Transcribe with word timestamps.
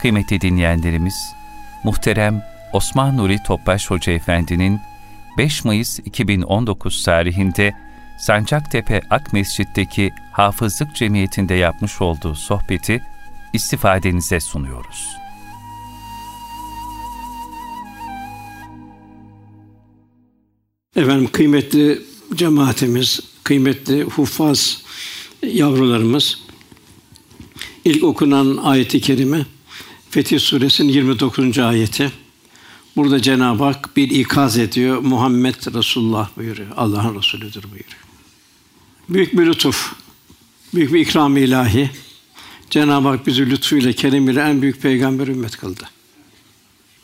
Kıymetli 0.00 0.40
dinleyenlerimiz, 0.40 1.32
muhterem 1.84 2.42
Osman 2.72 3.16
Nuri 3.16 3.38
Topbaş 3.46 3.90
Hoca 3.90 4.12
Efendi'nin 4.12 4.80
5 5.38 5.64
Mayıs 5.64 5.98
2019 5.98 7.04
tarihinde 7.04 7.74
Sancaktepe 8.18 9.02
Ak 9.10 9.32
Mescid'deki 9.32 10.10
Hafızlık 10.32 10.96
Cemiyeti'nde 10.96 11.54
yapmış 11.54 12.00
olduğu 12.00 12.34
sohbeti 12.34 13.02
istifadenize 13.52 14.40
sunuyoruz. 14.40 15.08
Efendim 20.96 21.28
kıymetli 21.32 22.02
cemaatimiz, 22.34 23.20
kıymetli 23.44 24.02
huffaz 24.02 24.82
yavrularımız, 25.42 26.38
ilk 27.84 28.04
okunan 28.04 28.56
ayeti 28.56 29.00
kerime 29.00 29.46
Fetih 30.10 30.40
Suresinin 30.40 30.92
29. 30.92 31.58
ayeti. 31.58 32.12
Burada 32.96 33.22
Cenab-ı 33.22 33.64
Hak 33.64 33.96
bir 33.96 34.10
ikaz 34.10 34.58
ediyor. 34.58 34.98
Muhammed 34.98 35.74
Resulullah 35.74 36.28
buyuruyor. 36.36 36.68
Allah'ın 36.76 37.18
Resulüdür 37.18 37.62
buyuruyor. 37.62 38.00
Büyük 39.08 39.38
bir 39.38 39.46
lütuf, 39.46 39.92
büyük 40.74 40.92
bir 40.92 41.00
ikram 41.00 41.36
ilahi. 41.36 41.90
Cenab-ı 42.70 43.08
Hak 43.08 43.26
bizi 43.26 43.50
lütfuyla, 43.50 43.92
keremiyle 43.92 44.40
en 44.40 44.62
büyük 44.62 44.82
peygamber 44.82 45.28
ümmet 45.28 45.56
kıldı. 45.56 45.88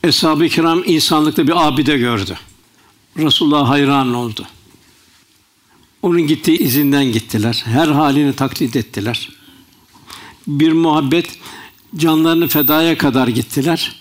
Eshab-ı 0.05 0.48
kiram 0.48 0.83
insanlıkta 0.86 1.47
bir 1.47 1.66
abide 1.66 1.98
gördü. 1.98 2.38
Resulullah 3.16 3.69
hayran 3.69 4.14
oldu. 4.14 4.47
Onun 6.02 6.27
gittiği 6.27 6.59
izinden 6.59 7.05
gittiler. 7.05 7.62
Her 7.66 7.88
halini 7.88 8.33
taklit 8.33 8.77
ettiler. 8.77 9.28
Bir 10.47 10.72
muhabbet 10.72 11.38
canlarını 11.97 12.48
fedaya 12.48 12.98
kadar 12.98 13.28
gittiler 13.28 13.97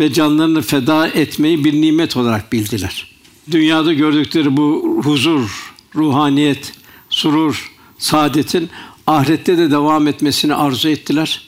ve 0.00 0.12
canlarını 0.12 0.62
feda 0.62 1.08
etmeyi 1.08 1.64
bir 1.64 1.72
nimet 1.72 2.16
olarak 2.16 2.52
bildiler. 2.52 3.06
Dünyada 3.50 3.92
gördükleri 3.92 4.56
bu 4.56 5.00
huzur, 5.04 5.72
ruhaniyet, 5.94 6.72
surur, 7.10 7.72
saadetin 7.98 8.70
ahirette 9.06 9.58
de 9.58 9.70
devam 9.70 10.08
etmesini 10.08 10.54
arzu 10.54 10.88
ettiler. 10.88 11.42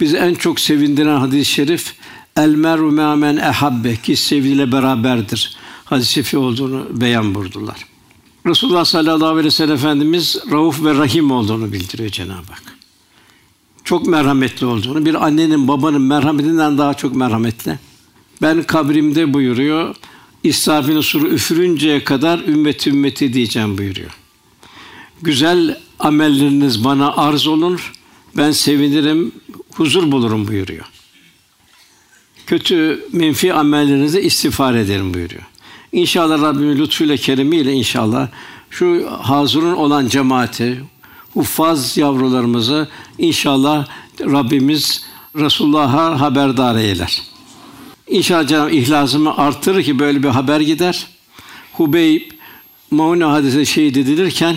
Bizi 0.00 0.16
en 0.16 0.34
çok 0.34 0.60
sevindiren 0.60 1.16
hadis-i 1.16 1.52
şerif 1.52 1.94
El 2.36 2.48
meru 2.48 2.92
men 3.16 3.36
ehabbe 3.36 3.96
ki 3.96 4.16
sevdiğiyle 4.16 4.72
beraberdir. 4.72 5.56
Hadis-i 5.84 6.12
şerif 6.12 6.34
olduğunu 6.34 6.86
beyan 6.90 7.34
buyurdular. 7.34 7.86
Resulullah 8.46 8.84
sallallahu 8.84 9.28
aleyhi 9.28 9.46
ve 9.46 9.50
sellem 9.50 9.74
Efendimiz 9.74 10.36
Rauf 10.50 10.84
ve 10.84 10.94
Rahim 10.94 11.30
olduğunu 11.30 11.72
bildiriyor 11.72 12.10
Cenab-ı 12.10 12.52
Hak. 12.52 12.79
Çok 13.90 14.06
merhametli 14.06 14.66
olduğunu, 14.66 15.06
bir 15.06 15.26
annenin 15.26 15.68
babanın 15.68 16.02
merhametinden 16.02 16.78
daha 16.78 16.94
çok 16.94 17.14
merhametli. 17.14 17.78
Ben 18.42 18.62
kabrimde 18.62 19.34
buyuruyor, 19.34 19.94
İsrafil'in 20.44 21.00
suru 21.00 21.28
üfürünceye 21.28 22.04
kadar 22.04 22.38
ümmeti 22.38 22.90
ümmeti 22.90 23.32
diyeceğim 23.32 23.78
buyuruyor. 23.78 24.10
Güzel 25.22 25.78
amelleriniz 25.98 26.84
bana 26.84 27.16
arz 27.16 27.46
olunur, 27.46 27.92
ben 28.36 28.50
sevinirim, 28.50 29.32
huzur 29.74 30.12
bulurum 30.12 30.48
buyuruyor. 30.48 30.84
Kötü, 32.46 33.04
menfi 33.12 33.54
amellerinizi 33.54 34.20
istiğfar 34.20 34.74
ederim 34.74 35.14
buyuruyor. 35.14 35.42
İnşallah 35.92 36.42
Rabbimin 36.42 36.78
lütfuyla, 36.78 37.16
keremiyle 37.16 37.72
inşallah 37.72 38.28
şu 38.70 39.10
hazırın 39.22 39.74
olan 39.74 40.08
cemaati, 40.08 40.80
huffaz 41.34 41.96
yavrularımızı 41.96 42.88
inşallah 43.18 43.86
Rabbimiz 44.20 45.04
Resulullah'a 45.36 46.20
haberdar 46.20 46.76
eyler. 46.76 47.22
İnşallah 48.08 48.46
Cenab-ı 48.46 48.70
ihlasımı 48.70 49.36
artırır 49.36 49.82
ki 49.82 49.98
böyle 49.98 50.22
bir 50.22 50.28
haber 50.28 50.60
gider. 50.60 51.06
Hubeyb 51.72 52.22
Maune 52.90 53.24
hadise 53.24 53.64
şehit 53.64 53.96
edilirken 53.96 54.56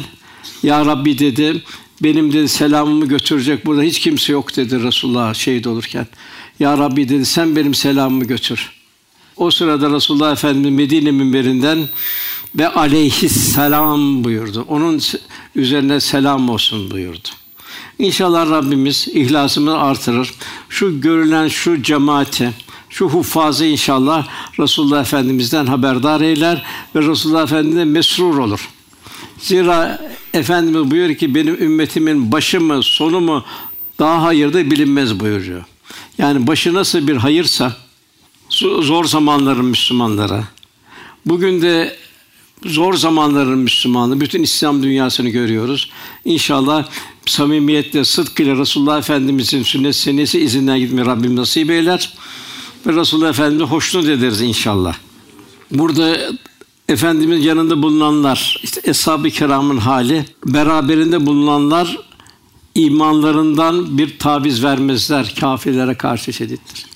ya 0.63 0.85
Rabbi 0.85 1.19
dedi 1.19 1.63
benim 2.03 2.33
dedi 2.33 2.47
selamımı 2.49 3.05
götürecek 3.05 3.65
burada 3.65 3.81
hiç 3.81 3.99
kimse 3.99 4.33
yok 4.33 4.55
dedi 4.55 4.83
Resulullah 4.83 5.33
şehit 5.33 5.67
olurken. 5.67 6.07
Ya 6.59 6.77
Rabbi 6.77 7.09
dedi 7.09 7.25
sen 7.25 7.55
benim 7.55 7.73
selamımı 7.73 8.25
götür. 8.25 8.71
O 9.37 9.51
sırada 9.51 9.89
Resulullah 9.89 10.31
Efendimiz 10.31 10.77
Medine 10.77 11.11
minberinden 11.11 11.87
ve 12.55 12.67
aleyhisselam 12.67 14.23
buyurdu. 14.23 14.65
Onun 14.67 15.01
üzerine 15.55 15.99
selam 15.99 16.49
olsun 16.49 16.91
buyurdu. 16.91 17.27
İnşallah 17.99 18.49
Rabbimiz 18.49 19.07
ihlasımızı 19.07 19.77
artırır. 19.77 20.33
Şu 20.69 21.01
görülen 21.01 21.47
şu 21.47 21.83
cemaati, 21.83 22.51
şu 22.89 23.09
huffazı 23.09 23.65
inşallah 23.65 24.27
Resulullah 24.59 25.01
Efendimiz'den 25.01 25.65
haberdar 25.65 26.21
eyler 26.21 26.63
ve 26.95 27.01
Resulullah 27.01 27.43
Efendimiz'den 27.43 27.87
mesrur 27.87 28.37
olur. 28.37 28.69
Zira 29.39 30.01
Efendimiz 30.33 30.91
buyuruyor 30.91 31.17
ki 31.17 31.35
benim 31.35 31.63
ümmetimin 31.63 32.31
başı 32.31 32.61
mı 32.61 32.83
sonu 32.83 33.21
mu 33.21 33.43
daha 33.99 34.23
hayırda 34.23 34.71
bilinmez 34.71 35.19
buyuruyor. 35.19 35.63
Yani 36.17 36.47
başı 36.47 36.73
nasıl 36.73 37.07
bir 37.07 37.15
hayırsa 37.15 37.77
zor 38.49 39.05
zamanların 39.05 39.65
Müslümanlara. 39.65 40.43
Bugün 41.25 41.61
de 41.61 41.97
zor 42.65 42.93
zamanların 42.93 43.59
Müslümanı, 43.59 44.21
bütün 44.21 44.43
İslam 44.43 44.83
dünyasını 44.83 45.29
görüyoruz. 45.29 45.89
İnşallah 46.25 46.85
samimiyetle, 47.25 48.05
sıdk 48.05 48.39
ile 48.39 48.57
Resulullah 48.57 48.97
Efendimizin 48.97 49.63
sünnet 49.63 49.95
senesi 49.95 50.39
izinden 50.39 50.79
gitmeyi 50.79 51.07
Rabbim 51.07 51.35
nasip 51.35 51.71
eyler. 51.71 52.13
Ve 52.87 52.93
Resulullah 52.95 53.29
Efendimiz'i 53.29 53.63
hoşnut 53.63 54.05
ederiz 54.05 54.41
inşallah. 54.41 54.95
Burada 55.71 56.17
Efendimiz 56.89 57.45
yanında 57.45 57.83
bulunanlar, 57.83 58.59
işte 58.63 58.81
Eshab-ı 58.83 59.29
Kiram'ın 59.29 59.77
hali, 59.77 60.25
beraberinde 60.45 61.25
bulunanlar 61.25 61.97
imanlarından 62.75 63.97
bir 63.97 64.19
taviz 64.19 64.63
vermezler, 64.63 65.35
kafirlere 65.39 65.95
karşı 65.95 66.33
şedittir. 66.33 66.92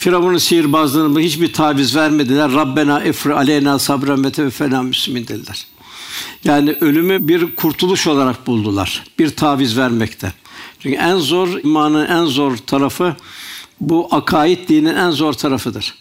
Firavun'un 0.00 0.38
sihirbazlığını 0.38 1.20
hiçbir 1.20 1.52
taviz 1.52 1.96
vermediler. 1.96 2.52
Rabbena 2.52 3.00
efri 3.00 3.34
aleyna 3.34 3.78
sabren 3.78 4.24
ve 4.24 4.32
tevfena 4.32 4.82
müslimin 4.82 5.26
dediler. 5.26 5.66
Yani 6.44 6.76
ölümü 6.80 7.28
bir 7.28 7.56
kurtuluş 7.56 8.06
olarak 8.06 8.46
buldular. 8.46 9.04
Bir 9.18 9.30
taviz 9.30 9.78
vermekte. 9.78 10.32
Çünkü 10.78 10.96
en 10.96 11.16
zor 11.16 11.48
imanın 11.64 12.06
en 12.06 12.24
zor 12.24 12.56
tarafı 12.56 13.16
bu 13.80 14.08
akaid 14.10 14.68
dinin 14.68 14.94
en 14.94 15.10
zor 15.10 15.32
tarafıdır. 15.32 15.94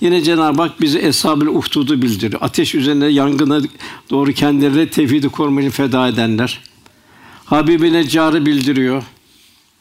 Yine 0.00 0.22
Cenab-ı 0.22 0.62
Hak 0.62 0.80
bize 0.80 0.98
eshab-ül 0.98 1.48
uhdudu 1.48 2.02
bildiriyor. 2.02 2.42
Ateş 2.42 2.74
üzerinde 2.74 3.06
yangına 3.06 3.60
doğru 4.10 4.32
kendileri 4.32 4.90
tevhidi 4.90 5.28
korumayı 5.28 5.70
feda 5.70 6.08
edenler. 6.08 6.60
Habibi 7.44 7.92
Neccar'ı 7.92 8.46
bildiriyor. 8.46 9.02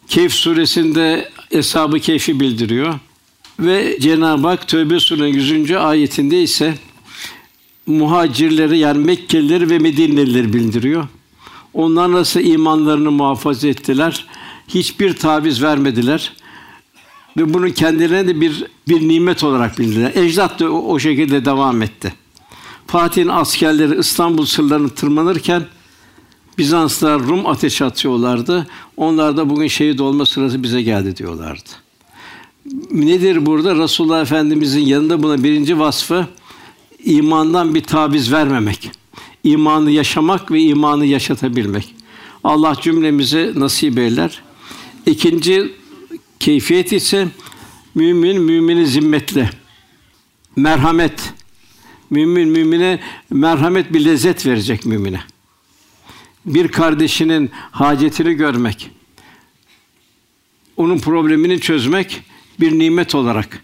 Keyf 0.08 0.34
suresinde 0.34 1.32
eshab-ı 1.52 2.00
keyfi 2.00 2.40
bildiriyor. 2.40 3.00
Ve 3.62 3.98
Cenab-ı 4.00 4.48
Hak 4.48 4.68
Tövbe 4.68 5.00
Suresi'nin 5.00 5.66
100. 5.66 5.72
ayetinde 5.72 6.42
ise 6.42 6.76
muhacirleri 7.88 8.78
yani 8.78 9.06
Mekkelileri 9.06 9.70
ve 9.70 9.80
Medinelileri 9.80 10.54
bildiriyor. 10.54 11.08
Onlar 11.74 12.12
nasıl 12.12 12.40
imanlarını 12.40 13.12
muhafaza 13.12 13.68
ettiler? 13.68 14.26
Hiçbir 14.68 15.16
taviz 15.16 15.64
vermediler. 15.64 16.34
Ve 17.38 17.54
bunu 17.54 17.74
kendilerine 17.74 18.28
de 18.28 18.42
bir 18.42 18.66
bir 18.88 19.08
nimet 19.08 19.44
olarak 19.44 19.80
bildiler. 19.80 20.12
Ecdat 20.16 20.60
da 20.60 20.72
o, 20.72 20.94
o 20.94 21.00
şekilde 21.00 21.46
devam 21.46 21.82
etti. 21.82 22.14
Fatih'in 22.88 23.28
askerleri 23.28 24.00
İstanbul 24.00 24.46
sırlarını 24.46 24.90
tırmanırken 24.90 25.66
Bizanslılar 26.58 27.20
Rum 27.20 27.48
ateşi 27.48 27.86
atıyorlardı. 27.86 28.68
Onlar 28.98 29.38
da 29.38 29.50
bugün 29.50 29.68
şehit 29.68 30.02
olma 30.02 30.26
sırası 30.26 30.64
bize 30.64 30.82
geldi 30.82 31.18
diyorlardı. 31.18 31.70
Nedir 32.92 33.46
burada? 33.46 33.76
Resulullah 33.76 34.22
Efendimizin 34.22 34.86
yanında 34.86 35.24
buna 35.24 35.44
birinci 35.44 35.80
vasfı 35.80 36.28
imandan 37.06 37.76
bir 37.76 37.84
taviz 37.84 38.32
vermemek. 38.32 38.92
İmanı 39.44 39.92
yaşamak 39.92 40.52
ve 40.52 40.62
imanı 40.62 41.06
yaşatabilmek. 41.06 41.96
Allah 42.44 42.76
cümlemize 42.82 43.52
nasip 43.56 43.98
eyler. 43.98 44.42
İkinci 45.06 45.72
keyfiyet 46.40 46.92
ise 46.92 47.28
mümin 47.96 48.42
mümini 48.42 48.88
zimmetli. 48.88 49.50
Merhamet. 50.56 51.34
Mümin 52.10 52.50
mümine 52.50 53.00
merhamet 53.30 53.94
bir 53.94 54.06
lezzet 54.06 54.46
verecek 54.46 54.86
mümine. 54.86 55.20
Bir 56.46 56.68
kardeşinin 56.68 57.52
hacetini 57.54 58.34
görmek, 58.34 58.92
onun 60.78 61.00
problemini 61.00 61.60
çözmek 61.60 62.24
bir 62.60 62.80
nimet 62.80 63.16
olarak 63.16 63.64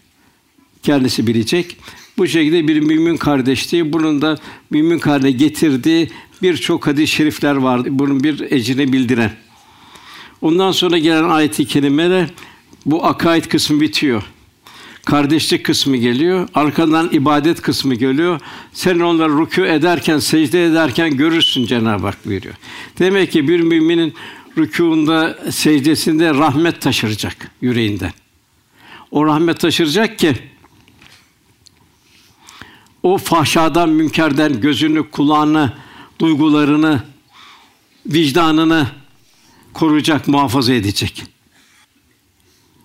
kendisi 0.84 1.28
bilecek. 1.28 1.78
Bu 2.18 2.28
şekilde 2.28 2.68
bir 2.68 2.80
mümin 2.80 3.18
kardeşliği, 3.18 3.94
bunun 3.94 4.22
da 4.22 4.38
mümin 4.70 5.00
kardeşe 5.00 5.38
getirdiği 5.38 6.10
birçok 6.42 6.88
hadis-i 6.88 7.08
şerifler 7.08 7.56
var. 7.56 7.82
Bunun 7.90 8.24
bir 8.24 8.52
ecrine 8.52 8.94
bildiren. 8.94 9.32
Ondan 10.42 10.72
sonra 10.72 10.98
gelen 10.98 11.30
ayet-i 11.30 11.66
kerimeler 11.66 12.30
Bu 12.86 13.06
akaid 13.06 13.46
kısmı 13.46 13.82
bitiyor. 13.82 14.24
Kardeşlik 15.06 15.66
kısmı 15.66 15.98
geliyor. 15.98 16.50
Arkadan 16.54 17.10
ibadet 17.12 17.62
kısmı 17.62 17.96
geliyor. 17.96 18.40
Sen 18.74 19.00
onları 19.00 19.32
rükû 19.32 19.68
ederken, 19.68 20.20
secde 20.20 20.66
ederken 20.66 21.18
görürsün 21.18 21.66
Cenab-ı 21.66 22.06
Hak 22.06 22.26
buyuruyor. 22.26 22.56
Demek 23.00 23.32
ki 23.32 23.48
bir 23.48 23.60
müminin 23.60 24.14
rükûunda, 24.58 25.52
secdesinde 25.52 26.30
rahmet 26.30 26.82
taşıracak 26.82 27.52
yüreğinden. 27.62 28.12
O 29.12 29.26
rahmet 29.26 29.60
taşıracak 29.60 30.20
ki 30.20 30.36
o 33.04 33.18
fahşadan, 33.18 33.90
münkerden 33.90 34.62
gözünü, 34.62 35.10
kulağını, 35.12 35.74
duygularını, 36.20 37.04
vicdanını 38.06 38.88
koruyacak, 39.74 40.28
muhafaza 40.28 40.74
edecek. 40.74 41.24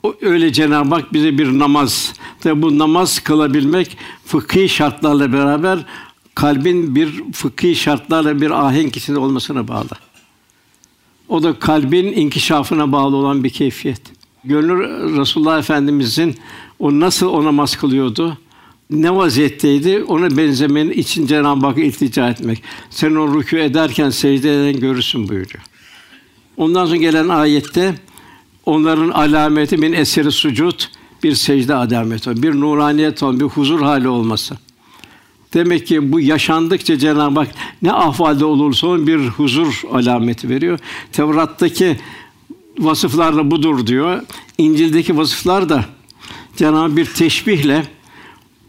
O 0.03 0.15
öyle 0.21 0.53
Cenab-ı 0.53 0.95
Hak 0.95 1.13
bize 1.13 1.39
bir 1.39 1.59
namaz 1.59 2.15
ve 2.45 2.63
bu 2.63 2.79
namaz 2.79 3.21
kılabilmek 3.21 3.97
fıkhi 4.27 4.69
şartlarla 4.69 5.33
beraber 5.33 5.79
kalbin 6.35 6.95
bir 6.95 7.33
fıkhi 7.33 7.75
şartlarla 7.75 8.41
bir 8.41 8.51
ahenk 8.51 8.97
içinde 8.97 9.19
olmasına 9.19 9.69
bağlı. 9.69 9.91
O 11.29 11.43
da 11.43 11.59
kalbin 11.59 12.13
inkişafına 12.13 12.93
bağlı 12.93 13.17
olan 13.17 13.45
bir 13.45 13.51
keyfiyet. 13.51 14.22
Gönül 14.44 15.19
Resulullah 15.19 15.59
Efendimizin 15.59 16.37
o 16.79 17.00
nasıl 17.00 17.27
o 17.27 17.44
namaz 17.44 17.77
kılıyordu? 17.77 18.39
Ne 18.91 19.15
vaziyetteydi? 19.15 20.05
Ona 20.09 20.37
benzemenin 20.37 20.91
için 20.91 21.27
Cenab-ı 21.27 21.67
Hakk'a 21.67 21.81
iltica 21.81 22.29
etmek. 22.29 22.62
Sen 22.91 23.15
o 23.15 23.27
rükû 23.27 23.59
ederken 23.59 24.11
secde 24.11 24.55
eden 24.55 24.81
görürsün 24.81 25.29
buyuruyor. 25.29 25.65
Ondan 26.56 26.87
sonra 26.87 26.97
gelen 26.97 27.29
ayette 27.29 27.94
onların 28.67 29.09
alameti 29.09 29.77
min 29.77 29.93
eseri 29.93 30.33
sucud 30.33 30.81
bir 31.23 31.35
secde 31.35 31.75
alameti, 31.75 32.43
bir 32.43 32.61
nuraniyet 32.61 33.23
olan, 33.23 33.41
bir 33.41 33.45
huzur 33.45 33.81
hali 33.81 34.09
olması. 34.09 34.56
Demek 35.55 35.87
ki 35.87 36.12
bu 36.12 36.21
yaşandıkça 36.21 36.99
Cenab-ı 36.99 37.41
Hak 37.41 37.49
ne 37.83 37.93
ahvalde 37.93 38.45
olursa 38.45 38.87
olsun 38.87 39.06
bir 39.06 39.19
huzur 39.19 39.83
alameti 39.93 40.49
veriyor. 40.49 40.79
Tevrat'taki 41.12 41.97
vasıflar 42.79 43.51
budur 43.51 43.87
diyor. 43.87 44.23
İncil'deki 44.59 45.17
vasıflar 45.17 45.69
da 45.69 45.85
Cenab-ı 46.57 46.97
bir 46.97 47.05
teşbihle 47.07 47.85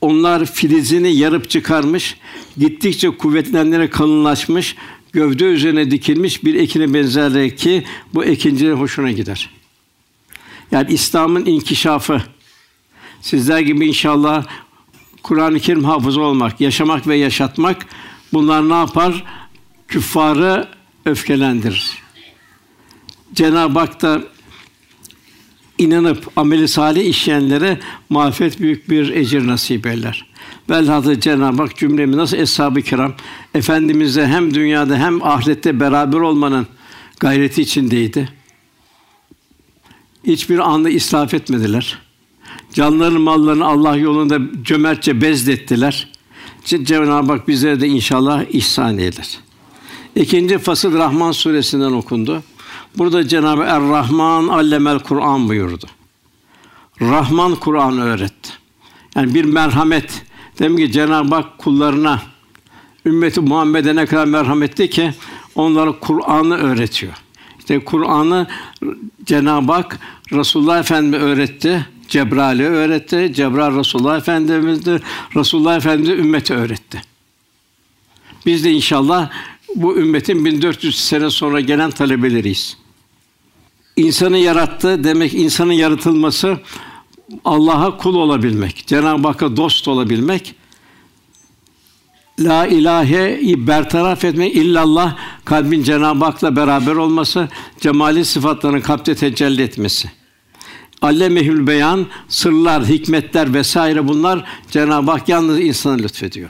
onlar 0.01 0.45
filizini 0.45 1.15
yarıp 1.15 1.49
çıkarmış, 1.49 2.17
gittikçe 2.57 3.09
kuvvetlenlerek 3.09 3.93
kalınlaşmış, 3.93 4.75
gövde 5.13 5.45
üzerine 5.45 5.91
dikilmiş 5.91 6.43
bir 6.43 6.55
ekine 6.55 6.93
benzerler 6.93 7.57
ki 7.57 7.83
bu 8.13 8.23
ekincilerin 8.23 8.75
hoşuna 8.75 9.11
gider. 9.11 9.49
Yani 10.71 10.93
İslam'ın 10.93 11.45
inkişafı 11.45 12.21
sizler 13.21 13.59
gibi 13.59 13.87
inşallah 13.87 14.45
Kur'an-ı 15.23 15.59
Kerim 15.59 15.83
hafızı 15.83 16.21
olmak, 16.21 16.61
yaşamak 16.61 17.07
ve 17.07 17.15
yaşatmak 17.15 17.85
bunlar 18.33 18.69
ne 18.69 18.73
yapar? 18.73 19.23
Küffarı 19.87 20.67
öfkelendirir. 21.05 22.02
Cenab-ı 23.33 23.79
Hak 23.79 24.01
da 24.01 24.21
inanıp 25.77 26.31
ameli 26.35 26.67
salih 26.67 27.05
işleyenlere 27.05 27.79
mağfiret 28.09 28.59
büyük 28.59 28.89
bir 28.89 29.09
ecir 29.09 29.47
nasip 29.47 29.85
eder. 29.85 30.27
Velhâsıl 30.69 31.19
Cenab-ı 31.19 31.61
Hak 31.61 31.75
cümlemi 31.75 32.17
nasıl 32.17 32.37
eshab-ı 32.37 32.81
kiram 32.81 33.13
efendimizle 33.53 34.27
hem 34.27 34.53
dünyada 34.53 34.97
hem 34.97 35.23
ahirette 35.23 35.79
beraber 35.79 36.19
olmanın 36.19 36.67
gayreti 37.19 37.61
içindeydi. 37.61 38.29
Hiçbir 40.23 40.59
anda 40.59 40.89
israf 40.89 41.33
etmediler. 41.33 41.99
Canlarını, 42.73 43.19
mallarını 43.19 43.65
Allah 43.65 43.95
yolunda 43.95 44.39
cömertçe 44.63 45.21
bezdettiler. 45.21 46.07
Cenab-ı 46.65 47.31
Hak 47.31 47.47
bizlere 47.47 47.81
de 47.81 47.87
inşallah 47.87 48.43
ihsan 48.49 48.97
eder. 48.97 49.39
İkinci 50.15 50.57
fasıl 50.57 50.93
Rahman 50.93 51.31
suresinden 51.31 51.91
okundu. 51.91 52.43
Burada 52.97 53.27
Cenab-ı 53.27 53.61
Er-Rahman 53.61 54.47
allemel 54.47 54.99
Kur'an 54.99 55.49
buyurdu. 55.49 55.85
Rahman 57.01 57.55
Kur'an 57.55 57.97
öğretti. 57.97 58.49
Yani 59.15 59.33
bir 59.33 59.45
merhamet. 59.45 60.25
Demek 60.59 60.77
ki 60.77 60.91
Cenab-ı 60.91 61.35
Hak 61.35 61.57
kullarına 61.57 62.21
ümmeti 63.05 63.41
Muhammed'e 63.41 63.95
ne 63.95 64.05
kadar 64.05 64.25
merhametli 64.25 64.89
ki 64.89 65.13
onlara 65.55 65.99
Kur'an'ı 65.99 66.57
öğretiyor. 66.57 67.13
İşte 67.59 67.85
Kur'an'ı 67.85 68.47
Cenab-ı 69.25 69.71
Hak 69.71 69.99
Resulullah 70.31 70.79
Efendimiz 70.79 71.21
öğretti. 71.21 71.87
Cebrail'e 72.07 72.67
öğretti. 72.67 73.31
Cebrail 73.35 73.79
Resulullah 73.79 74.17
Efendimiz'dir. 74.17 75.01
Resulullah 75.35 75.77
Efendimiz 75.77 76.19
ümmete 76.19 76.53
öğretti. 76.53 77.01
Biz 78.45 78.63
de 78.63 78.71
inşallah 78.71 79.29
bu 79.75 79.97
ümmetin 79.97 80.45
1400 80.45 80.99
sene 80.99 81.29
sonra 81.29 81.59
gelen 81.59 81.91
talebeleriyiz. 81.91 82.82
İnsanı 83.95 84.37
yarattı 84.37 85.03
demek 85.03 85.33
insanın 85.33 85.73
yaratılması 85.73 86.57
Allah'a 87.45 87.97
kul 87.97 88.15
olabilmek, 88.15 88.87
Cenab-ı 88.87 89.27
Hakk'a 89.27 89.57
dost 89.57 89.87
olabilmek, 89.87 90.55
La 92.39 92.67
ilahe 92.67 93.39
bertaraf 93.67 94.25
etmek 94.25 94.55
illallah 94.55 95.17
kalbin 95.45 95.83
Cenab-ı 95.83 96.25
Hak'la 96.25 96.55
beraber 96.55 96.95
olması, 96.95 97.49
cemali 97.79 98.25
sıfatlarının 98.25 98.81
kalpte 98.81 99.15
tecelli 99.15 99.61
etmesi. 99.61 100.11
Allemehül 101.01 101.67
beyan, 101.67 102.05
sırlar, 102.27 102.85
hikmetler 102.85 103.53
vesaire 103.53 104.07
bunlar 104.07 104.45
Cenab-ı 104.71 105.11
Hak 105.11 105.29
yalnız 105.29 105.59
insana 105.59 105.93
lütfediyor. 105.93 106.49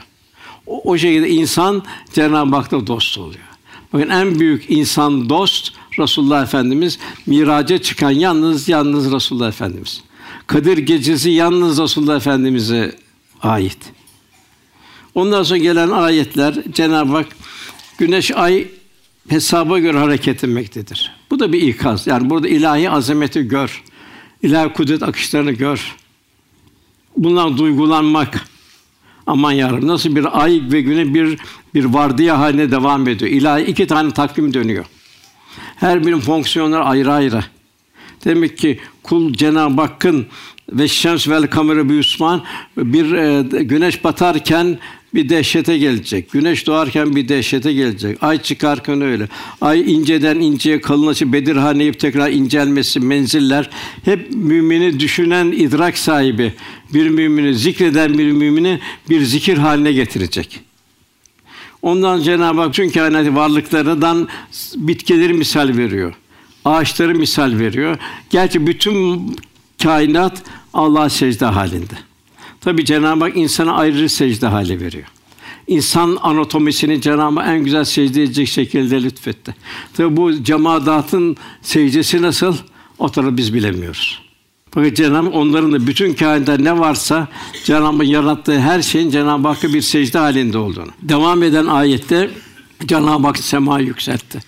O, 0.66 0.90
o 0.90 0.98
şekilde 0.98 1.30
insan 1.30 1.82
Cenab-ı 2.12 2.56
Hak'la 2.56 2.86
dost 2.86 3.18
oluyor. 3.18 3.53
Bakın 3.94 4.08
en 4.08 4.38
büyük 4.38 4.70
insan 4.70 5.28
dost 5.28 5.72
Resulullah 5.98 6.42
Efendimiz 6.42 6.98
miraca 7.26 7.78
çıkan 7.78 8.10
yalnız 8.10 8.68
yalnız 8.68 9.12
Resulullah 9.12 9.48
Efendimiz. 9.48 10.02
Kadir 10.46 10.78
gecesi 10.78 11.30
yalnız 11.30 11.80
Resulullah 11.80 12.16
Efendimize 12.16 12.96
ait. 13.42 13.78
Ondan 15.14 15.42
sonra 15.42 15.58
gelen 15.58 15.90
ayetler 15.90 16.54
Cenab-ı 16.72 17.12
Hak 17.12 17.26
güneş 17.98 18.30
ay 18.30 18.68
hesaba 19.28 19.78
göre 19.78 19.98
hareket 19.98 20.44
etmektedir. 20.44 21.12
Bu 21.30 21.40
da 21.40 21.52
bir 21.52 21.62
ikaz. 21.62 22.06
Yani 22.06 22.30
burada 22.30 22.48
ilahi 22.48 22.90
azameti 22.90 23.48
gör. 23.48 23.82
ilahi 24.42 24.72
kudret 24.72 25.02
akışlarını 25.02 25.52
gör. 25.52 25.96
Bundan 27.16 27.58
duygulanmak. 27.58 28.48
Aman 29.26 29.52
yarabbim 29.52 29.88
nasıl 29.88 30.16
bir 30.16 30.42
ay 30.42 30.62
ve 30.64 30.80
güne 30.80 31.14
bir 31.14 31.38
bir 31.74 31.84
vardiya 31.84 32.38
haline 32.38 32.70
devam 32.70 33.08
ediyor. 33.08 33.30
İlahi 33.30 33.62
iki 33.62 33.86
tane 33.86 34.10
takvim 34.10 34.54
dönüyor. 34.54 34.84
Her 35.76 36.06
birinin 36.06 36.20
fonksiyonları 36.20 36.84
ayrı 36.84 37.12
ayrı. 37.12 37.44
Demek 38.24 38.58
ki 38.58 38.80
kul 39.02 39.32
Cenab-ı 39.32 39.80
Hakk'ın 39.80 40.26
ve 40.72 40.88
şems 40.88 41.28
vel 41.28 41.46
kamera 41.46 41.88
bir 41.88 41.98
Üsman 41.98 42.44
bir 42.76 43.12
e, 43.12 43.42
güneş 43.62 44.04
batarken 44.04 44.78
bir 45.14 45.28
dehşete 45.28 45.78
gelecek. 45.78 46.32
Güneş 46.32 46.66
doğarken 46.66 47.16
bir 47.16 47.28
dehşete 47.28 47.72
gelecek. 47.72 48.22
Ay 48.22 48.42
çıkarken 48.42 49.00
öyle. 49.00 49.28
Ay 49.60 49.94
inceden 49.94 50.40
inceye 50.40 50.80
kalınlaşıp 50.80 51.32
Bedirhaneyip 51.32 52.00
tekrar 52.00 52.30
incelmesi, 52.30 53.00
menziller 53.00 53.70
hep 54.04 54.30
mümini 54.34 55.00
düşünen 55.00 55.52
idrak 55.52 55.98
sahibi 55.98 56.52
bir 56.94 57.08
mümini 57.08 57.54
zikreden 57.54 58.18
bir 58.18 58.32
mümini 58.32 58.80
bir 59.10 59.22
zikir 59.22 59.58
haline 59.58 59.92
getirecek. 59.92 60.60
Ondan 61.84 62.22
Cenab-ı 62.22 62.60
Hak 62.60 62.74
çünkü 62.74 62.94
kainat 62.94 63.34
varlıklarından 63.34 64.28
bitkileri 64.76 65.32
misal 65.32 65.76
veriyor. 65.76 66.14
Ağaçları 66.64 67.14
misal 67.14 67.58
veriyor. 67.58 67.98
Gerçi 68.30 68.66
bütün 68.66 69.36
kainat 69.82 70.42
Allah'a 70.74 71.10
secde 71.10 71.44
halinde. 71.44 71.94
Tabi 72.60 72.84
Cenab-ı 72.84 73.24
Hak 73.24 73.36
insana 73.36 73.72
ayrı 73.72 74.08
secde 74.08 74.46
hali 74.46 74.80
veriyor. 74.80 75.06
İnsan 75.66 76.18
anatomisini 76.22 77.00
Cenab-ı 77.00 77.40
Hak 77.40 77.48
en 77.48 77.64
güzel 77.64 77.84
secde 77.84 78.22
edecek 78.22 78.48
şekilde 78.48 79.02
lütfetti. 79.02 79.54
Tabi 79.94 80.16
bu 80.16 80.42
cemaatın 80.42 81.36
secdesi 81.62 82.22
nasıl? 82.22 82.56
O 82.98 83.08
tarafı 83.08 83.36
biz 83.36 83.54
bilemiyoruz. 83.54 84.23
Fakat 84.74 84.96
Cenab-ı 84.96 85.30
onların 85.30 85.72
da 85.72 85.86
bütün 85.86 86.14
kainatta 86.14 86.56
ne 86.56 86.78
varsa 86.78 87.28
Cenab-ı 87.64 88.04
yarattığı 88.04 88.60
her 88.60 88.82
şeyin 88.82 89.10
Cenab-ı 89.10 89.48
Hakk'a 89.48 89.68
bir 89.68 89.80
secde 89.80 90.18
halinde 90.18 90.58
olduğunu. 90.58 90.90
Devam 91.02 91.42
eden 91.42 91.66
ayette 91.66 92.30
Cenab-ı 92.86 93.26
Hak 93.26 93.38
sema 93.38 93.80
yükseltti. 93.80 94.40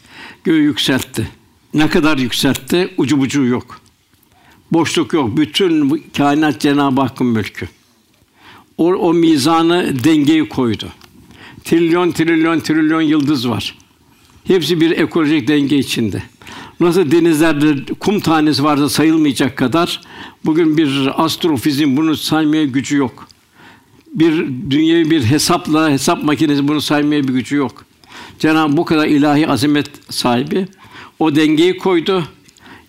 Göğü 0.44 0.62
yükseltti. 0.62 1.28
Ne 1.74 1.88
kadar 1.88 2.18
yükseltti? 2.18 2.94
Ucu 2.96 3.20
bucu 3.20 3.44
yok. 3.44 3.80
Boşluk 4.72 5.12
yok. 5.12 5.36
Bütün 5.36 6.02
kainat 6.16 6.60
Cenab-ı 6.60 7.00
Hakk'ın 7.00 7.26
mülkü. 7.26 7.68
O, 8.78 8.94
o 8.94 9.14
mizanı 9.14 10.04
dengeyi 10.04 10.48
koydu. 10.48 10.88
Trilyon 11.64 12.12
trilyon 12.12 12.60
trilyon 12.60 13.00
yıldız 13.00 13.48
var. 13.48 13.78
Hepsi 14.44 14.80
bir 14.80 14.90
ekolojik 14.90 15.48
denge 15.48 15.78
içinde. 15.78 16.22
Nasıl 16.80 17.10
denizlerde 17.10 17.94
kum 18.00 18.20
tanesi 18.20 18.64
varsa 18.64 18.88
sayılmayacak 18.88 19.56
kadar 19.56 20.00
bugün 20.44 20.76
bir 20.76 21.10
astrofizin 21.24 21.96
bunu 21.96 22.16
saymaya 22.16 22.64
gücü 22.64 22.96
yok. 22.96 23.28
Bir 24.14 24.46
dünyevi 24.70 25.10
bir 25.10 25.24
hesapla 25.24 25.90
hesap 25.90 26.24
makinesi 26.24 26.68
bunu 26.68 26.80
saymaya 26.80 27.28
bir 27.28 27.32
gücü 27.32 27.56
yok. 27.56 27.84
Cenab-ı 28.38 28.76
bu 28.76 28.84
kadar 28.84 29.06
ilahi 29.06 29.48
azamet 29.48 29.90
sahibi 30.10 30.66
o 31.18 31.36
dengeyi 31.36 31.78
koydu. 31.78 32.24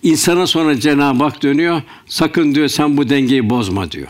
İnsana 0.02 0.46
sonra 0.46 0.80
Cenab-ı 0.80 1.24
Hak 1.24 1.42
dönüyor. 1.42 1.82
Sakın 2.06 2.54
diyor 2.54 2.68
sen 2.68 2.96
bu 2.96 3.08
dengeyi 3.08 3.50
bozma 3.50 3.90
diyor. 3.90 4.08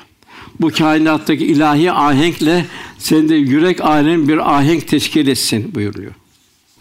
Bu 0.60 0.70
kainattaki 0.70 1.46
ilahi 1.46 1.92
ahenkle 1.92 2.64
senin 2.98 3.28
de 3.28 3.34
yürek 3.34 3.80
alem 3.80 4.28
bir 4.28 4.56
ahenk 4.56 4.88
teşkil 4.88 5.26
etsin 5.26 5.74
buyuruyor. 5.74 6.12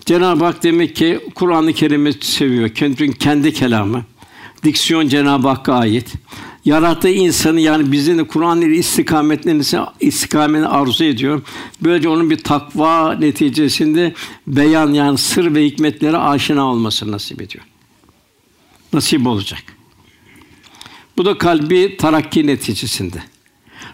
Cenab-ı 0.07 0.45
Hak 0.45 0.63
demek 0.63 0.95
ki 0.95 1.19
Kur'an-ı 1.35 1.73
Kerim'i 1.73 2.13
seviyor. 2.13 2.69
Kendi 2.69 3.17
kendi 3.17 3.53
kelamı. 3.53 4.05
Diksiyon 4.63 5.07
Cenab-ı 5.07 5.47
Hakk'a 5.47 5.73
ait. 5.73 6.13
Yarattığı 6.65 7.09
insanı 7.09 7.59
yani 7.59 7.91
bizim 7.91 8.17
de 8.17 8.27
Kur'an 8.27 8.61
ile 8.61 8.75
istikametlerini 8.75 9.63
istikametini 9.99 10.67
arzu 10.67 11.03
ediyor. 11.03 11.41
Böylece 11.81 12.09
onun 12.09 12.29
bir 12.29 12.37
takva 12.37 13.13
neticesinde 13.13 14.13
beyan 14.47 14.93
yani 14.93 15.17
sır 15.17 15.55
ve 15.55 15.65
hikmetlere 15.65 16.17
aşina 16.17 16.65
olması 16.65 17.11
nasip 17.11 17.41
ediyor. 17.41 17.65
Nasip 18.93 19.27
olacak. 19.27 19.63
Bu 21.17 21.25
da 21.25 21.37
kalbi 21.37 21.97
tarakki 21.97 22.47
neticesinde. 22.47 23.23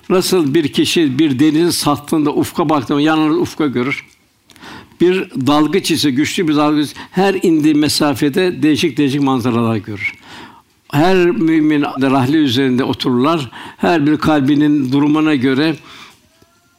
Nasıl 0.10 0.54
bir 0.54 0.68
kişi 0.68 1.20
bir 1.20 1.40
denizin 1.40 1.70
sattığında 1.70 2.32
ufka 2.34 2.70
baktığında 2.70 3.02
yanında 3.02 3.40
ufka 3.40 3.68
görür 3.68 4.13
bir 5.02 5.30
dalgıç 5.48 5.92
ise 5.92 6.12
güçlü 6.12 6.48
bir 6.48 6.56
dalgıç 6.56 6.90
her 7.12 7.34
indiği 7.34 7.74
mesafede 7.74 8.64
değişik 8.64 8.98
değişik 8.98 9.22
manzaralar 9.22 9.76
görür. 9.76 10.14
Her 10.92 11.26
mümin 11.26 11.82
rahli 11.82 12.38
üzerinde 12.38 12.84
otururlar. 12.84 13.52
Her 13.78 14.08
bir 14.08 14.18
kalbinin 14.18 14.92
durumuna 14.92 15.36
göre 15.36 15.76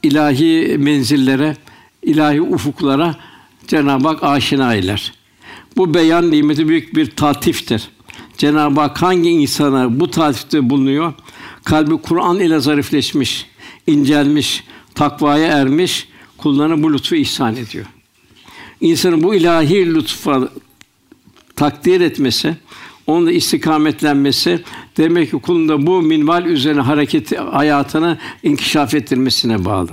ilahi 0.03 0.77
menzillere, 0.79 1.57
ilahi 2.03 2.41
ufuklara 2.41 3.17
Cenab-ı 3.67 4.09
Hak 4.09 4.23
aşina 4.23 4.75
eyler. 4.75 5.13
Bu 5.77 5.95
beyan 5.95 6.31
nimeti 6.31 6.69
büyük 6.69 6.97
bir 6.97 7.11
tatiftir. 7.11 7.89
Cenab-ı 8.39 8.81
Hak 8.81 9.03
hangi 9.03 9.31
insana 9.31 10.01
bu 10.01 10.11
tatifte 10.11 10.71
bulunuyor? 10.71 11.13
Kalbi 11.65 11.97
Kur'an 11.97 12.41
ile 12.41 12.61
zarifleşmiş, 12.61 13.47
incelmiş, 13.87 14.65
takvaya 14.95 15.47
ermiş, 15.47 16.09
kullarına 16.39 16.83
bu 16.83 16.93
lütfu 16.93 17.15
ihsan 17.15 17.57
ediyor 17.57 17.87
insanın 18.85 19.23
bu 19.23 19.35
ilahi 19.35 19.95
lütfa 19.95 20.49
takdir 21.57 22.01
etmesi, 22.01 22.57
onunla 23.07 23.33
istikametlenmesi 23.33 24.61
demek 24.97 25.31
ki 25.31 25.39
kulunda 25.39 25.87
bu 25.87 26.03
minval 26.03 26.47
üzerine 26.47 26.81
hareket 26.81 27.39
hayatını 27.39 28.19
inkişaf 28.43 28.95
ettirmesine 28.95 29.65
bağlı. 29.65 29.91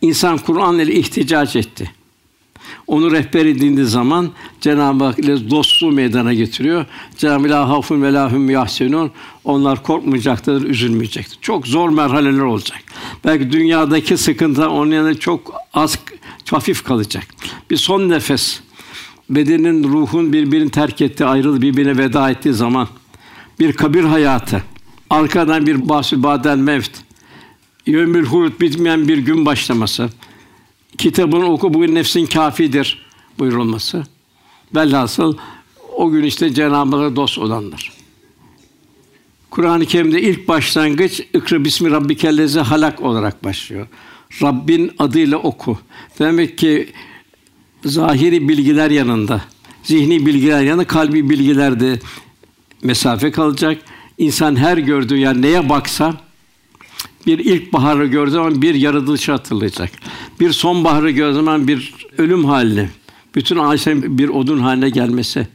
İnsan 0.00 0.38
Kur'an 0.38 0.78
ile 0.78 0.94
ihticac 0.94 1.58
etti. 1.58 1.90
Onu 2.88 3.10
rehber 3.10 3.46
edindiği 3.46 3.86
zaman 3.86 4.30
Cenab-ı 4.60 5.04
Hak 5.04 5.18
ile 5.18 5.50
dostluğu 5.50 5.92
meydana 5.92 6.34
getiriyor. 6.34 6.86
Cenab-ı 7.16 7.54
Hak 7.54 7.68
hafun 7.68 8.02
ve 8.02 8.12
lahum 8.12 8.50
yahsenun. 8.50 9.10
Onlar 9.44 9.82
korkmayacaktır, 9.82 10.62
üzülmeyecektir. 10.62 11.38
Çok 11.40 11.66
zor 11.66 11.88
merhaleler 11.90 12.40
olacak. 12.40 12.78
Belki 13.24 13.52
dünyadaki 13.52 14.16
sıkıntı 14.16 14.70
onun 14.70 14.90
yanında 14.90 15.18
çok 15.18 15.54
az 15.74 15.98
hafif 16.50 16.84
kalacak. 16.84 17.26
Bir 17.70 17.76
son 17.76 18.08
nefes 18.08 18.60
bedenin, 19.30 19.84
ruhun 19.84 20.32
birbirini 20.32 20.70
terk 20.70 21.00
etti, 21.00 21.24
ayrılıp 21.24 21.62
birbirine 21.62 21.98
veda 21.98 22.30
ettiği 22.30 22.54
zaman 22.54 22.88
bir 23.60 23.72
kabir 23.72 24.04
hayatı, 24.04 24.62
arkadan 25.10 25.66
bir 25.66 25.88
bahsü 25.88 26.22
badel 26.22 26.56
mevt, 26.56 26.90
yömül 27.86 28.24
hurut 28.24 28.60
bitmeyen 28.60 29.08
bir 29.08 29.18
gün 29.18 29.46
başlaması, 29.46 30.08
kitabını 30.98 31.52
oku 31.52 31.74
bugün 31.74 31.94
nefsin 31.94 32.26
kafidir 32.26 33.06
buyurulması. 33.38 34.06
Velhasıl 34.74 35.36
o 35.96 36.10
gün 36.10 36.22
işte 36.22 36.54
Cenab-ı 36.54 36.96
Hak'a 36.96 37.16
dost 37.16 37.38
olanlar. 37.38 37.92
Kur'an-ı 39.50 39.86
Kerim'de 39.86 40.22
ilk 40.22 40.48
başlangıç 40.48 41.20
ikra 41.20 41.64
bismi 41.64 41.90
rabbikellezi 41.90 42.60
halak 42.60 43.02
olarak 43.02 43.44
başlıyor. 43.44 43.86
Rabbin 44.42 44.92
adıyla 44.98 45.36
oku. 45.36 45.78
Demek 46.18 46.58
ki 46.58 46.92
zahiri 47.84 48.48
bilgiler 48.48 48.90
yanında, 48.90 49.40
zihni 49.82 50.26
bilgiler 50.26 50.62
yanında 50.62 50.86
kalbi 50.86 51.30
bilgiler 51.30 51.80
de 51.80 51.98
mesafe 52.82 53.30
kalacak. 53.30 53.82
İnsan 54.18 54.56
her 54.56 54.78
gördüğü 54.78 55.16
yani 55.16 55.42
neye 55.42 55.68
baksa 55.68 56.14
bir 57.28 57.38
ilk 57.38 57.72
baharı 57.72 58.06
gördüğü 58.06 58.30
zaman 58.30 58.62
bir 58.62 58.74
yaratılışı 58.74 59.32
hatırlayacak. 59.32 59.90
Bir 60.40 60.52
sonbaharı 60.52 61.10
gördüğü 61.10 61.34
zaman 61.34 61.68
bir 61.68 61.94
ölüm 62.18 62.44
halini, 62.44 62.88
bütün 63.34 63.56
ağaçların 63.56 64.18
bir 64.18 64.28
odun 64.28 64.58
haline 64.58 64.90
gelmesi. 64.90 65.48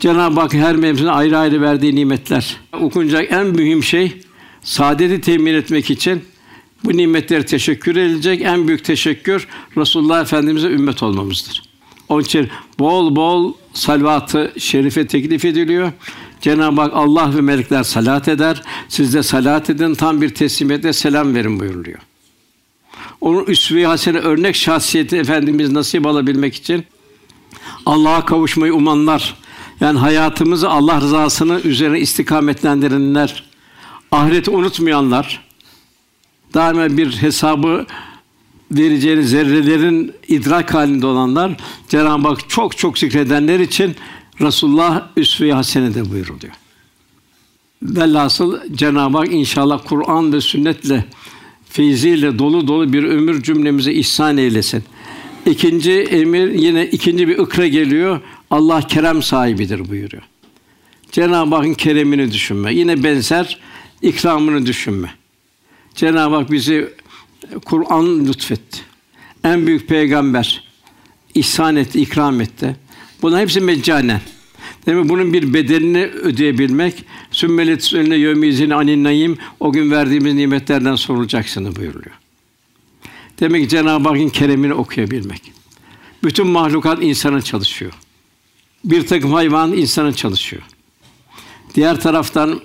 Cenab-ı 0.00 0.40
Hak 0.40 0.54
her 0.54 0.76
mevsimde 0.76 1.10
ayrı 1.10 1.38
ayrı 1.38 1.60
verdiği 1.60 1.94
nimetler. 1.94 2.56
Okunacak 2.80 3.32
en 3.32 3.46
mühim 3.46 3.82
şey 3.82 4.20
saadeti 4.62 5.20
temin 5.20 5.54
etmek 5.54 5.90
için 5.90 6.22
bu 6.84 6.96
nimetleri 6.96 7.46
teşekkür 7.46 7.96
edilecek. 7.96 8.42
En 8.42 8.68
büyük 8.68 8.84
teşekkür 8.84 9.48
Resulullah 9.76 10.20
Efendimize 10.22 10.68
ümmet 10.68 11.02
olmamızdır. 11.02 11.62
Onun 12.08 12.22
için 12.22 12.48
bol 12.78 13.16
bol 13.16 13.52
salvatı 13.72 14.52
şerife 14.58 15.06
teklif 15.06 15.44
ediliyor. 15.44 15.92
Cenab-ı 16.40 16.80
Hak 16.80 16.92
Allah 16.94 17.36
ve 17.36 17.40
melekler 17.40 17.82
salat 17.82 18.28
eder. 18.28 18.62
Siz 18.88 19.14
de 19.14 19.22
salat 19.22 19.70
edin. 19.70 19.94
Tam 19.94 20.20
bir 20.20 20.34
teslimiyetle 20.34 20.92
selam 20.92 21.34
verin 21.34 21.60
buyuruluyor. 21.60 21.98
Onun 23.20 23.44
üsve-i 23.44 23.86
hasene 23.86 24.18
örnek 24.18 24.56
şahsiyeti 24.56 25.16
efendimiz 25.16 25.72
nasip 25.72 26.06
alabilmek 26.06 26.54
için 26.54 26.84
Allah'a 27.86 28.24
kavuşmayı 28.24 28.74
umanlar, 28.74 29.34
yani 29.80 29.98
hayatımızı 29.98 30.70
Allah 30.70 31.00
rızasını 31.00 31.60
üzerine 31.60 32.00
istikametlendirenler, 32.00 33.44
ahireti 34.12 34.50
unutmayanlar, 34.50 35.44
daima 36.54 36.96
bir 36.96 37.12
hesabı 37.12 37.86
vereceğini 38.70 39.24
zerrelerin 39.24 40.12
idrak 40.28 40.74
halinde 40.74 41.06
olanlar 41.06 41.56
Cenab-ı 41.88 42.28
Hak 42.28 42.48
çok 42.48 42.76
çok 42.76 42.98
zikredenler 42.98 43.60
için 43.60 43.96
Resulullah 44.40 45.08
üsve-i 45.16 45.52
hasenede 45.52 46.10
buyuruluyor. 46.10 46.52
Velhasıl 47.82 48.58
Cenab-ı 48.74 49.18
Hak 49.18 49.32
inşallah 49.32 49.80
Kur'an 49.84 50.32
ve 50.32 50.40
sünnetle 50.40 51.04
feyziyle 51.68 52.38
dolu 52.38 52.68
dolu 52.68 52.92
bir 52.92 53.04
ömür 53.04 53.42
cümlemize 53.42 53.92
ihsan 53.92 54.36
eylesin. 54.36 54.84
İkinci 55.46 55.92
emir 55.92 56.50
yine 56.50 56.86
ikinci 56.86 57.28
bir 57.28 57.38
ikra 57.38 57.66
geliyor. 57.66 58.20
Allah 58.50 58.80
kerem 58.80 59.22
sahibidir 59.22 59.88
buyuruyor. 59.88 60.22
Cenab-ı 61.12 61.54
Hakk'ın 61.54 61.74
keremini 61.74 62.32
düşünme. 62.32 62.74
Yine 62.74 63.04
benzer 63.04 63.60
ikramını 64.02 64.66
düşünme. 64.66 65.10
Cenab-ı 65.94 66.34
Hak 66.34 66.50
bizi 66.50 66.88
Kur'an 67.64 68.26
lütfetti. 68.26 68.78
En 69.44 69.66
büyük 69.66 69.88
peygamber 69.88 70.64
ihsan 71.34 71.76
etti, 71.76 72.00
ikram 72.00 72.40
etti. 72.40 72.76
Bunlar 73.22 73.40
hepsi 73.40 73.60
meccanen. 73.60 74.20
Demek 74.86 75.08
bunun 75.08 75.32
bir 75.32 75.54
bedelini 75.54 76.04
ödeyebilmek, 76.04 77.04
sümmelet 77.30 77.94
önüne 77.94 78.16
yömizin 78.16 78.70
anin 78.70 79.04
nayim, 79.04 79.38
o 79.60 79.72
gün 79.72 79.90
verdiğimiz 79.90 80.34
nimetlerden 80.34 80.94
sorulacaksınız 80.94 81.76
buyuruluyor. 81.76 82.14
Demek 83.40 83.62
ki 83.62 83.68
Cenab-ı 83.68 84.08
Hakk'ın 84.08 84.28
keremini 84.28 84.74
okuyabilmek. 84.74 85.52
Bütün 86.24 86.46
mahlukat 86.46 87.02
insana 87.02 87.42
çalışıyor. 87.42 87.92
Bir 88.84 89.06
takım 89.06 89.32
hayvan 89.32 89.72
insana 89.72 90.12
çalışıyor. 90.12 90.62
Diğer 91.74 92.00
taraftan 92.00 92.60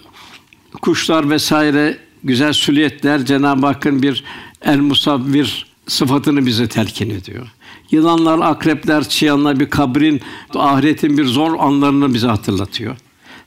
kuşlar 0.81 1.29
vesaire 1.29 1.97
güzel 2.23 2.53
süliyetler 2.53 3.25
Cenab-ı 3.25 3.65
Hakk'ın 3.65 4.01
bir 4.01 4.23
el 4.61 4.77
musavvir 4.77 5.65
sıfatını 5.87 6.45
bize 6.45 6.67
telkin 6.67 7.09
ediyor. 7.09 7.47
Yılanlar, 7.91 8.39
akrepler, 8.39 9.09
çıyanlar 9.09 9.59
bir 9.59 9.69
kabrin, 9.69 10.21
ahiretin 10.55 11.17
bir 11.17 11.25
zor 11.25 11.59
anlarını 11.59 12.13
bize 12.13 12.27
hatırlatıyor. 12.27 12.95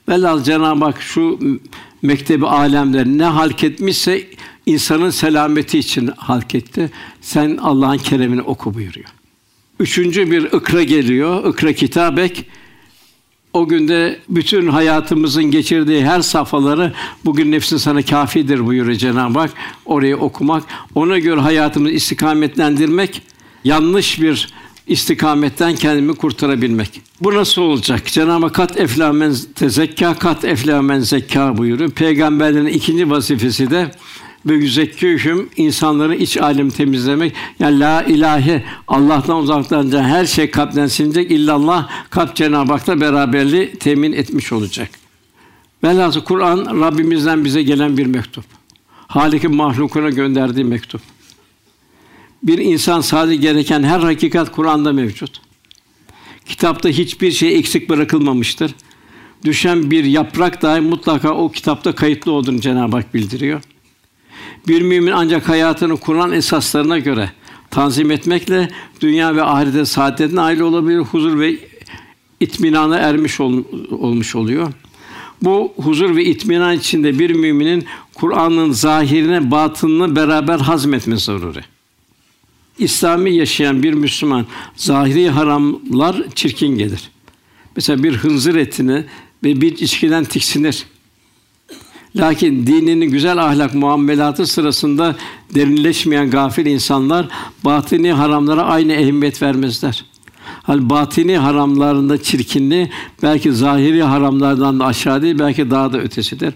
Velhâsıl 0.09 0.45
Cenab-ı 0.45 0.85
Hak 0.85 1.03
şu 1.03 1.39
mektebi 2.03 2.47
alemler 2.47 3.07
ne 3.07 3.25
halk 3.25 3.65
etmişse 3.65 4.27
insanın 4.67 5.11
selameti 5.11 5.79
için 5.79 6.11
halk 6.17 6.55
etti. 6.55 6.91
Sen 7.21 7.57
Allah'ın 7.57 7.99
keremini 7.99 8.43
oku 8.43 8.75
buyuruyor. 8.75 9.09
Üçüncü 9.81 10.31
bir 10.31 10.43
ikra 10.43 10.83
geliyor. 10.83 11.55
Ikra 11.55 11.73
kitabek 11.73 12.47
o 13.53 13.69
günde 13.69 14.19
bütün 14.29 14.69
hayatımızın 14.69 15.45
geçirdiği 15.45 16.07
her 16.07 16.21
safhaları 16.21 16.93
bugün 17.25 17.53
nefsin 17.53 17.77
sana 17.77 18.03
kafidir 18.03 18.67
buyuruyor 18.67 18.99
Cenab-ı 18.99 19.39
Hak. 19.39 19.51
Orayı 19.85 20.17
okumak, 20.17 20.63
ona 20.95 21.19
göre 21.19 21.41
hayatımızı 21.41 21.95
istikametlendirmek, 21.95 23.23
yanlış 23.65 24.21
bir 24.21 24.49
istikametten 24.87 25.75
kendimi 25.75 26.15
kurtarabilmek. 26.15 27.01
Bu 27.21 27.35
nasıl 27.35 27.63
olacak? 27.63 28.07
Cenab-ı 28.07 28.53
Kat 28.53 28.81
eflamen 28.81 29.35
tezekka, 29.55 30.15
kat 30.15 30.45
eflamen 30.45 31.01
zekka 31.01 31.57
buyuruyor. 31.57 31.91
Peygamberlerin 31.91 32.67
ikinci 32.67 33.11
vazifesi 33.11 33.71
de 33.71 33.91
ve 34.47 34.55
yüzekkûhüm 34.55 35.49
insanları 35.57 36.15
iç 36.15 36.37
alim 36.37 36.71
temizlemek. 36.71 37.33
Yani 37.59 37.81
la 37.81 38.03
ilahe 38.03 38.65
Allah'tan 38.89 39.37
uzaklanacak 39.37 40.03
her 40.03 40.27
şey 40.27 40.51
kalpten 40.51 40.87
silinecek. 40.87 41.31
illallah 41.31 41.89
kalp 42.11 42.37
Cenab-ı 42.37 42.73
Hak'la 42.73 43.01
beraberliği 43.01 43.73
temin 43.73 44.13
etmiş 44.13 44.53
olacak. 44.53 44.91
Velhâsıl 45.85 46.21
Kur'an 46.21 46.81
Rabbimizden 46.81 47.45
bize 47.45 47.63
gelen 47.63 47.97
bir 47.97 48.07
mektup. 48.07 48.45
Halik'in 49.07 49.57
mahlukuna 49.57 50.11
gönderdiği 50.11 50.65
mektup. 50.65 51.01
Bir 52.45 52.59
insan 52.59 53.01
sadece 53.01 53.37
gereken 53.37 53.83
her 53.83 54.01
hakikat 54.01 54.53
Kur'an'da 54.53 54.93
mevcut. 54.93 55.41
Kitapta 56.47 56.89
hiçbir 56.89 57.33
şey 57.33 57.59
eksik 57.59 57.89
bırakılmamıştır. 57.89 58.75
Düşen 59.45 59.91
bir 59.91 60.05
yaprak 60.05 60.63
dahi 60.63 60.81
mutlaka 60.81 61.35
o 61.35 61.51
kitapta 61.51 61.95
kayıtlı 61.95 62.33
olduğunu 62.33 62.61
Cenab-ı 62.61 62.97
Hak 62.97 63.15
bildiriyor. 63.15 63.63
Bir 64.69 64.83
mümin 64.83 65.13
ancak 65.13 65.49
hayatını 65.49 65.97
Kur'an 65.97 66.33
esaslarına 66.33 66.99
göre 66.99 67.33
tanzim 67.71 68.11
etmekle 68.11 68.69
dünya 69.01 69.37
ve 69.37 69.43
ahirete 69.43 69.85
saadetine 69.85 70.37
nail 70.37 70.61
olabilir, 70.61 70.99
huzur 70.99 71.39
ve 71.41 71.59
itminana 72.41 72.97
ermiş 72.97 73.41
ol, 73.41 73.65
olmuş 73.91 74.37
oluyor. 74.37 74.73
Bu 75.43 75.73
huzur 75.77 76.17
ve 76.17 76.25
itminan 76.25 76.77
içinde 76.77 77.19
bir 77.19 77.31
müminin 77.31 77.85
Kur'an'ın 78.15 78.71
zahirine, 78.71 79.51
batınını 79.51 80.17
beraber 80.17 80.59
hazmetmesi 80.59 81.25
zaruri. 81.25 81.74
İslami 82.79 83.35
yaşayan 83.35 83.83
bir 83.83 83.93
Müslüman 83.93 84.47
zahiri 84.77 85.31
haramlar 85.31 86.23
çirkin 86.35 86.79
gelir. 86.79 87.11
Mesela 87.77 88.03
bir 88.03 88.17
hınzır 88.17 88.55
etini 88.55 89.05
ve 89.45 89.61
bir 89.61 89.79
içkiden 89.79 90.25
tiksinir. 90.25 90.87
Lakin 92.17 92.67
dininin 92.67 93.11
güzel 93.11 93.45
ahlak 93.45 93.75
muamelatı 93.75 94.47
sırasında 94.47 95.17
derinleşmeyen 95.55 96.31
gafil 96.31 96.67
insanlar 96.67 97.29
batini 97.65 98.13
haramlara 98.13 98.63
aynı 98.63 98.93
ehemmiyet 98.93 99.43
vermezler. 99.43 100.05
Hal 100.63 100.91
batini 100.91 101.37
haramlarında 101.37 102.23
çirkinliği 102.23 102.91
belki 103.23 103.53
zahiri 103.53 104.03
haramlardan 104.03 104.81
da 104.81 104.87
aşağı 104.87 105.23
değil, 105.23 105.39
belki 105.39 105.71
daha 105.71 105.93
da 105.93 105.99
ötesidir. 105.99 106.55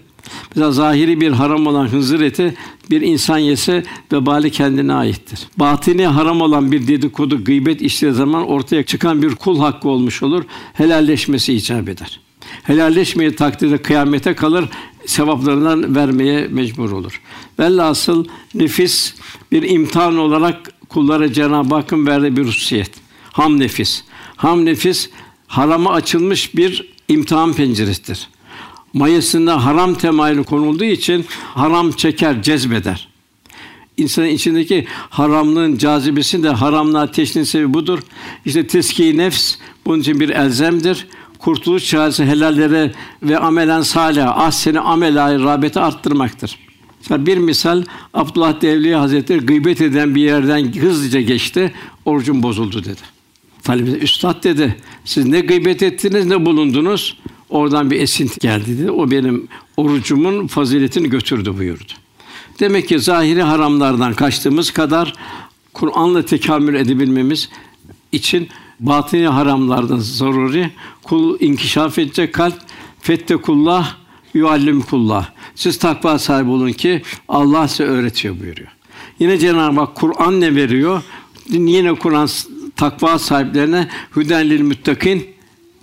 Mesela 0.55 0.71
zahiri 0.71 1.21
bir 1.21 1.31
haram 1.31 1.67
olan 1.67 1.87
hınzır 1.87 2.21
eti 2.21 2.53
bir 2.89 3.01
insan 3.01 3.37
yese 3.37 3.83
vebali 4.13 4.51
kendine 4.51 4.93
aittir. 4.93 5.47
Batini 5.57 6.05
haram 6.05 6.41
olan 6.41 6.71
bir 6.71 6.87
dedikodu, 6.87 7.43
gıybet 7.43 7.81
işlediği 7.81 8.17
zaman 8.17 8.47
ortaya 8.47 8.83
çıkan 8.83 9.21
bir 9.21 9.35
kul 9.35 9.59
hakkı 9.59 9.89
olmuş 9.89 10.23
olur. 10.23 10.43
Helalleşmesi 10.73 11.53
icap 11.53 11.89
eder. 11.89 12.19
Helalleşmeyi 12.63 13.35
takdirde 13.35 13.77
kıyamete 13.77 14.33
kalır, 14.33 14.65
sevaplarından 15.05 15.95
vermeye 15.95 16.47
mecbur 16.47 16.91
olur. 16.91 17.21
Velhasıl 17.59 18.25
nefis 18.53 19.13
bir 19.51 19.69
imtihan 19.69 20.17
olarak 20.17 20.71
kullara 20.89 21.33
Cenab-ı 21.33 21.75
Hakk'ın 21.75 22.07
verdiği 22.07 22.37
bir 22.37 22.45
hususiyet. 22.45 22.91
Ham 23.31 23.59
nefis. 23.59 24.03
Ham 24.35 24.65
nefis 24.65 25.09
harama 25.47 25.91
açılmış 25.91 26.55
bir 26.55 26.93
imtihan 27.07 27.53
penceresidir. 27.53 28.27
Mayasında 28.93 29.65
haram 29.65 29.95
temayülü 29.95 30.43
konulduğu 30.43 30.83
için 30.83 31.25
haram 31.53 31.91
çeker, 31.91 32.41
cezbeder. 32.41 33.07
İnsanın 33.97 34.27
içindeki 34.27 34.87
haramlığın 35.09 35.77
cazibesi 35.77 36.43
de 36.43 36.49
haramlığa 36.49 37.11
teşnin 37.11 37.43
sebebi 37.43 37.73
budur. 37.73 37.99
İşte 38.45 38.67
teskiye 38.67 39.17
nefs 39.17 39.55
bunun 39.85 39.99
için 39.99 40.19
bir 40.19 40.29
elzemdir 40.29 41.07
kurtuluş 41.39 41.89
çaresi 41.89 42.25
helallere 42.25 42.91
ve 43.23 43.39
amelen 43.39 43.81
salih, 43.81 44.37
ahseni 44.37 44.79
amela 44.79 45.39
rağbeti 45.39 45.79
arttırmaktır. 45.79 46.59
Mesela 46.99 47.25
bir 47.25 47.37
misal 47.37 47.83
Abdullah 48.13 48.61
Devli 48.61 48.95
Hazretleri 48.95 49.39
gıybet 49.39 49.81
eden 49.81 50.15
bir 50.15 50.21
yerden 50.21 50.73
hızlıca 50.73 51.21
geçti, 51.21 51.73
orucum 52.05 52.43
bozuldu 52.43 52.83
dedi. 52.83 53.01
Talebe 53.63 53.91
üstad 53.91 54.43
dedi, 54.43 54.75
siz 55.05 55.25
ne 55.25 55.39
gıybet 55.39 55.83
ettiniz 55.83 56.25
ne 56.25 56.45
bulundunuz? 56.45 57.17
Oradan 57.49 57.91
bir 57.91 57.99
esinti 57.99 58.39
geldi 58.39 58.77
dedi. 58.77 58.91
O 58.91 59.11
benim 59.11 59.47
orucumun 59.77 60.47
faziletini 60.47 61.09
götürdü 61.09 61.57
buyurdu. 61.57 61.93
Demek 62.59 62.87
ki 62.87 62.99
zahiri 62.99 63.41
haramlardan 63.41 64.13
kaçtığımız 64.13 64.71
kadar 64.71 65.13
Kur'an'la 65.73 66.25
tekamül 66.25 66.75
edebilmemiz 66.75 67.49
için 68.11 68.49
batini 68.79 69.27
haramlardan 69.27 69.97
zaruri. 69.97 70.71
Kul 71.03 71.37
inkişaf 71.39 71.99
edecek 71.99 72.33
kalp 72.33 72.55
fettekullah 73.01 73.95
yuallimkullah. 74.33 75.29
Siz 75.55 75.79
takva 75.79 76.19
sahibi 76.19 76.49
olun 76.49 76.71
ki 76.71 77.01
Allah 77.27 77.67
size 77.67 77.83
öğretiyor 77.83 78.39
buyuruyor. 78.39 78.69
Yine 79.19 79.37
Cenab-ı 79.37 79.79
Hak 79.79 79.95
Kur'an 79.95 80.41
ne 80.41 80.55
veriyor? 80.55 81.03
Yine 81.49 81.95
Kur'an 81.95 82.29
takva 82.75 83.19
sahiplerine 83.19 83.87
hüden 84.15 84.49
lil 84.49 84.61
muttakin 84.61 85.27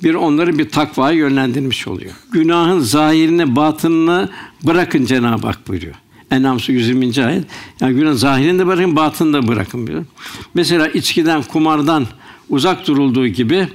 bir 0.03 0.15
onları 0.15 0.59
bir 0.59 0.69
takvaya 0.69 1.19
yönlendirmiş 1.19 1.89
oluyor. 1.89 2.13
Günahın 2.33 2.81
zahirini, 2.81 3.57
batınını 3.57 4.29
bırakın 4.63 5.05
Cenab-ı 5.05 5.47
Hak 5.47 5.69
buyuruyor. 5.69 5.95
En'am 6.31 6.59
120. 6.67 7.25
ayet. 7.25 7.45
Yani 7.81 7.95
günah 7.95 8.15
zahirini 8.15 8.59
de 8.59 8.67
bırakın, 8.67 8.97
batını 8.97 9.33
da 9.33 9.49
bırakın 9.49 9.87
diyor. 9.87 10.05
Mesela 10.55 10.89
içkiden, 10.89 11.43
kumardan, 11.43 12.07
uzak 12.49 12.87
durulduğu 12.87 13.27
gibi 13.27 13.69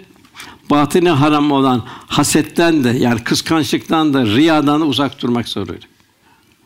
batini 0.69 1.09
haram 1.09 1.51
olan 1.51 1.83
hasetten 2.07 2.83
de 2.83 2.89
yani 2.89 3.23
kıskançlıktan 3.23 4.13
da 4.13 4.25
riyadan 4.25 4.81
da 4.81 4.85
uzak 4.85 5.21
durmak 5.21 5.47
zorunda. 5.47 5.73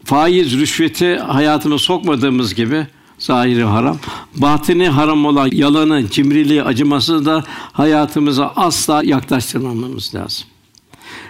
Faiz, 0.03 0.53
rüşveti 0.59 1.17
hayatına 1.17 1.77
sokmadığımız 1.77 2.55
gibi 2.55 2.87
zahiri 3.17 3.63
haram. 3.63 3.97
Batini 4.35 4.89
haram 4.89 5.25
olan 5.25 5.49
yalanı, 5.51 6.09
cimriliği, 6.09 6.63
acıması 6.63 7.25
da 7.25 7.43
hayatımıza 7.73 8.53
asla 8.55 9.01
yaklaştırmamamız 9.03 10.15
lazım. 10.15 10.47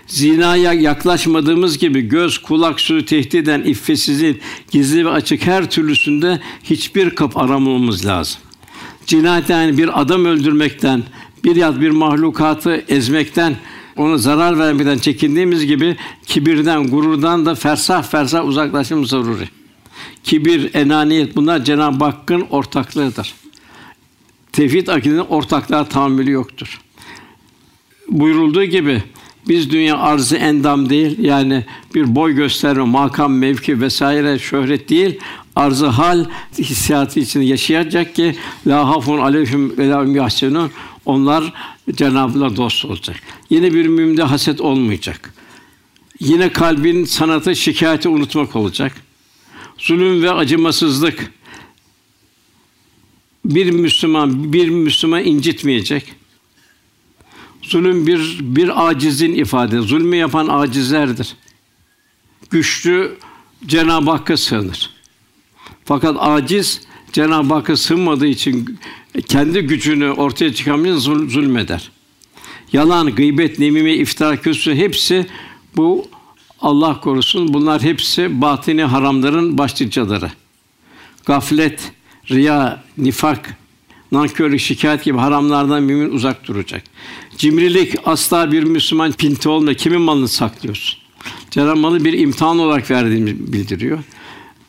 Zinaya 0.08 0.74
yaklaşmadığımız 0.74 1.78
gibi 1.78 2.02
göz, 2.02 2.38
kulak, 2.38 2.80
su 2.80 3.06
tehdit 3.06 3.36
eden 3.36 3.62
iffetsizliğin 3.62 4.39
gizli 4.71 5.06
ve 5.06 5.10
açık 5.10 5.48
her 5.48 5.69
türlüsünde 5.69 6.39
hiçbir 6.63 7.10
kap 7.10 7.38
aramamamız 7.38 8.06
lazım 8.06 8.41
cinayet 9.06 9.50
yani 9.50 9.78
bir 9.78 10.02
adam 10.02 10.26
öldürmekten, 10.26 11.04
bir 11.43 11.56
yaz 11.56 11.82
bir 11.82 11.89
mahlukatı 11.89 12.84
ezmekten, 12.88 13.56
ona 13.98 14.17
zarar 14.17 14.60
vermekten 14.60 14.98
çekindiğimiz 14.98 15.65
gibi 15.65 15.98
kibirden, 16.26 16.88
gururdan 16.88 17.45
da 17.45 17.56
fersah 17.56 18.04
fersah 18.04 18.45
uzaklaşmamız 18.45 19.10
zaruri. 19.10 19.50
Kibir, 20.23 20.73
enaniyet 20.73 21.36
bunlar 21.36 21.63
Cenab-ı 21.63 22.05
Hakk'ın 22.05 22.41
ortaklığıdır. 22.41 23.34
Tevhid 24.51 24.88
akidenin 24.88 25.17
ortaklığa 25.19 25.86
tahammülü 25.86 26.31
yoktur. 26.31 26.81
Buyurulduğu 28.08 28.63
gibi 28.63 29.03
biz 29.47 29.69
dünya 29.69 29.97
arzı 29.97 30.36
endam 30.36 30.89
değil 30.89 31.19
yani 31.19 31.65
bir 31.95 32.15
boy 32.15 32.34
gösterme, 32.34 32.84
makam, 32.84 33.34
mevki 33.34 33.81
vesaire 33.81 34.39
şöhret 34.39 34.89
değil 34.89 35.19
arzı 35.55 35.88
hal 35.88 36.25
hissiyatı 36.58 37.19
içinde 37.19 37.45
yaşayacak 37.45 38.15
ki 38.15 38.36
la 38.67 38.88
hafun 38.88 39.19
aleyhim 39.19 39.77
ve 39.77 39.89
la 39.89 40.03
yahsenun 40.03 40.71
onlar 41.05 41.53
Cenab-ı 41.91 42.55
dost 42.55 42.86
olacak. 42.86 43.15
Yine 43.49 43.73
bir 43.73 43.88
müminde 43.88 44.23
haset 44.23 44.62
olmayacak. 44.62 45.34
Yine 46.19 46.49
kalbin 46.49 47.05
sanatı 47.05 47.55
şikayeti 47.55 48.10
unutmak 48.10 48.55
olacak. 48.55 49.04
Zulüm 49.77 50.23
ve 50.23 50.31
acımasızlık 50.31 51.31
bir 53.45 53.71
Müslüman 53.71 54.53
bir 54.53 54.69
Müslüman 54.69 55.23
incitmeyecek. 55.23 56.13
Zulüm 57.61 58.07
bir 58.07 58.38
bir 58.41 58.88
acizin 58.88 59.35
ifade. 59.35 59.81
Zulmü 59.81 60.15
yapan 60.15 60.47
acizlerdir. 60.47 61.35
Güçlü 62.49 63.17
Cenab-ı 63.65 64.11
Hakk'a 64.11 64.38
sığınır. 64.38 64.89
Fakat 65.85 66.15
aciz 66.19 66.81
Cenab-ı 67.11 67.53
Hakk'a 67.53 67.77
sığınmadığı 67.77 68.27
için 68.27 68.79
kendi 69.27 69.61
gücünü 69.61 70.11
ortaya 70.11 70.53
çıkamayınca 70.53 70.99
zul, 70.99 71.29
zulmeder. 71.29 71.91
Yalan, 72.73 73.15
gıybet, 73.15 73.59
nemime, 73.59 73.93
iftira, 73.93 74.41
küsü 74.41 74.75
hepsi 74.75 75.27
bu 75.75 76.07
Allah 76.65 76.99
korusun 76.99 77.54
bunlar 77.54 77.82
hepsi 77.82 78.41
batini 78.41 78.84
haramların 78.84 79.58
başlıcaları. 79.58 80.32
Gaflet, 81.25 81.91
riya, 82.32 82.84
nifak, 82.97 83.58
nankörlük, 84.12 84.60
şikayet 84.60 85.04
gibi 85.04 85.17
haramlardan 85.17 85.84
mümin 85.84 86.10
uzak 86.10 86.47
duracak. 86.47 86.84
Cimrilik 87.38 87.95
asla 88.06 88.51
bir 88.51 88.63
Müslüman 88.63 89.12
pinti 89.12 89.49
olmuyor. 89.49 89.73
Kimin 89.73 90.01
malını 90.01 90.28
saklıyorsun? 90.28 90.99
Cenab-ı 91.51 92.06
bir 92.06 92.13
imtihan 92.19 92.60
olarak 92.60 92.91
verdiğini 92.91 93.54
bildiriyor. 93.54 93.99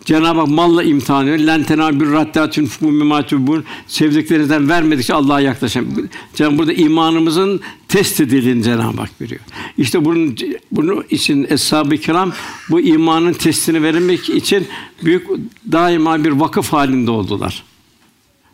Cenab-ı 0.07 0.41
Hak 0.41 0.49
malla 0.49 0.83
imtihan 0.83 1.27
ediyor. 1.27 1.39
Len 1.39 1.65
tenâbür 1.65 2.13
raddâtün 2.13 2.67
fû 2.67 2.87
mimâtûbûn. 2.87 3.63
Sevdiklerinizden 3.87 4.69
vermedikçe 4.69 5.15
Allah'a 5.15 5.41
yaklaşan. 5.41 5.87
Cenab-ı 6.35 6.59
burada 6.59 6.73
imanımızın 6.73 7.61
test 7.89 8.21
edildiğini 8.21 8.63
Cenab-ı 8.63 9.01
Hak 9.01 9.21
veriyor. 9.21 9.41
İşte 9.79 10.05
bunun 10.05 10.37
bunun 10.73 11.05
için 11.11 11.47
eshab-ı 11.51 11.97
kiram 11.97 12.33
bu 12.71 12.81
imanın 12.81 13.33
testini 13.33 13.83
vermek 13.83 14.29
için 14.29 14.67
büyük 15.05 15.27
daima 15.73 16.25
bir 16.25 16.31
vakıf 16.31 16.73
halinde 16.73 17.11
oldular. 17.11 17.63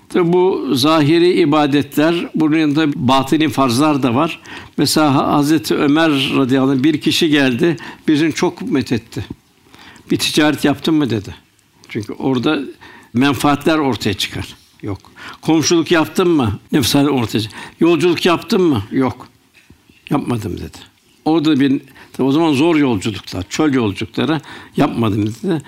Tabi 0.09 0.33
bu 0.33 0.69
zahiri 0.73 1.33
ibadetler, 1.33 2.15
bunun 2.35 2.57
yanında 2.57 2.87
batini 3.09 3.49
farzlar 3.49 4.03
da 4.03 4.15
var. 4.15 4.41
Mesela 4.77 5.15
Hazreti 5.15 5.75
Ömer 5.75 6.11
radıyallahu 6.37 6.71
anh 6.71 6.83
bir 6.83 7.01
kişi 7.01 7.29
geldi, 7.29 7.77
birini 8.09 8.33
çok 8.33 8.63
methetti. 8.63 9.27
Bir 10.11 10.17
ticaret 10.17 10.65
yaptın 10.65 10.95
mı 10.95 11.11
dedi. 11.11 11.42
Çünkü 11.93 12.13
orada 12.13 12.61
menfaatler 13.15 13.79
ortaya 13.79 14.15
çıkar. 14.15 14.55
Yok. 14.83 14.99
Komşuluk 15.41 15.91
yaptın 15.91 16.29
mı? 16.29 16.59
Nefsane 16.73 17.11
ortaya 17.11 17.41
çıkar. 17.41 17.59
Yolculuk 17.81 18.27
yaptın 18.27 18.63
mı? 18.63 18.83
Yok. 18.91 19.29
Yapmadım 20.11 20.57
dedi. 20.57 20.79
O 21.25 21.45
da 21.45 21.61
bir 21.61 21.81
o 22.19 22.33
zaman 22.33 22.53
zor 22.53 22.77
yolculuklar, 22.77 23.45
çöl 23.49 23.75
yolculukları 23.75 24.41
yapmadım 24.77 25.27
dedi. 25.27 25.63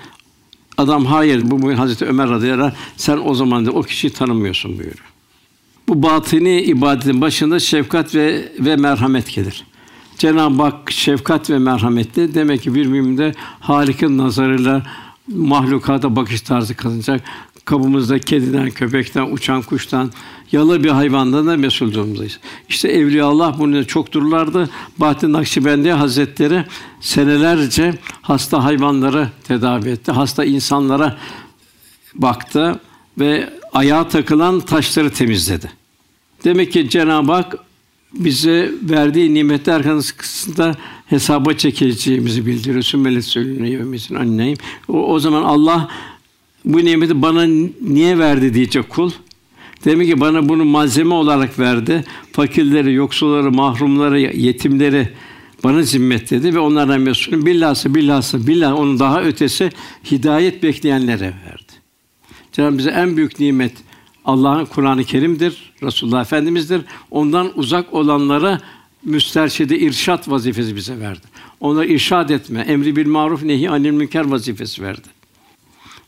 Adam 0.77 1.05
hayır 1.05 1.51
bu 1.51 1.61
bugün 1.61 1.75
Hazreti 1.75 2.05
Ömer 2.05 2.29
radıyallahu 2.29 2.73
sen 2.97 3.17
o 3.25 3.33
zaman 3.33 3.65
da 3.65 3.71
o 3.71 3.81
kişiyi 3.81 4.09
tanımıyorsun 4.09 4.71
buyuruyor. 4.71 5.13
Bu 5.87 6.03
batini 6.03 6.61
ibadetin 6.61 7.21
başında 7.21 7.59
şefkat 7.59 8.15
ve 8.15 8.51
ve 8.59 8.75
merhamet 8.75 9.35
gelir. 9.35 9.63
Cenab-ı 10.17 10.63
Hak 10.63 10.91
şefkat 10.91 11.49
ve 11.49 11.59
merhametli. 11.59 12.33
Demek 12.33 12.61
ki 12.61 12.75
bir 12.75 12.85
müminde 12.85 13.33
Halik'in 13.59 14.17
nazarıyla 14.17 14.83
mahlukata 15.27 16.15
bakış 16.15 16.41
tarzı 16.41 16.75
kazanacak. 16.75 17.21
Kabımızda 17.65 18.19
kediden, 18.19 18.71
köpekten, 18.71 19.31
uçan 19.31 19.61
kuştan, 19.61 20.11
yalı 20.51 20.83
bir 20.83 20.89
hayvandan 20.89 21.47
da 21.47 21.57
mesul 21.57 21.93
durumdayız. 21.93 22.39
İşte 22.69 22.87
Evliya 22.87 23.25
Allah 23.25 23.55
bunu 23.59 23.87
çok 23.87 24.11
dururlardı. 24.11 24.69
Bahattin 24.97 25.33
Nakşibendi 25.33 25.91
Hazretleri 25.91 26.65
senelerce 27.01 27.93
hasta 28.21 28.63
hayvanları 28.63 29.29
tedavi 29.43 29.89
etti. 29.89 30.11
Hasta 30.11 30.45
insanlara 30.45 31.17
baktı 32.15 32.79
ve 33.19 33.49
ayağa 33.73 34.07
takılan 34.07 34.59
taşları 34.59 35.09
temizledi. 35.09 35.71
Demek 36.43 36.71
ki 36.71 36.89
Cenab-ı 36.89 37.31
Hak 37.31 37.64
bize 38.15 38.71
verdiği 38.81 39.33
nimetler 39.33 39.83
karşısında 39.83 40.75
hesaba 41.05 41.53
çekileceğimizi 41.53 42.45
bildiriyor. 42.45 42.81
Sümmelet 42.81 43.25
söylüyor 43.25 43.65
yevmesin 43.65 44.15
anneyim. 44.15 44.57
O, 44.87 45.13
o 45.13 45.19
zaman 45.19 45.43
Allah 45.43 45.89
bu 46.65 46.77
nimeti 46.77 47.21
bana 47.21 47.43
niye 47.81 48.19
verdi 48.19 48.53
diyecek 48.53 48.89
kul. 48.89 49.11
Demek 49.85 50.07
ki 50.07 50.19
bana 50.19 50.49
bunu 50.49 50.65
malzeme 50.65 51.13
olarak 51.13 51.59
verdi. 51.59 52.03
Fakirleri, 52.31 52.93
yoksulları, 52.93 53.51
mahrumları, 53.51 54.19
yetimleri 54.19 55.09
bana 55.63 55.81
zimmet 55.81 56.31
dedi 56.31 56.55
ve 56.55 56.59
onlardan 56.59 57.01
mesulüm. 57.01 57.45
Billahsı, 57.45 57.95
billahsı, 57.95 58.47
billah 58.47 58.79
onun 58.79 58.99
daha 58.99 59.23
ötesi 59.23 59.69
hidayet 60.11 60.63
bekleyenlere 60.63 61.25
verdi. 61.25 61.73
Cenab-ı 62.51 62.77
bize 62.77 62.89
en 62.89 63.17
büyük 63.17 63.39
nimet 63.39 63.73
Allah'ın 64.25 64.65
Kur'an-ı 64.65 65.03
Kerim'dir, 65.03 65.73
Resulullah 65.83 66.21
Efendimiz'dir. 66.21 66.81
Ondan 67.11 67.51
uzak 67.55 67.93
olanlara 67.93 68.61
müsterşide 69.03 69.79
irşat 69.79 70.29
vazifesi 70.29 70.75
bize 70.75 70.99
verdi. 70.99 71.27
Onları 71.59 71.87
irşad 71.87 72.29
etme, 72.29 72.59
emri 72.59 72.95
bil 72.95 73.07
maruf 73.07 73.43
nehi 73.43 73.69
anil 73.69 73.91
münker 73.91 74.25
vazifesi 74.25 74.83
verdi. 74.83 75.07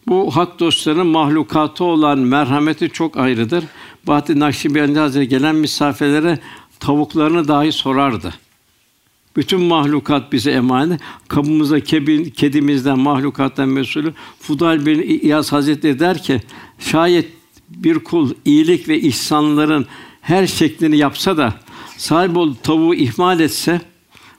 Bu 0.08 0.36
hak 0.36 0.60
dostlarının 0.60 1.08
mahlukatı 1.08 1.84
olan 1.84 2.20
merhameti 2.20 2.90
çok 2.90 3.18
ayrıdır. 3.18 3.64
Bahattin 4.08 4.40
Nakşibendi 4.40 5.00
Hazretleri 5.00 5.28
gelen 5.28 5.56
misafirlere 5.56 6.40
tavuklarını 6.80 7.48
dahi 7.48 7.72
sorardı. 7.72 8.34
Bütün 9.36 9.62
mahlukat 9.62 10.32
bize 10.32 10.52
emanet. 10.52 11.02
Kabımıza 11.28 11.80
kebin, 11.80 12.24
kedimizden, 12.24 13.00
mahlukattan 13.00 13.70
mesulü. 13.70 14.14
Fudal 14.40 14.86
bin 14.86 15.20
İyaz 15.22 15.52
Hazretleri 15.52 16.00
der 16.00 16.24
ki, 16.24 16.42
şayet 16.80 17.37
bir 17.70 18.00
kul 18.00 18.34
iyilik 18.46 18.90
ve 18.90 19.00
ihsanların 19.02 19.86
her 20.22 20.48
şeklini 20.48 20.98
yapsa 20.98 21.38
da 21.38 21.54
sahip 21.98 22.38
ol 22.38 22.54
tavuğu 22.64 22.96
ihmal 22.96 23.40
etse, 23.40 23.82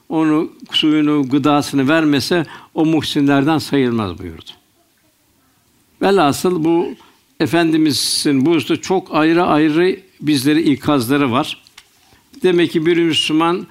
onu 0.08 0.52
suyunu, 0.70 1.28
gıdasını 1.28 1.88
vermese 1.88 2.46
o 2.74 2.84
muhsinlerden 2.84 3.58
sayılmaz 3.58 4.18
buyurdu. 4.18 4.50
Velhasıl 6.02 6.64
bu 6.64 6.88
Efendimizin 7.40 8.46
bu 8.46 8.50
usta 8.50 8.76
çok 8.76 9.14
ayrı 9.14 9.44
ayrı 9.44 10.00
bizleri 10.20 10.72
ikazları 10.72 11.32
var. 11.32 11.62
Demek 12.42 12.72
ki 12.72 12.86
bir 12.86 12.96
Müslüman 12.96 13.66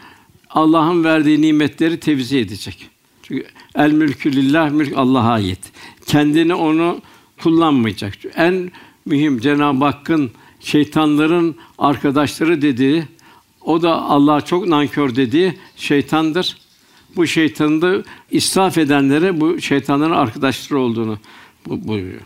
Allah'ın 0.49 1.03
verdiği 1.03 1.41
nimetleri 1.41 1.99
tevzi 1.99 2.37
edecek. 2.37 2.89
Çünkü 3.23 3.45
el 3.75 3.91
mülkü 3.91 4.35
lillah 4.35 4.71
mülk 4.71 4.97
Allah'a 4.97 5.31
ait. 5.31 5.59
Kendini 6.05 6.53
onu 6.53 7.01
kullanmayacak. 7.41 8.13
En 8.35 8.71
mühim 9.07 9.39
Cenab-ı 9.39 9.85
Hakk'ın 9.85 10.31
şeytanların 10.59 11.55
arkadaşları 11.77 12.61
dediği 12.61 13.03
o 13.61 13.81
da 13.81 14.01
Allah'a 14.01 14.41
çok 14.41 14.67
nankör 14.67 15.15
dediği 15.15 15.57
şeytandır. 15.75 16.57
Bu 17.15 17.27
şeytanı 17.27 17.81
da 17.81 18.03
israf 18.31 18.77
edenlere 18.77 19.41
bu 19.41 19.61
şeytanların 19.61 20.11
arkadaşları 20.11 20.79
olduğunu 20.79 21.19
buyuruyor. 21.65 22.21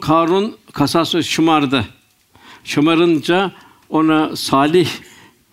Karun 0.00 0.56
kasası 0.72 1.24
şımardı. 1.24 1.84
Şımarınca 2.64 3.52
ona 3.88 4.36
salih 4.36 4.88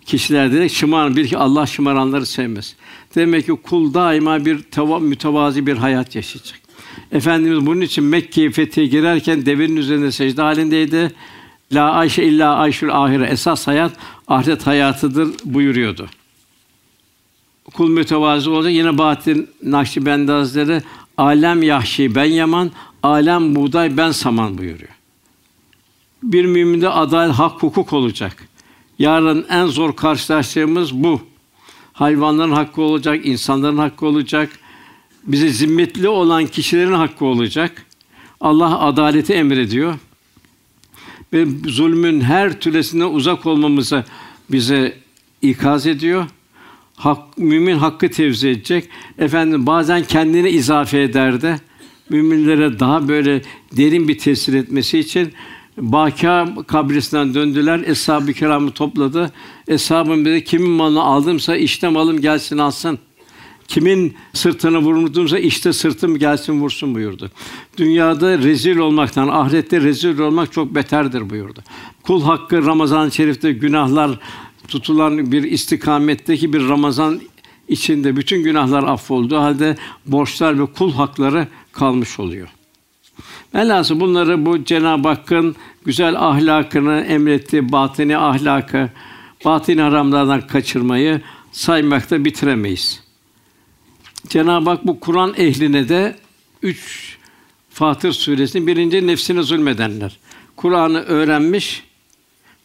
kişiler 0.05 0.51
dedik 0.51 0.71
şımar 0.71 1.15
bir 1.15 1.27
ki 1.27 1.37
Allah 1.37 1.65
şımaranları 1.65 2.25
sevmez. 2.25 2.75
Demek 3.15 3.45
ki 3.45 3.51
kul 3.51 3.93
daima 3.93 4.45
bir 4.45 4.61
teva, 4.61 4.99
mütevazi 4.99 5.67
bir 5.67 5.77
hayat 5.77 6.15
yaşayacak. 6.15 6.60
Efendimiz 7.11 7.65
bunun 7.65 7.81
için 7.81 8.03
Mekke'ye 8.03 8.51
fethiye 8.51 8.87
girerken 8.87 9.45
devenin 9.45 9.75
üzerinde 9.75 10.11
secde 10.11 10.41
halindeydi. 10.41 11.11
La 11.73 11.91
Ayşe 11.91 12.23
illa 12.23 12.55
Ayşul 12.55 12.89
ahire 12.89 13.25
esas 13.25 13.67
hayat 13.67 13.91
ahiret 14.27 14.67
hayatıdır 14.67 15.29
buyuruyordu. 15.45 16.09
Kul 17.73 17.89
mütevazi 17.89 18.49
olacak. 18.49 18.73
Yine 18.73 18.97
Bahattin 18.97 19.49
Nakşibendi 19.63 20.31
Hazretleri 20.31 20.81
alem 21.17 21.63
yahşi 21.63 22.15
ben 22.15 22.25
yaman, 22.25 22.71
alem 23.03 23.55
buğday 23.55 23.97
ben 23.97 24.11
saman 24.11 24.57
buyuruyor. 24.57 24.91
Bir 26.23 26.45
müminde 26.45 26.89
adalet, 26.89 27.35
hak, 27.35 27.63
hukuk 27.63 27.93
olacak. 27.93 28.47
Yarın 28.99 29.45
en 29.49 29.65
zor 29.65 29.95
karşılaştığımız 29.95 30.93
bu. 30.93 31.21
Hayvanların 31.93 32.51
hakkı 32.51 32.81
olacak, 32.81 33.25
insanların 33.25 33.77
hakkı 33.77 34.05
olacak. 34.05 34.59
Bize 35.23 35.49
zimmetli 35.49 36.07
olan 36.07 36.47
kişilerin 36.47 36.93
hakkı 36.93 37.25
olacak. 37.25 37.85
Allah 38.41 38.79
adaleti 38.79 39.33
emrediyor. 39.33 39.93
Ve 41.33 41.45
zulmün 41.67 42.21
her 42.21 42.59
türesinden 42.59 43.09
uzak 43.09 43.45
olmamızı 43.45 44.03
bize 44.51 44.97
ikaz 45.41 45.87
ediyor. 45.87 46.25
Hak, 46.95 47.37
mümin 47.37 47.77
hakkı 47.77 48.09
tevzi 48.09 48.49
edecek. 48.49 48.89
Efendim 49.17 49.65
bazen 49.65 50.03
kendini 50.03 50.49
izafe 50.49 51.01
ederdi. 51.01 51.55
Müminlere 52.09 52.79
daha 52.79 53.07
böyle 53.07 53.41
derin 53.71 54.07
bir 54.07 54.17
tesir 54.17 54.53
etmesi 54.53 54.99
için 54.99 55.33
Baka 55.77 56.49
kabrisinden 56.67 57.33
döndüler. 57.33 57.79
Eshab-ı 57.85 58.33
kiramı 58.33 58.71
topladı. 58.71 59.31
Eshabım 59.67 60.25
dedi 60.25 60.43
kimin 60.43 60.69
malını 60.69 61.01
aldımsa 61.03 61.55
işte 61.55 61.89
malım 61.89 62.21
gelsin 62.21 62.57
alsın. 62.57 62.99
Kimin 63.71 64.15
sırtını 64.33 64.77
vurdumsa 64.77 65.39
işte 65.39 65.73
sırtım 65.73 66.17
gelsin 66.17 66.61
vursun 66.61 66.95
buyurdu. 66.95 67.31
Dünyada 67.77 68.37
rezil 68.37 68.77
olmaktan 68.77 69.27
ahirette 69.27 69.81
rezil 69.81 70.19
olmak 70.19 70.53
çok 70.53 70.75
beterdir 70.75 71.29
buyurdu. 71.29 71.63
Kul 72.03 72.23
hakkı 72.23 72.65
Ramazan-ı 72.65 73.11
Şerif'te 73.11 73.51
günahlar 73.51 74.19
tutulan 74.67 75.31
bir 75.31 75.43
istikametteki 75.43 76.53
bir 76.53 76.69
Ramazan 76.69 77.21
içinde 77.67 78.15
bütün 78.15 78.43
günahlar 78.43 78.83
affolduğu 78.83 79.37
halde 79.37 79.77
borçlar 80.05 80.59
ve 80.59 80.65
kul 80.65 80.93
hakları 80.93 81.47
kalmış 81.71 82.19
oluyor. 82.19 82.47
Velhasıl 83.55 83.99
bunları 83.99 84.45
bu 84.45 84.63
Cenab-ı 84.63 85.07
Hakk'ın 85.07 85.55
güzel 85.85 86.15
ahlakını 86.15 87.01
emretti, 87.01 87.71
batini 87.71 88.17
ahlakı, 88.17 88.89
batini 89.45 89.81
haramlardan 89.81 90.47
kaçırmayı 90.47 91.21
saymakta 91.51 92.25
bitiremeyiz. 92.25 93.10
Cenab-ı 94.29 94.69
Hak 94.69 94.87
bu 94.87 94.99
Kur'an 94.99 95.33
ehline 95.37 95.89
de 95.89 96.15
üç 96.61 97.17
Fatır 97.69 98.11
suresinin 98.11 98.67
birinci 98.67 99.07
nefsine 99.07 99.43
zulmedenler. 99.43 100.17
Kur'an'ı 100.55 100.99
öğrenmiş, 101.01 101.83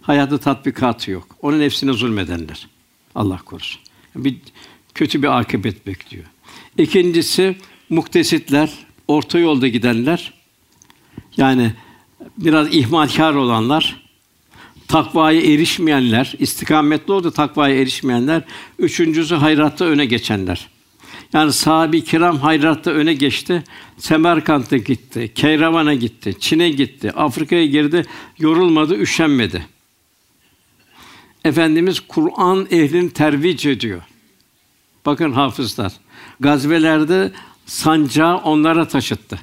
hayatı 0.02 0.38
tatbikatı 0.38 1.10
yok. 1.10 1.36
Onun 1.42 1.60
nefsine 1.60 1.92
zulmedenler. 1.92 2.68
Allah 3.14 3.38
korusun. 3.44 3.80
Bir 4.16 4.36
kötü 4.94 5.22
bir 5.22 5.38
akıbet 5.38 5.86
bekliyor. 5.86 6.24
İkincisi 6.78 7.56
muktesitler, 7.90 8.70
orta 9.08 9.38
yolda 9.38 9.68
gidenler. 9.68 10.32
Yani 11.36 11.72
biraz 12.38 12.74
ihmalkar 12.74 13.34
olanlar, 13.34 14.02
takvaya 14.88 15.40
erişmeyenler, 15.40 16.34
istikametli 16.38 17.12
oldu 17.12 17.30
takvaya 17.30 17.80
erişmeyenler, 17.80 18.42
üçüncüsü 18.78 19.34
hayratta 19.34 19.84
öne 19.84 20.06
geçenler. 20.06 20.68
Yani 21.36 21.52
sahabi 21.52 22.04
kiram 22.04 22.38
hayratta 22.38 22.90
öne 22.90 23.14
geçti. 23.14 23.64
Semerkant'a 23.98 24.76
gitti, 24.76 25.32
Keyravan'a 25.34 25.94
gitti, 25.94 26.34
Çin'e 26.40 26.70
gitti, 26.70 27.12
Afrika'ya 27.12 27.66
girdi, 27.66 28.06
yorulmadı, 28.38 28.94
üşenmedi. 28.94 29.66
Efendimiz 31.44 32.00
Kur'an 32.00 32.66
ehlini 32.70 33.10
tervic 33.10 33.70
ediyor. 33.70 34.02
Bakın 35.06 35.32
hafızlar. 35.32 35.92
Gazvelerde 36.40 37.32
sancağı 37.66 38.36
onlara 38.36 38.88
taşıttı. 38.88 39.38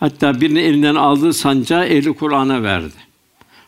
Hatta 0.00 0.40
birini 0.40 0.60
elinden 0.60 0.94
aldığı 0.94 1.32
sancağı 1.32 1.86
ehli 1.86 2.12
Kur'an'a 2.12 2.62
verdi. 2.62 2.96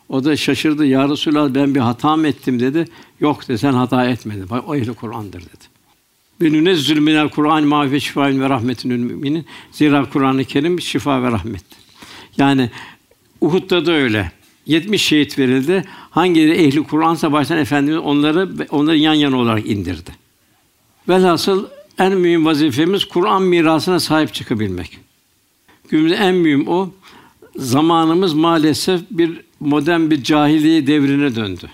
O 0.09 0.23
da 0.23 0.37
şaşırdı. 0.37 0.85
Ya 0.85 1.09
Resulallah 1.09 1.53
ben 1.53 1.75
bir 1.75 1.79
hata 1.79 2.15
mı 2.15 2.27
ettim 2.27 2.59
dedi. 2.59 2.85
Yok 3.19 3.47
dedi 3.47 3.57
sen 3.57 3.73
hata 3.73 4.05
etmedin. 4.05 4.49
Bak 4.49 4.69
o 4.69 4.75
ehli 4.75 4.93
Kur'an'dır 4.93 5.41
dedi. 5.41 5.78
Ve 6.41 6.51
nünezzül 6.51 6.99
minel 6.99 7.29
Kur'an 7.29 7.63
ma 7.63 7.91
ve 7.91 7.99
şifaen 7.99 8.41
ve 8.41 8.49
rahmetin 8.49 8.91
müminin. 8.91 9.45
Zira 9.71 10.09
Kur'an-ı 10.09 10.45
Kerim 10.45 10.81
şifa 10.81 11.23
ve 11.23 11.31
rahmet. 11.31 11.63
Yani 12.37 12.69
Uhud'da 13.41 13.85
da 13.85 13.91
öyle. 13.91 14.31
70 14.65 15.01
şehit 15.01 15.39
verildi. 15.39 15.83
Hangileri 16.09 16.51
ehli 16.51 16.83
Kur'an 16.83 17.15
savaştan 17.15 17.57
Efendimiz 17.57 17.99
onları 17.99 18.49
onları 18.69 18.97
yan 18.97 19.13
yana 19.13 19.37
olarak 19.37 19.65
indirdi. 19.67 20.11
Velhasıl 21.09 21.65
en 21.99 22.17
mühim 22.17 22.45
vazifemiz 22.45 23.05
Kur'an 23.05 23.43
mirasına 23.43 23.99
sahip 23.99 24.33
çıkabilmek. 24.33 24.97
Günümüzde 25.89 26.15
en 26.15 26.35
mühim 26.35 26.67
o. 26.67 26.89
Zamanımız 27.55 28.33
maalesef 28.33 29.01
bir 29.11 29.41
modern 29.59 30.09
bir 30.09 30.23
cahiliye 30.23 30.87
devrine 30.87 31.35
döndü. 31.35 31.69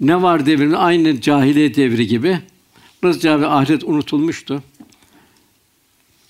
Ne 0.00 0.22
var 0.22 0.46
devrinde? 0.46 0.76
Aynı 0.76 1.20
cahiliye 1.20 1.74
devri 1.74 2.06
gibi. 2.06 2.38
Rızca 3.04 3.40
ve 3.40 3.46
ahiret 3.46 3.84
unutulmuştu. 3.84 4.62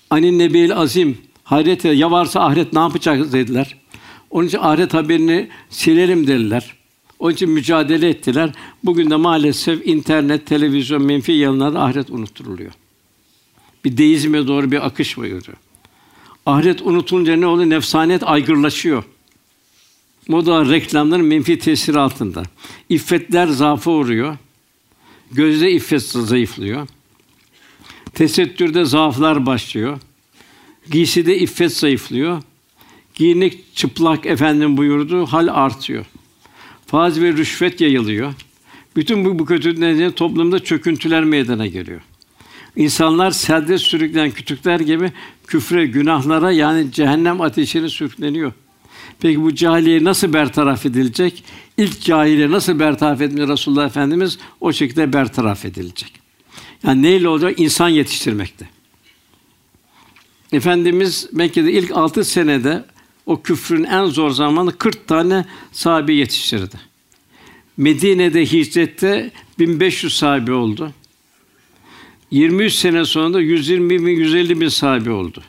Ani 0.09 0.37
Nebi'l 0.37 0.71
Azim 0.71 1.17
hayret 1.43 1.85
ya 1.85 2.11
varsa 2.11 2.41
ahiret 2.41 2.73
ne 2.73 2.79
yapacağız 2.79 3.33
dediler. 3.33 3.77
Onun 4.31 4.47
için 4.47 4.57
ahiret 4.57 4.93
haberini 4.93 5.49
silelim 5.69 6.27
dediler. 6.27 6.75
Onun 7.19 7.33
için 7.33 7.49
mücadele 7.49 8.09
ettiler. 8.09 8.51
Bugün 8.83 9.09
de 9.09 9.15
maalesef 9.15 9.87
internet, 9.87 10.45
televizyon 10.45 11.03
menfi 11.03 11.31
yanlarda 11.31 11.83
ahiret 11.83 12.09
unutturuluyor. 12.09 12.71
Bir 13.85 13.97
deizme 13.97 14.47
doğru 14.47 14.71
bir 14.71 14.85
akış 14.85 15.17
buyuruyor. 15.17 15.57
Ahiret 16.45 16.81
unutulunca 16.81 17.35
ne 17.35 17.47
oluyor? 17.47 17.69
Nefsaniyet 17.69 18.23
aygırlaşıyor. 18.23 19.03
Moda 20.27 20.65
reklamların 20.69 21.25
menfi 21.25 21.59
tesiri 21.59 21.99
altında. 21.99 22.43
İffetler 22.89 23.47
zaafa 23.47 23.91
uğruyor. 23.91 24.37
Gözde 25.31 25.71
iffet 25.71 26.01
zayıflıyor. 26.01 26.87
Tesettürde 28.13 28.85
zaaflar 28.85 29.45
başlıyor. 29.45 29.99
Giyside 30.91 31.37
iffet 31.37 31.77
zayıflıyor. 31.77 32.43
Giyinik 33.15 33.75
çıplak 33.75 34.25
efendim 34.25 34.77
buyurdu, 34.77 35.25
hal 35.25 35.47
artıyor. 35.51 36.05
Faiz 36.87 37.21
ve 37.21 37.33
rüşvet 37.33 37.81
yayılıyor. 37.81 38.33
Bütün 38.95 39.25
bu, 39.25 39.39
bu 39.39 39.45
kötü 39.45 39.75
nedeniyle 39.75 40.11
toplumda 40.11 40.59
çöküntüler 40.59 41.23
meydana 41.23 41.67
geliyor. 41.67 42.01
İnsanlar 42.75 43.31
selde 43.31 43.77
sürüklen 43.77 44.31
kütükler 44.31 44.79
gibi 44.79 45.11
küfre, 45.47 45.85
günahlara 45.85 46.51
yani 46.51 46.91
cehennem 46.91 47.41
ateşine 47.41 47.89
sürükleniyor. 47.89 48.51
Peki 49.19 49.41
bu 49.41 49.55
cahiliye 49.55 50.03
nasıl 50.03 50.33
bertaraf 50.33 50.85
edilecek? 50.85 51.43
İlk 51.77 52.01
cahiliye 52.01 52.51
nasıl 52.51 52.79
bertaraf 52.79 53.21
etmiş 53.21 53.47
Resulullah 53.47 53.85
Efendimiz 53.85 54.37
o 54.61 54.73
şekilde 54.73 55.13
bertaraf 55.13 55.65
edilecek. 55.65 56.13
Yani 56.83 57.01
neyle 57.01 57.27
olacak? 57.27 57.59
İnsan 57.59 57.89
yetiştirmekte. 57.89 58.69
Efendimiz 60.51 61.29
Mekke'de 61.33 61.71
ilk 61.71 61.91
altı 61.91 62.25
senede 62.25 62.85
o 63.25 63.41
küfrün 63.41 63.83
en 63.83 64.05
zor 64.05 64.29
zamanı 64.29 64.77
40 64.77 65.07
tane 65.07 65.45
sahabe 65.71 66.13
yetiştirdi. 66.13 66.75
Medine'de 67.77 68.45
hicrette 68.45 69.31
1500 69.59 70.17
sahabe 70.17 70.51
oldu. 70.53 70.93
23 72.31 72.73
sene 72.73 73.05
sonra 73.05 73.33
da 73.33 73.41
120 73.41 73.89
bin, 73.89 74.07
150 74.07 74.61
bin 74.61 74.67
sahabe 74.67 75.11
oldu. 75.11 75.43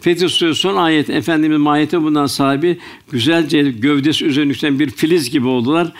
Fetih 0.00 0.28
Suresi 0.28 0.60
son 0.60 0.76
ayet, 0.76 1.10
Efendimiz 1.10 1.66
ayeti 1.66 2.02
bundan 2.02 2.26
sahibi 2.26 2.78
güzelce 3.10 3.62
gövdesi 3.62 4.24
üzerine 4.24 4.78
bir 4.78 4.90
filiz 4.90 5.30
gibi 5.30 5.46
oldular. 5.46 5.92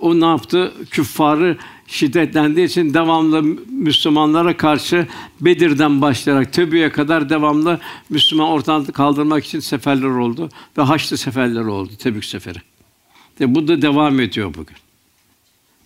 O 0.00 0.20
ne 0.20 0.24
yaptı? 0.24 0.72
Küffarı 0.90 1.56
şiddetlendiği 1.86 2.66
için 2.66 2.94
devamlı 2.94 3.42
Müslümanlara 3.70 4.56
karşı 4.56 5.06
Bedir'den 5.40 6.00
başlayarak 6.00 6.52
Tebü'ye 6.52 6.92
kadar 6.92 7.30
devamlı 7.30 7.80
Müslüman 8.10 8.48
ortadan 8.48 8.84
kaldırmak 8.84 9.44
için 9.44 9.60
seferler 9.60 10.08
oldu 10.08 10.48
ve 10.78 10.82
Haçlı 10.82 11.16
seferleri 11.16 11.68
oldu, 11.68 11.90
Tebük 11.98 12.24
seferi. 12.24 12.58
De 13.38 13.54
bu 13.54 13.68
da 13.68 13.82
devam 13.82 14.20
ediyor 14.20 14.54
bugün. 14.54 14.76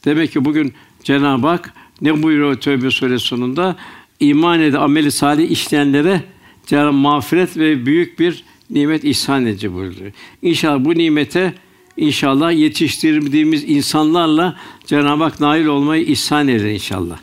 Demek 0.05 0.33
ki 0.33 0.45
bugün 0.45 0.75
Cenab-ı 1.05 1.47
Hak 1.47 1.73
ne 2.01 2.23
buyuruyor 2.23 2.55
Tövbe 2.55 2.91
suresi 2.91 3.27
sonunda? 3.27 3.77
İman 4.21 4.61
edip 4.61 4.81
ameli 4.81 5.13
salih 5.13 5.51
işleyenlere 5.51 6.23
Cenab-ı 6.67 6.93
mağfiret 6.93 7.57
ve 7.57 7.87
büyük 7.87 8.19
bir 8.19 8.45
nimet 8.71 9.05
ihsan 9.05 9.47
edecek 9.47 9.73
buyuruyor. 9.73 10.13
İnşallah 10.43 10.85
bu 10.85 10.95
nimete 10.95 11.55
İnşallah 11.97 12.53
yetiştirdiğimiz 12.53 13.65
insanlarla 13.65 14.57
Cenab-ı 14.87 15.23
Hak 15.25 15.41
nail 15.41 15.67
olmayı 15.67 16.05
ihsan 16.05 16.49
eder 16.49 16.71
inşallah. 16.71 17.19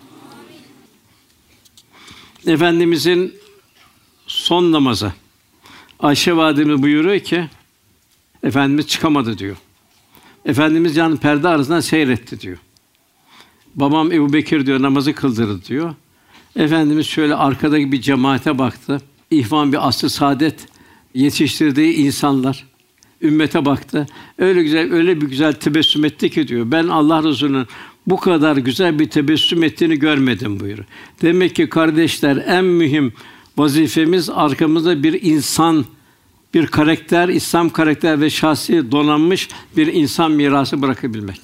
Efendimizin 2.47 3.33
son 4.27 4.71
namazı 4.71 5.13
Ayşe 5.99 6.35
validemiz 6.35 6.83
buyuruyor 6.83 7.19
ki 7.19 7.49
Efendimiz 8.43 8.87
çıkamadı 8.87 9.37
diyor. 9.37 9.57
Efendimiz 10.45 10.97
yani 10.97 11.17
perde 11.17 11.47
arasından 11.47 11.79
seyretti 11.79 12.39
diyor. 12.39 12.57
Babam 13.75 14.11
Ebu 14.11 14.33
Bekir 14.33 14.65
diyor 14.65 14.81
namazı 14.81 15.13
kıldırdı 15.13 15.65
diyor. 15.65 15.95
Efendimiz 16.55 17.07
şöyle 17.07 17.35
arkadaki 17.35 17.91
bir 17.91 18.01
cemaate 18.01 18.57
baktı. 18.57 19.01
İhvan 19.33 19.71
bir 19.71 19.87
asr 19.87 20.07
saadet 20.07 20.55
yetiştirdiği 21.13 21.93
insanlar 21.93 22.65
ümmete 23.21 23.65
baktı. 23.65 24.05
Öyle 24.37 24.63
güzel, 24.63 24.93
öyle 24.93 25.21
bir 25.21 25.27
güzel 25.27 25.53
tebessüm 25.53 26.05
etti 26.05 26.29
ki 26.29 26.47
diyor. 26.47 26.71
Ben 26.71 26.87
Allah 26.87 27.23
Resulü'nün 27.23 27.67
bu 28.07 28.19
kadar 28.19 28.57
güzel 28.57 28.99
bir 28.99 29.09
tebessüm 29.09 29.63
ettiğini 29.63 29.99
görmedim 29.99 30.59
buyuruyor. 30.59 30.87
Demek 31.21 31.55
ki 31.55 31.69
kardeşler 31.69 32.43
en 32.47 32.65
mühim 32.65 33.13
vazifemiz 33.57 34.29
arkamızda 34.29 35.03
bir 35.03 35.21
insan, 35.21 35.85
bir 36.53 36.67
karakter, 36.67 37.29
İslam 37.29 37.69
karakter 37.69 38.21
ve 38.21 38.29
şahsi 38.29 38.91
donanmış 38.91 39.49
bir 39.77 39.87
insan 39.87 40.31
mirası 40.31 40.81
bırakabilmek. 40.81 41.41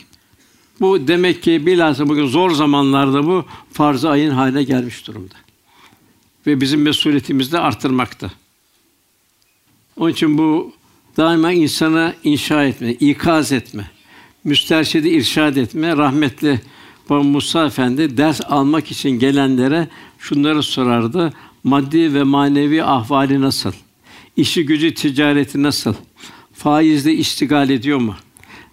Bu 0.82 1.08
demek 1.08 1.43
ki 1.43 1.65
bilhassa 1.65 2.10
bugün 2.10 2.28
zor 2.28 2.52
zamanlarda 2.52 3.28
bu 3.28 3.45
farz-ı 3.73 4.10
ayın 4.10 4.32
haline 4.32 4.63
gelmiş 4.63 5.08
durumda. 5.08 5.36
Ve 6.47 6.62
bizim 6.62 6.82
mesuliyetimizi 6.82 7.52
de 7.52 7.60
arttırmakta. 7.60 8.32
Onun 9.97 10.12
için 10.12 10.38
bu 10.38 10.73
daima 11.17 11.52
insana 11.52 12.13
inşa 12.23 12.65
etme, 12.65 12.91
ikaz 12.91 13.52
etme, 13.52 13.89
müsterşidi 14.43 15.10
irşad 15.10 15.56
etme, 15.56 15.97
rahmetli 15.97 16.62
Baba 17.10 17.23
Musa 17.23 17.65
Efendi 17.65 18.17
ders 18.17 18.41
almak 18.41 18.91
için 18.91 19.10
gelenlere 19.10 19.88
şunları 20.19 20.63
sorardı. 20.63 21.34
Maddi 21.63 22.13
ve 22.13 22.23
manevi 22.23 22.84
ahvali 22.84 23.41
nasıl? 23.41 23.71
İşi 24.38 24.65
gücü 24.65 24.93
ticareti 24.93 25.63
nasıl? 25.63 25.93
Faizle 26.54 27.13
iştigal 27.13 27.69
ediyor 27.69 27.97
mu? 27.97 28.15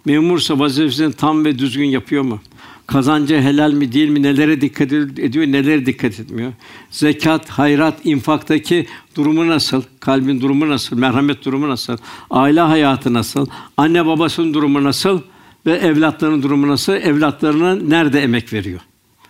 Memursa 0.05 0.59
vazifesini 0.59 1.13
tam 1.13 1.45
ve 1.45 1.59
düzgün 1.59 1.85
yapıyor 1.85 2.23
mu? 2.23 2.39
Kazancı 2.87 3.41
helal 3.41 3.73
mi 3.73 3.91
değil 3.91 4.09
mi? 4.09 4.23
Nelere 4.23 4.61
dikkat 4.61 4.93
ediyor, 4.93 5.47
nelere 5.47 5.85
dikkat 5.85 6.19
etmiyor? 6.19 6.53
Zekat, 6.91 7.49
hayrat, 7.49 8.05
infaktaki 8.05 8.87
durumu 9.15 9.47
nasıl? 9.47 9.81
Kalbin 9.99 10.41
durumu 10.41 10.69
nasıl? 10.69 10.97
Merhamet 10.97 11.45
durumu 11.45 11.69
nasıl? 11.69 11.97
Aile 12.29 12.59
hayatı 12.59 13.13
nasıl? 13.13 13.47
Anne 13.77 14.05
babasının 14.05 14.53
durumu 14.53 14.83
nasıl? 14.83 15.21
Ve 15.65 15.73
evlatlarının 15.73 16.43
durumu 16.43 16.67
nasıl? 16.67 16.93
Evlatlarına 16.93 17.75
nerede 17.75 18.21
emek 18.21 18.53
veriyor? 18.53 18.79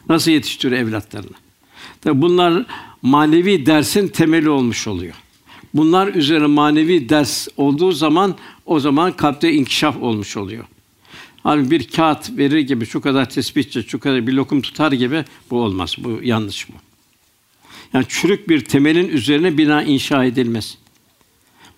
Nasıl 0.09 0.31
yetiştiriyor 0.31 0.81
evlatlarını? 0.81 1.35
Tabi 2.01 2.21
bunlar 2.21 2.65
manevi 3.01 3.65
dersin 3.65 4.07
temeli 4.07 4.49
olmuş 4.49 4.87
oluyor. 4.87 5.13
Bunlar 5.73 6.07
üzerine 6.07 6.45
manevi 6.45 7.09
ders 7.09 7.47
olduğu 7.57 7.91
zaman 7.91 8.35
o 8.65 8.79
zaman 8.79 9.11
kalpte 9.11 9.53
inkişaf 9.53 9.97
olmuş 9.97 10.37
oluyor. 10.37 10.65
Hani 11.47 11.71
bir 11.71 11.87
kağıt 11.87 12.37
verir 12.37 12.59
gibi 12.59 12.85
şu 12.85 13.01
kadar 13.01 13.29
tespitçi, 13.29 13.83
şu 13.83 13.99
kadar 13.99 14.27
bir 14.27 14.33
lokum 14.33 14.61
tutar 14.61 14.91
gibi 14.91 15.25
bu 15.51 15.61
olmaz. 15.61 15.95
Bu 15.97 16.19
yanlış 16.23 16.69
bu. 16.69 16.73
Yani 17.93 18.05
çürük 18.09 18.49
bir 18.49 18.65
temelin 18.65 19.07
üzerine 19.07 19.57
bina 19.57 19.83
inşa 19.83 20.25
edilmez. 20.25 20.77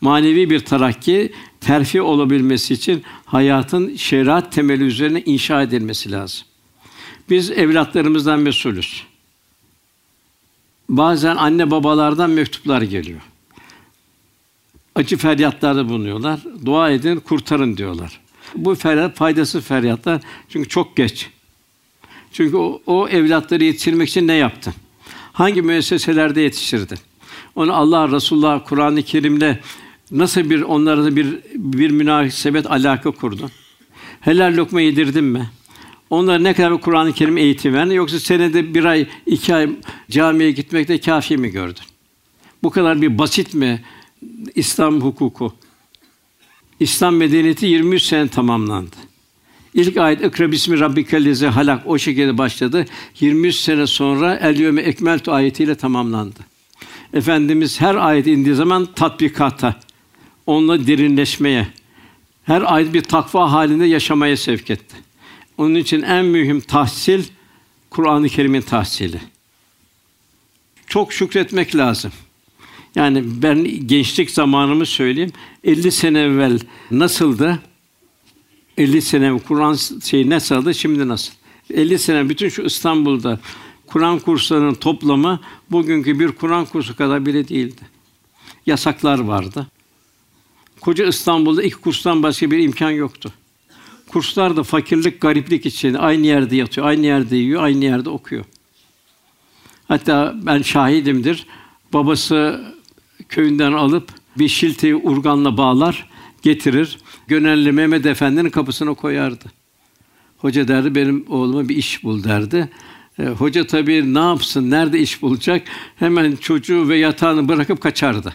manevi 0.02 0.50
bir 0.50 0.60
terakki, 0.60 1.34
terfi 1.62 2.02
olabilmesi 2.02 2.74
için 2.74 3.04
hayatın 3.26 3.96
şeriat 3.96 4.52
temeli 4.52 4.84
üzerine 4.84 5.22
inşa 5.22 5.62
edilmesi 5.62 6.12
lazım. 6.12 6.48
Biz 7.30 7.52
evlatlarımızdan 7.52 8.40
mesulüz. 8.40 9.04
Bazen 10.90 11.36
anne 11.36 11.72
babalardan 11.72 12.30
mektuplar 12.30 12.82
geliyor. 12.82 13.22
Acı 14.96 15.18
feryatlarda 15.18 15.90
bulunuyorlar. 15.90 16.40
Dua 16.66 16.92
edin, 16.92 17.20
kurtarın 17.20 17.78
diyorlar. 17.78 18.29
Bu 18.56 18.76
feryat 18.76 19.16
faydası 19.16 19.62
feryatlar 19.62 20.22
çünkü 20.50 20.70
çok 20.70 20.98
geç. 20.98 21.30
Çünkü 22.32 22.58
o, 22.58 22.82
o 22.86 23.08
evlatları 23.08 23.64
yetiştirmek 23.64 24.10
için 24.10 24.28
ne 24.28 24.34
yaptın? 24.34 24.74
Hangi 25.34 25.62
müesseselerde 25.62 26.42
yetiştirdin? 26.42 26.98
Onu 27.56 27.74
Allah 27.74 28.12
Resulullah 28.12 28.66
Kur'an-ı 28.66 29.04
Kerim'le 29.04 29.58
nasıl 30.12 30.50
bir 30.50 30.62
onlara 30.62 31.16
bir 31.16 31.38
bir 31.56 31.92
münasebet 31.92 32.72
alaka 32.72 33.12
kurdun? 33.12 33.52
Helal 34.22 34.58
lokma 34.58 34.82
yedirdin 34.82 35.24
mi? 35.24 35.50
Onlara 36.10 36.40
ne 36.40 36.54
kadar 36.54 36.82
Kur'an-ı 36.82 37.14
Kerim 37.14 37.38
eğitim 37.38 37.74
verdin 37.74 37.94
yoksa 37.94 38.20
senede 38.20 38.74
bir 38.74 38.86
ay, 38.86 39.08
iki 39.26 39.56
ay 39.56 39.70
camiye 40.10 40.52
gitmekte 40.52 41.00
kafi 41.00 41.38
mi 41.38 41.50
gördün? 41.50 41.84
Bu 42.64 42.70
kadar 42.70 43.02
bir 43.02 43.18
basit 43.18 43.54
mi 43.54 43.82
İslam 44.56 45.02
hukuku? 45.02 45.54
İslam 46.80 47.16
medeniyeti 47.16 47.66
23 47.66 48.04
sene 48.04 48.28
tamamlandı. 48.28 48.96
İlk 49.74 49.98
ayet 49.98 50.24
"Ekra 50.24 50.52
bismi 50.52 50.80
rabbikellezi 50.80 51.48
halak" 51.48 51.88
o 51.88 51.98
şekilde 51.98 52.38
başladı. 52.38 52.86
23 53.20 53.56
sene 53.56 53.88
sonra 53.88 54.36
"El 54.36 54.60
yevme 54.60 54.82
ekmeltu" 54.82 55.32
ayetiyle 55.32 55.76
tamamlandı. 55.76 56.40
Efendimiz 57.14 57.82
her 57.82 57.96
ayet 57.96 58.28
indiği 58.28 58.56
zaman 58.56 58.86
tatbikata, 58.86 59.80
onunla 60.46 60.88
derinleşmeye, 60.88 61.68
her 62.44 62.74
ayet 62.74 62.94
bir 62.94 63.02
takva 63.02 63.52
halinde 63.52 63.86
yaşamaya 63.86 64.38
sevk 64.38 64.70
etti. 64.70 64.96
Onun 65.58 65.76
için 65.76 66.02
en 66.02 66.26
mühim 66.26 66.62
tahsil 66.62 67.24
Kur'an-ı 67.90 68.30
Kerim'in 68.30 68.62
tahsili. 68.62 69.22
Çok 70.88 71.14
şükretmek 71.14 71.76
lazım. 71.76 72.12
Yani 72.96 73.24
ben 73.26 73.88
gençlik 73.88 74.32
zamanımı 74.32 74.86
söyleyeyim. 74.86 75.32
50 75.64 75.92
sene 75.92 76.20
evvel 76.20 76.60
nasıldı? 76.92 77.60
50 78.78 79.02
sene 79.02 79.40
Kur'an 79.48 79.74
şeyi 80.04 80.30
nasıldı? 80.30 80.74
Şimdi 80.74 81.08
nasıl? 81.08 81.34
50 81.74 82.00
sene 82.00 82.30
bütün 82.30 82.50
şu 82.50 82.62
İstanbul'da 82.62 83.40
Kur'an 83.88 84.20
kurslarının 84.20 84.74
toplamı 84.74 85.40
bugünkü 85.72 86.20
bir 86.20 86.32
Kur'an 86.32 86.66
kursu 86.66 86.96
kadar 86.96 87.26
bile 87.26 87.48
değildi. 87.48 87.82
Yasaklar 88.66 89.20
vardı. 89.20 89.68
Koca 90.82 91.06
İstanbul'da 91.06 91.64
iki 91.64 91.76
kurstan 91.76 92.24
başka 92.24 92.52
bir 92.52 92.60
imkan 92.60 92.92
yoktu. 92.92 93.34
Kurslar 94.08 94.58
da 94.58 94.64
fakirlik, 94.64 95.22
gariplik 95.22 95.66
için 95.66 95.94
aynı 95.94 96.28
yerde 96.28 96.56
yatıyor, 96.56 96.88
aynı 96.88 97.06
yerde 97.06 97.36
yiyor, 97.36 97.64
aynı 97.64 97.84
yerde 97.84 98.10
okuyor. 98.10 98.46
Hatta 99.88 100.36
ben 100.44 100.62
şahidimdir. 100.62 101.46
Babası 101.94 102.66
köyünden 103.30 103.74
alıp 103.74 104.19
bir 104.38 104.48
şilteyi 104.48 104.96
urganla 104.96 105.58
bağlar, 105.58 106.10
getirir. 106.42 106.98
Gönelli 107.28 107.72
Mehmet 107.72 108.06
Efendi'nin 108.06 108.50
kapısına 108.50 108.94
koyardı. 108.94 109.46
Hoca 110.38 110.68
derdi 110.68 110.96
benim 110.96 111.26
oğluma 111.30 111.70
bir 111.70 111.76
iş 111.76 112.04
bul 112.04 112.24
derdi. 112.24 112.70
E, 113.20 113.26
hoca 113.26 113.68
tabii 113.68 114.14
ne 114.14 114.20
yapsın, 114.20 114.72
nerede 114.72 115.00
iş 115.00 115.22
bulacak? 115.22 115.68
Hemen 115.96 116.36
çocuğu 116.36 116.90
ve 116.90 116.98
yatağını 116.98 117.48
bırakıp 117.48 117.82
kaçardı. 117.82 118.34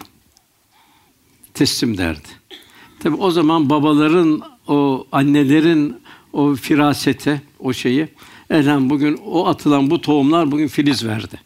Teslim 1.55 1.99
derdi. 1.99 2.29
Tabii 3.01 3.17
o 3.17 3.31
zaman 3.31 3.71
babaların, 3.71 4.43
o 4.69 5.07
annelerin 5.13 5.97
o 6.33 6.55
firasete, 6.55 7.43
o 7.59 7.73
şeyi, 7.73 8.09
elham 8.51 8.91
bugün 8.91 9.21
o 9.27 9.47
atılan 9.47 9.91
bu 9.91 10.01
tohumlar 10.01 10.51
bugün 10.51 10.69
filiz 10.69 11.07
verdi. 11.07 11.41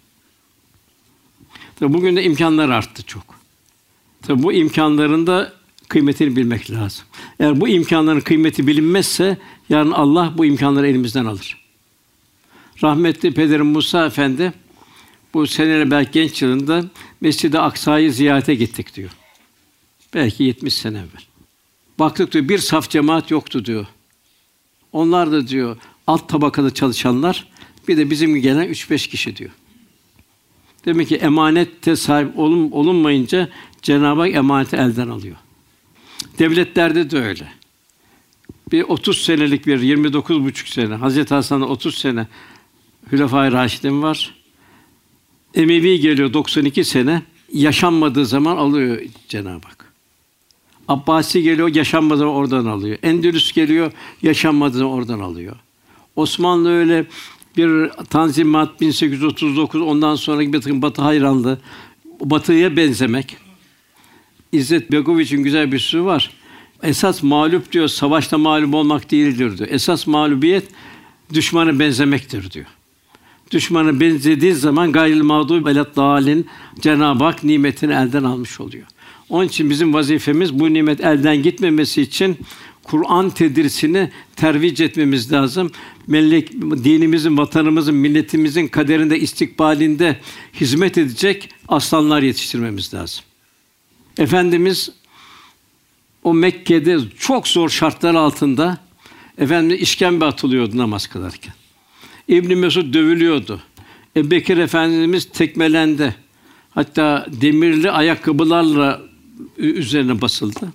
Tabii 1.77 1.95
bugün 1.95 2.17
de 2.17 2.25
imkanlar 2.25 2.69
arttı 2.69 3.03
çok. 3.03 3.38
Tabii 4.23 4.43
bu 4.43 4.53
imkanların 4.53 5.27
da 5.27 5.53
kıymetini 5.89 6.37
bilmek 6.37 6.71
lazım. 6.71 7.05
Eğer 7.41 7.61
bu 7.61 7.69
imkanların 7.69 8.21
kıymeti 8.21 8.67
bilinmezse 8.67 9.39
yarın 9.69 9.91
Allah 9.91 10.35
bu 10.39 10.45
imkanları 10.45 10.89
elimizden 10.89 11.25
alır. 11.25 11.57
Rahmetli 12.83 13.35
Pederim 13.35 13.67
Musa 13.67 14.07
Efendi 14.07 14.53
bu 15.35 15.47
seneler 15.47 15.91
belki 15.91 16.11
genç 16.13 16.43
yılında 16.43 16.85
Mescid-i 17.21 17.59
Aksa'yı 17.59 18.13
ziyarete 18.13 18.55
gittik 18.55 18.95
diyor. 18.95 19.11
Belki 20.15 20.45
70 20.45 20.75
sene 20.75 20.99
evvel. 20.99 21.25
Baktık 21.99 22.33
diyor 22.33 22.49
bir 22.49 22.59
saf 22.59 22.91
cemaat 22.91 23.31
yoktu 23.31 23.65
diyor. 23.65 23.87
Onlar 24.93 25.33
da 25.33 25.49
diyor 25.49 25.77
alt 26.07 26.29
tabakada 26.29 26.75
çalışanlar 26.75 27.49
bir 27.89 27.97
de 27.97 28.11
bizim 28.11 28.37
gelen 28.37 28.69
üç 28.69 28.91
beş 28.91 29.07
kişi 29.07 29.37
diyor. 29.37 29.51
Demek 30.85 31.09
ki 31.09 31.17
emanette 31.17 31.97
sahip 31.97 32.39
olun, 32.39 32.71
olunmayınca 32.71 33.49
Cenab-ı 33.83 34.21
Hak 34.21 34.35
emaneti 34.35 34.77
elden 34.77 35.09
alıyor. 35.09 35.37
Devletlerde 36.39 37.11
de 37.11 37.19
öyle. 37.19 37.49
Bir 38.73 38.83
30 38.83 39.23
senelik 39.23 39.67
bir 39.67 39.81
29 39.81 40.45
buçuk 40.45 40.69
sene 40.69 40.95
Hazreti 40.95 41.35
Hasan'a 41.35 41.67
30 41.67 41.99
sene 41.99 42.27
Hülefai 43.13 43.53
Raşidin 43.53 44.03
var. 44.03 44.35
Emevi 45.55 46.01
geliyor 46.01 46.33
92 46.33 46.85
sene 46.85 47.23
yaşanmadığı 47.53 48.27
zaman 48.27 48.57
alıyor 48.57 49.01
Cenab-ı 49.29 49.69
Hak. 49.69 49.93
Abbasi 50.89 51.43
geliyor 51.43 51.75
yaşanmadığı 51.75 52.19
zaman 52.19 52.35
oradan 52.35 52.67
alıyor. 52.67 52.99
Endülüs 53.03 53.53
geliyor 53.53 53.93
yaşanmadığı 54.23 54.79
zaman 54.79 54.93
oradan 54.93 55.21
alıyor. 55.21 55.57
Osmanlı 56.17 56.71
öyle 56.71 57.07
bir 57.57 57.89
Tanzimat 57.89 58.81
1839 58.81 59.81
ondan 59.81 60.15
sonraki 60.15 60.53
bir 60.53 60.61
takım 60.61 60.83
Batı 60.83 61.03
hayranlığı 61.03 61.59
Batı'ya 62.21 62.77
benzemek. 62.77 63.37
İzzet 64.53 64.93
Begoviç'in 64.93 65.43
güzel 65.43 65.73
bir 65.73 65.79
sözü 65.79 66.05
var. 66.05 66.31
Esas 66.83 67.23
mağlup 67.23 67.73
diyor, 67.73 67.89
savaşta 67.89 68.39
mağlup 68.39 68.75
olmak 68.75 69.11
değildir 69.11 69.59
diyor. 69.59 69.69
Esas 69.71 70.07
mağlubiyet 70.07 70.65
düşmana 71.35 71.79
benzemektir 71.79 72.51
diyor. 72.51 72.67
Düşmana 73.51 74.01
benzediği 74.01 74.55
zaman 74.55 74.93
gayril 74.93 75.23
mağdub 75.23 75.67
belat 75.67 75.97
dalin 75.97 76.47
Cenab-ı 76.81 77.25
Hak 77.25 77.45
nimetini 77.45 77.93
elden 77.93 78.25
almış 78.25 78.61
oluyor. 78.61 78.87
Onun 79.29 79.47
için 79.47 79.71
bizim 79.71 79.95
vazifemiz 79.95 80.59
bu 80.59 80.73
nimet 80.75 81.01
elden 81.01 81.43
gitmemesi 81.43 82.03
için 82.03 82.37
Kur'an 82.83 83.31
tedrisini 83.31 84.11
tervic 84.37 84.85
etmemiz 84.85 85.33
lazım. 85.33 85.71
Melek 86.07 86.53
dinimizin, 86.63 87.37
vatanımızın, 87.37 87.95
milletimizin 87.95 88.69
kaderinde, 88.69 89.19
istikbalinde 89.19 90.17
hizmet 90.61 90.99
edecek 90.99 91.51
aslanlar 91.69 92.23
yetiştirmemiz 92.23 92.95
lazım. 92.95 93.28
Efendimiz 94.19 94.91
o 96.25 96.35
Mekke'de 96.35 96.99
çok 97.19 97.49
zor 97.49 97.69
şartlar 97.69 98.15
altında 98.15 98.79
efendim 99.39 99.79
işkembe 99.81 100.25
atılıyordu 100.25 100.77
namaz 100.77 101.07
kılarken. 101.07 101.55
İbn 102.29 102.57
Mesud 102.57 102.95
dövülüyordu. 102.95 103.63
Ebu 104.17 104.35
Efendimiz 104.35 105.25
tekmelendi. 105.25 106.15
Hatta 106.71 107.27
demirli 107.41 107.91
ayakkabılarla 107.91 109.03
üzerine 109.59 110.21
basıldı. 110.21 110.73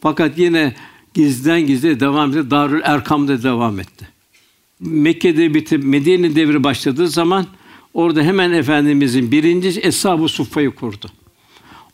Fakat 0.00 0.38
yine 0.38 0.74
gizden 1.14 1.60
gizli 1.60 2.00
devam 2.00 2.30
etti. 2.30 2.50
Darül 2.50 2.80
Erkam'da 2.84 3.42
devam 3.42 3.80
etti. 3.80 4.08
Mekke'de 4.80 5.54
bitip 5.54 5.84
Medine 5.84 6.36
devri 6.36 6.64
başladığı 6.64 7.08
zaman 7.08 7.46
orada 7.94 8.22
hemen 8.22 8.52
efendimizin 8.52 9.32
birinci 9.32 9.80
eshab-ı 9.80 10.28
suffayı 10.28 10.70
kurdu. 10.70 11.10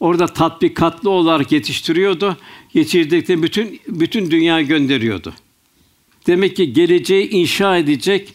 Orada 0.04 0.26
tatbikatlı 0.26 1.10
olarak 1.10 1.52
yetiştiriyordu. 1.52 2.36
Yetiştirdikleri 2.74 3.42
bütün 3.42 3.80
bütün 3.88 4.30
dünya 4.30 4.62
gönderiyordu. 4.62 5.34
Demek 6.26 6.56
ki 6.56 6.72
geleceği 6.72 7.30
inşa 7.30 7.76
edecek, 7.76 8.34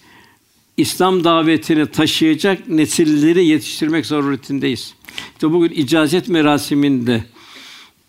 İslam 0.78 1.24
davetini 1.24 1.86
taşıyacak 1.86 2.70
nesilleri 2.70 3.46
yetiştirmek 3.46 4.06
zaruretindeyiz. 4.06 4.94
İşte 5.34 5.52
bugün 5.52 5.70
icazet 5.70 6.30
merasiminde 6.30 7.24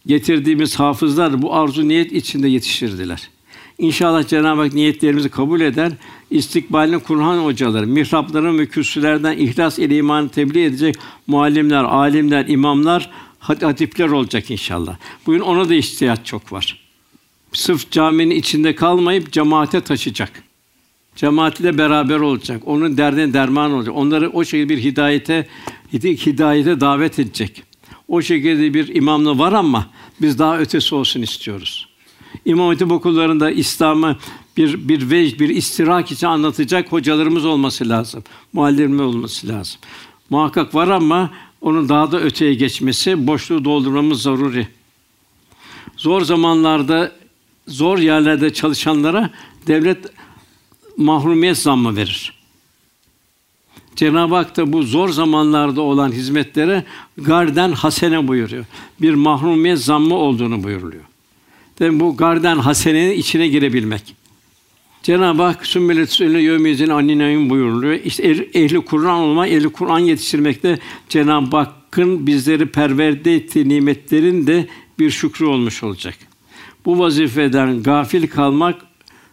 getirdiğimiz 0.07 0.78
hafızlar 0.78 1.43
bu 1.43 1.55
arzu 1.55 1.89
niyet 1.89 2.12
içinde 2.12 2.49
yetiştirdiler. 2.49 3.28
İnşallah 3.78 4.28
Cenab-ı 4.28 4.61
Hak 4.61 4.74
niyetlerimizi 4.74 5.28
kabul 5.28 5.61
eder. 5.61 5.93
İstikbalini 6.30 6.99
Kur'an 6.99 7.45
hocaları, 7.45 7.87
mihrapların 7.87 8.59
ve 8.59 8.66
kürsülerden 8.66 9.39
ihlas 9.39 9.78
ile 9.78 9.97
imanı 9.97 10.28
tebliğ 10.28 10.64
edecek 10.64 10.95
muallimler, 11.26 11.84
alimler, 11.84 12.49
imamlar, 12.49 13.11
hatipler 13.41 14.09
olacak 14.09 14.51
inşallah. 14.51 14.97
Bugün 15.26 15.41
ona 15.41 15.68
da 15.68 15.74
ihtiyaç 15.74 16.26
çok 16.26 16.53
var. 16.53 16.80
Sırf 17.53 17.91
caminin 17.91 18.34
içinde 18.34 18.74
kalmayıp 18.74 19.32
cemaate 19.32 19.80
taşıyacak. 19.80 20.43
Cemaatle 21.16 21.78
beraber 21.78 22.20
olacak. 22.20 22.62
Onun 22.66 22.97
derdine 22.97 23.32
derman 23.32 23.72
olacak. 23.72 23.97
Onları 23.97 24.30
o 24.30 24.45
şekilde 24.45 24.76
bir 24.76 24.82
hidayete 24.82 25.49
hidayete 25.93 26.80
davet 26.80 27.18
edecek. 27.18 27.62
O 28.09 28.22
şekilde 28.22 28.74
bir 28.74 28.95
imamla 28.95 29.38
var 29.38 29.53
ama 29.53 29.86
biz 30.20 30.38
daha 30.38 30.59
ötesi 30.59 30.95
olsun 30.95 31.22
istiyoruz. 31.22 31.88
İmam 32.45 32.68
Hatip 32.68 32.93
okullarında 32.93 33.51
İslam'ı 33.51 34.16
bir 34.57 34.88
bir 34.88 35.11
vecd, 35.11 35.41
bir 35.41 35.49
istirak 35.49 36.12
için 36.12 36.26
anlatacak 36.26 36.93
hocalarımız 36.93 37.45
olması 37.45 37.88
lazım. 37.88 38.24
Muallimler 38.53 39.05
olması 39.05 39.49
lazım. 39.49 39.80
Muhakkak 40.30 40.74
var 40.74 40.88
ama 40.88 41.30
onun 41.61 41.88
daha 41.88 42.12
da 42.12 42.20
öteye 42.20 42.54
geçmesi, 42.54 43.26
boşluğu 43.26 43.64
doldurmamız 43.64 44.22
zaruri. 44.22 44.68
Zor 45.96 46.22
zamanlarda, 46.22 47.12
zor 47.68 47.98
yerlerde 47.98 48.52
çalışanlara 48.52 49.30
devlet 49.66 49.98
mahrumiyet 50.96 51.58
zammı 51.58 51.96
verir. 51.96 52.40
Cenab-ı 53.96 54.34
Hak 54.34 54.56
da 54.56 54.72
bu 54.72 54.82
zor 54.82 55.08
zamanlarda 55.08 55.80
olan 55.80 56.12
hizmetlere 56.12 56.84
garden 57.18 57.72
hasene 57.72 58.28
buyuruyor. 58.28 58.64
Bir 59.00 59.14
mahrumiyet 59.14 59.78
zammı 59.78 60.14
olduğunu 60.14 60.62
buyuruluyor. 60.62 61.04
Demek 61.78 62.00
bu 62.00 62.16
garden 62.16 62.56
hasenenin 62.56 63.12
içine 63.12 63.48
girebilmek. 63.48 64.20
Cenab-ı 65.03 65.42
Hak 65.42 65.66
sümmelet 65.66 66.11
sünne 66.11 66.42
yevmiyezin 66.42 66.88
anninayım 66.88 67.51
buyuruluyor. 67.51 67.94
İşte 68.05 68.22
ehli 68.55 68.80
Kur'an 68.80 69.18
olma, 69.20 69.46
ehli 69.46 69.68
Kur'an 69.68 69.98
yetiştirmekte 69.98 70.78
Cenab-ı 71.09 71.57
Hakk'ın 71.57 72.26
bizleri 72.26 72.66
perverde 72.66 73.34
ettiği 73.34 73.68
nimetlerin 73.68 74.46
de 74.46 74.66
bir 74.98 75.11
şükrü 75.11 75.44
olmuş 75.46 75.82
olacak. 75.82 76.14
Bu 76.84 76.98
vazifeden 76.98 77.82
gafil 77.82 78.28
kalmak 78.28 78.80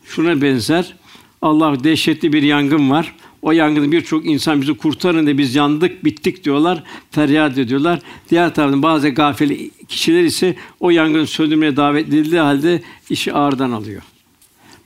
şuna 0.05 0.41
benzer. 0.41 0.95
Allah 1.41 1.83
dehşetli 1.83 2.33
bir 2.33 2.43
yangın 2.43 2.89
var. 2.89 3.15
O 3.41 3.51
yangında 3.51 3.91
birçok 3.91 4.25
insan 4.25 4.61
bizi 4.61 4.73
kurtarın 4.73 5.27
de 5.27 5.37
biz 5.37 5.55
yandık, 5.55 6.05
bittik 6.05 6.43
diyorlar, 6.43 6.83
feryat 7.11 7.57
ediyorlar. 7.57 7.99
Diğer 8.29 8.55
taraftan 8.55 8.83
bazı 8.83 9.09
gafil 9.09 9.69
kişiler 9.87 10.23
ise 10.23 10.55
o 10.79 10.89
yangını 10.89 11.27
söndürmeye 11.27 11.77
davet 11.77 12.07
edildiği 12.07 12.41
halde 12.41 12.81
işi 13.09 13.33
ağırdan 13.33 13.71
alıyor. 13.71 14.01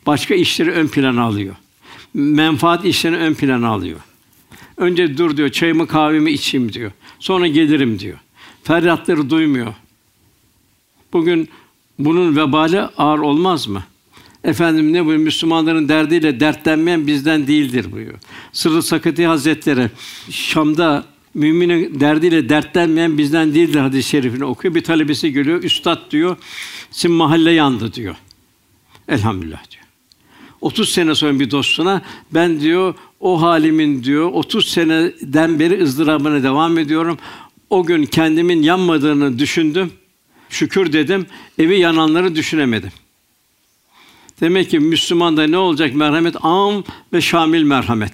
Başka 0.06 0.36
işleri 0.36 0.72
ön 0.72 0.88
plana 0.88 1.24
alıyor. 1.24 1.56
Menfaat 2.14 2.86
işlerini 2.86 3.18
ön 3.18 3.34
plana 3.34 3.68
alıyor. 3.68 4.00
Önce 4.78 5.18
dur 5.18 5.38
diyor, 5.38 5.50
çayımı 5.50 5.88
kahvemi 5.88 6.32
içeyim 6.32 6.74
diyor. 6.74 6.92
Sonra 7.20 7.48
gelirim 7.48 8.00
diyor. 8.00 8.18
Feryatları 8.64 9.30
duymuyor. 9.30 9.74
Bugün 11.14 11.50
bunun 12.00 12.36
vebali 12.36 12.82
ağır 12.82 13.20
olmaz 13.20 13.68
mı? 13.68 13.84
Efendim 14.44 14.94
ne 14.94 15.06
buyuruyor? 15.06 15.26
Müslümanların 15.26 15.90
derdiyle 15.90 16.40
dertlenmeyen 16.40 17.08
bizden 17.08 17.48
değildir 17.48 17.92
buyuruyor. 17.92 18.20
Sırrı 18.52 18.84
Sakati 18.84 19.26
Hazretleri 19.26 19.90
Şam'da 20.30 21.06
müminin 21.34 22.00
derdiyle 22.00 22.50
dertlenmeyen 22.50 23.18
bizden 23.18 23.54
değildir 23.54 23.80
hadis-i 23.80 24.10
şerifini 24.10 24.46
okuyor. 24.46 24.76
Bir 24.76 24.84
talebesi 24.84 25.34
geliyor, 25.34 25.64
üstad 25.64 26.12
diyor, 26.12 26.38
sizin 26.92 27.12
mahalle 27.12 27.52
yandı 27.52 27.94
diyor. 27.94 28.16
Elhamdülillah 29.08 29.72
diyor. 29.72 29.81
30 30.62 30.90
sene 30.90 31.16
sonra 31.16 31.40
bir 31.40 31.52
dostuna 31.52 32.02
ben 32.32 32.60
diyor 32.60 32.94
o 33.20 33.42
halimin 33.42 34.04
diyor 34.04 34.32
30 34.32 34.68
seneden 34.68 35.60
beri 35.60 35.84
ızdırabına 35.84 36.44
devam 36.44 36.78
ediyorum. 36.78 37.18
O 37.70 37.84
gün 37.84 38.06
kendimin 38.06 38.62
yanmadığını 38.62 39.40
düşündüm. 39.40 39.92
Şükür 40.50 40.94
dedim. 40.94 41.26
Evi 41.60 41.80
yananları 41.80 42.36
düşünemedim. 42.36 42.92
Demek 44.42 44.70
ki 44.70 44.80
Müslümanda 44.80 45.48
ne 45.48 45.58
olacak 45.58 45.96
merhamet? 45.96 46.36
Am 46.42 46.84
ve 47.14 47.22
şamil 47.22 47.64
merhamet. 47.64 48.14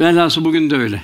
Velhasıl 0.00 0.44
bugün 0.44 0.70
de 0.70 0.76
öyle. 0.76 1.02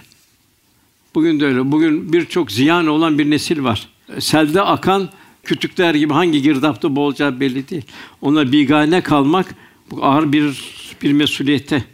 Bugün 1.15 1.41
de 1.41 1.47
öyle. 1.47 1.73
Bugün 1.73 2.13
birçok 2.13 2.53
ziyan 2.53 2.87
olan 2.87 3.19
bir 3.19 3.31
nesil 3.31 3.65
var. 3.65 3.89
Selde 4.19 4.63
akan 4.63 5.09
kütükler 5.45 5.95
gibi 5.95 6.13
hangi 6.13 6.43
girdapta 6.43 6.97
boğulacağı 6.97 7.41
belli 7.41 7.69
değil. 7.69 7.85
Ona 8.21 8.53
bigane 8.53 9.01
kalmak 9.01 9.55
bu 9.91 10.05
ağır 10.05 10.33
bir 10.33 10.71
bir 11.03 11.13
mesuliyete. 11.13 11.85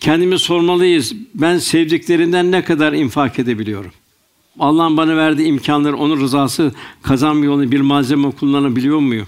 Kendimi 0.00 0.38
sormalıyız. 0.38 1.14
Ben 1.34 1.58
sevdiklerinden 1.58 2.52
ne 2.52 2.64
kadar 2.64 2.92
infak 2.92 3.38
edebiliyorum? 3.38 3.90
Allah'ın 4.58 4.96
bana 4.96 5.16
verdiği 5.16 5.46
imkanları, 5.46 5.96
onun 5.96 6.20
rızası 6.20 6.72
kazanma 7.02 7.44
yolunu 7.44 7.72
bir 7.72 7.80
malzeme 7.80 8.30
kullanabiliyor 8.30 8.98
muyum? 8.98 9.26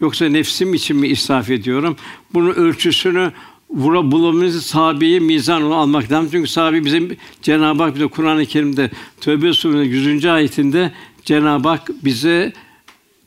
Yoksa 0.00 0.28
nefsim 0.28 0.74
için 0.74 0.96
mi 0.96 1.08
israf 1.08 1.50
ediyorum? 1.50 1.96
Bunun 2.34 2.50
ölçüsünü 2.50 3.32
vura 3.70 4.12
bulamamız 4.12 4.66
sahabeyi 4.66 5.20
mizan 5.20 5.62
olarak 5.62 5.82
almak 5.82 6.12
lazım. 6.12 6.28
Çünkü 6.32 6.48
sahabe 6.48 6.84
bizim 6.84 7.16
Cenab-ı 7.42 7.82
Hak 7.82 7.94
bize 7.94 8.06
Kur'an-ı 8.06 8.46
Kerim'de 8.46 8.90
Tövbe 9.20 9.52
Suresi'nin 9.52 9.84
100. 9.84 10.24
ayetinde 10.26 10.92
Cenab-ı 11.24 11.68
Hak 11.68 11.90
bize 12.04 12.52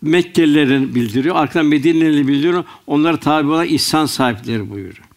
Mekkelilerin 0.02 0.96
bildiriyor. 0.96 1.36
Arkadan 1.36 1.66
Medinelileri 1.66 2.28
bildiriyor. 2.28 2.64
Onlara 2.88 3.20
tabi 3.20 3.48
olan 3.48 3.68
ihsan 3.68 4.06
sahipleri 4.06 4.70
buyuruyor. 4.70 5.10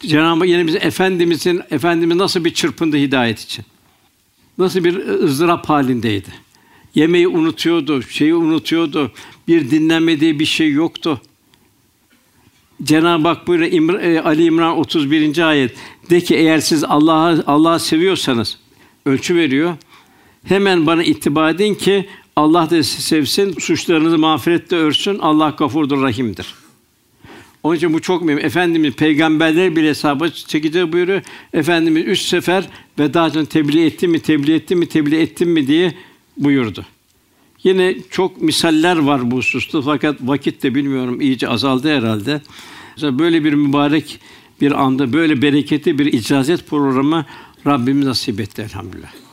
Cenab-ı 0.00 0.38
Hak 0.40 0.48
yine 0.48 0.66
bize 0.66 0.78
efendimizin 0.78 1.62
efendimiz 1.70 2.16
nasıl 2.16 2.44
bir 2.44 2.54
çırpındı 2.54 2.96
hidayet 2.96 3.40
için. 3.40 3.64
Nasıl 4.58 4.84
bir 4.84 5.08
ızdırap 5.08 5.68
halindeydi. 5.68 6.28
Yemeği 6.94 7.28
unutuyordu, 7.28 8.02
şeyi 8.02 8.34
unutuyordu. 8.34 9.12
Bir 9.48 9.70
dinlenme 9.70 10.20
diye 10.20 10.38
bir 10.38 10.44
şey 10.44 10.72
yoktu. 10.72 11.20
Cenab-ı 12.82 13.28
Hak 13.28 13.46
buyuruyor 13.46 13.72
İmr 13.72 13.94
e, 13.94 14.22
Ali 14.22 14.44
İmran 14.44 14.78
31. 14.78 15.48
ayet 15.48 15.76
de 16.10 16.20
ki 16.20 16.34
eğer 16.34 16.58
siz 16.58 16.84
Allah'ı 16.84 17.44
Allah'ı 17.46 17.80
seviyorsanız 17.80 18.58
ölçü 19.06 19.36
veriyor. 19.36 19.76
Hemen 20.44 20.86
bana 20.86 21.04
ittiba 21.04 21.50
edin 21.50 21.74
ki 21.74 22.08
Allah 22.36 22.70
da 22.70 22.82
sizi 22.82 23.02
sevsin, 23.02 23.52
suçlarınızı 23.58 24.18
mağfiretle 24.18 24.76
örsün. 24.76 25.18
Allah 25.18 25.54
gafurdur, 25.58 26.02
rahimdir. 26.02 26.54
Onun 27.62 27.76
için 27.76 27.92
bu 27.92 28.02
çok 28.02 28.22
mühim. 28.22 28.38
Efendimiz 28.38 28.94
peygamberler 28.94 29.76
bile 29.76 29.88
hesaba 29.88 30.28
çekeceği 30.28 30.92
buyuruyor. 30.92 31.22
Efendimiz 31.52 32.04
üç 32.06 32.20
sefer 32.20 32.68
veda 32.98 33.28
için 33.28 33.44
tebliğ 33.44 33.86
etti 33.86 34.08
mi, 34.08 34.20
tebliğ 34.20 34.54
etti 34.54 34.76
mi, 34.76 34.88
tebliğ 34.88 35.16
ettim 35.16 35.50
mi 35.50 35.66
diye 35.66 35.94
buyurdu. 36.36 36.86
Yine 37.64 37.96
çok 38.10 38.42
misaller 38.42 38.96
var 38.96 39.30
bu 39.30 39.36
hususta 39.36 39.82
fakat 39.82 40.16
vakit 40.20 40.62
de 40.62 40.74
bilmiyorum 40.74 41.20
iyice 41.20 41.48
azaldı 41.48 41.96
herhalde. 41.96 42.40
Mesela 42.96 43.18
böyle 43.18 43.44
bir 43.44 43.52
mübarek 43.52 44.20
bir 44.60 44.72
anda 44.72 45.12
böyle 45.12 45.42
bereketli 45.42 45.98
bir 45.98 46.06
icazet 46.12 46.66
programı 46.66 47.26
Rabbimiz 47.66 48.06
nasip 48.06 48.40
etti 48.40 48.62
elhamdülillah. 48.62 49.25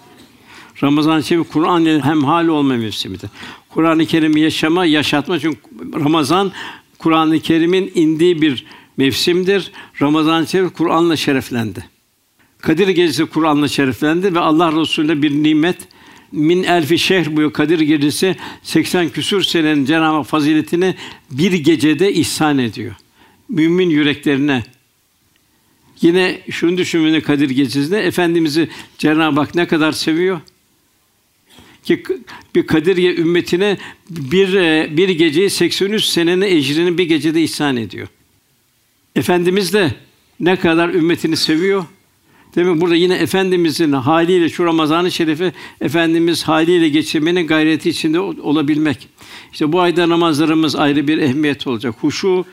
Ramazan-ı 0.84 1.24
Şerif 1.24 1.52
Kur'an 1.52 1.82
ile 1.82 2.02
hem 2.02 2.24
hal 2.24 2.48
olma 2.48 2.76
mevsimidir. 2.76 3.30
Kur'an-ı 3.70 4.06
Kerim'i 4.06 4.40
yaşama, 4.40 4.86
yaşatma 4.86 5.40
çünkü 5.40 5.58
Ramazan 5.94 6.52
Kur'an-ı 7.00 7.40
Kerim'in 7.40 7.92
indiği 7.96 8.42
bir 8.42 8.66
mevsimdir. 8.98 9.72
Ramazan-ı 10.02 10.48
Şerif 10.48 10.74
Kur'an'la 10.74 11.16
şereflendi. 11.16 11.86
Kadir 12.62 12.88
Gecesi 12.88 13.26
Kur'an'la 13.26 13.68
şereflendi 13.68 14.36
ve 14.36 14.40
Allah 14.40 14.82
Resulü'ne 14.82 15.22
bir 15.22 15.32
nimet 15.32 15.78
min 16.32 16.64
elfi 16.64 17.00
şehr 17.00 17.38
bu 17.38 17.54
Kadir 17.54 17.80
Gecesi 17.80 18.36
80 18.64 19.10
küsur 19.10 19.42
senenin 19.44 19.86
Cenab-ı 19.86 20.24
faziletini 20.24 20.96
bir 21.32 21.52
gecede 21.52 22.14
ihsan 22.14 22.58
ediyor. 22.58 22.96
Mümin 23.50 23.90
yüreklerine. 23.90 24.64
Yine 26.02 26.42
şunu 26.50 26.78
düşünmeni 26.78 27.22
Kadir 27.22 27.50
Gecesi'nde 27.50 28.00
Efendimizi 28.00 28.70
Cenab-ı 28.98 29.40
Hak 29.40 29.56
ne 29.56 29.68
kadar 29.68 29.92
seviyor? 29.92 30.42
Ki 31.84 32.04
bir 32.56 32.68
Kadirye 32.68 33.16
ümmetine 33.16 33.78
bir 34.10 34.54
e, 34.54 34.98
bir 34.98 35.10
geceyi 35.10 35.50
83 35.50 36.06
senenin 36.06 36.42
ecrini 36.42 36.98
bir 36.98 37.04
gecede 37.04 37.44
ihsan 37.44 37.78
ediyor. 37.78 38.08
Efendimiz 39.16 39.74
de 39.74 39.92
ne 40.40 40.56
kadar 40.56 40.90
ümmetini 40.90 41.38
seviyor. 41.38 41.86
Demek 42.56 42.82
burada 42.82 42.96
yine 42.96 43.16
efendimizin 43.16 43.92
haliyle 43.92 44.50
şu 44.50 44.66
Ramazan-ı 44.66 45.12
Şerifi 45.12 45.54
efendimiz 45.82 46.44
haliyle 46.44 46.90
geçirmenin 46.90 47.48
gayreti 47.48 47.90
içinde 47.90 48.20
olabilmek. 48.20 49.08
İşte 49.52 49.72
bu 49.72 49.80
ayda 49.80 50.10
namazlarımız 50.10 50.76
ayrı 50.76 51.08
bir 51.08 51.18
ehemmiyet 51.18 51.68
olacak. 51.68 51.96
Huşu 52.02 52.46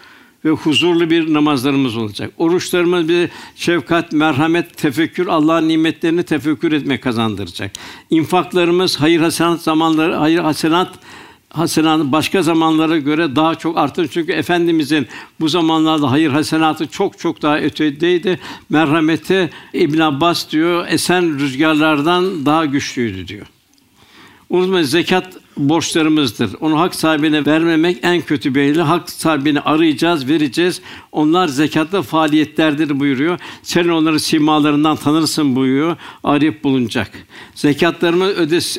ve 0.44 0.50
huzurlu 0.50 1.10
bir 1.10 1.34
namazlarımız 1.34 1.96
olacak. 1.96 2.32
Oruçlarımız 2.38 3.08
bir 3.08 3.28
şefkat, 3.56 4.12
merhamet, 4.12 4.76
tefekkür, 4.76 5.26
Allah'ın 5.26 5.68
nimetlerini 5.68 6.22
tefekkür 6.22 6.72
etme 6.72 7.00
kazandıracak. 7.00 7.70
İnfaklarımız 8.10 9.00
hayır 9.00 9.20
hasenat 9.20 9.62
zamanları, 9.62 10.14
hayır 10.14 10.38
hasenat 10.38 10.98
hasenatı 11.50 12.12
başka 12.12 12.42
zamanlara 12.42 12.98
göre 12.98 13.36
daha 13.36 13.54
çok 13.54 13.78
arttı. 13.78 14.08
Çünkü 14.08 14.32
efendimizin 14.32 15.06
bu 15.40 15.48
zamanlarda 15.48 16.10
hayır 16.10 16.30
hasenatı 16.30 16.86
çok 16.86 17.18
çok 17.18 17.42
daha 17.42 17.58
ötedeydi. 17.58 18.40
Merhameti 18.68 19.50
İbn 19.72 20.00
Abbas 20.00 20.50
diyor 20.50 20.86
esen 20.88 21.38
rüzgarlardan 21.38 22.46
daha 22.46 22.66
güçlüydü 22.66 23.28
diyor. 23.28 23.46
Unutmayın 24.50 24.84
zekat 24.84 25.36
borçlarımızdır. 25.68 26.50
Onu 26.60 26.80
hak 26.80 26.94
sahibine 26.94 27.46
vermemek 27.46 27.98
en 28.02 28.20
kötü 28.20 28.54
bir. 28.54 28.76
Hak 28.76 29.10
sahibini 29.10 29.60
arayacağız, 29.60 30.28
vereceğiz. 30.28 30.80
Onlar 31.12 31.48
zekatta 31.48 32.02
faaliyetlerdir 32.02 33.00
buyuruyor. 33.00 33.38
Sen 33.62 33.88
onları 33.88 34.20
simalarından 34.20 34.96
tanırsın 34.96 35.56
buyuruyor. 35.56 35.96
Arayıp 36.24 36.64
bulunacak. 36.64 37.10
Zekatlarının 37.54 38.34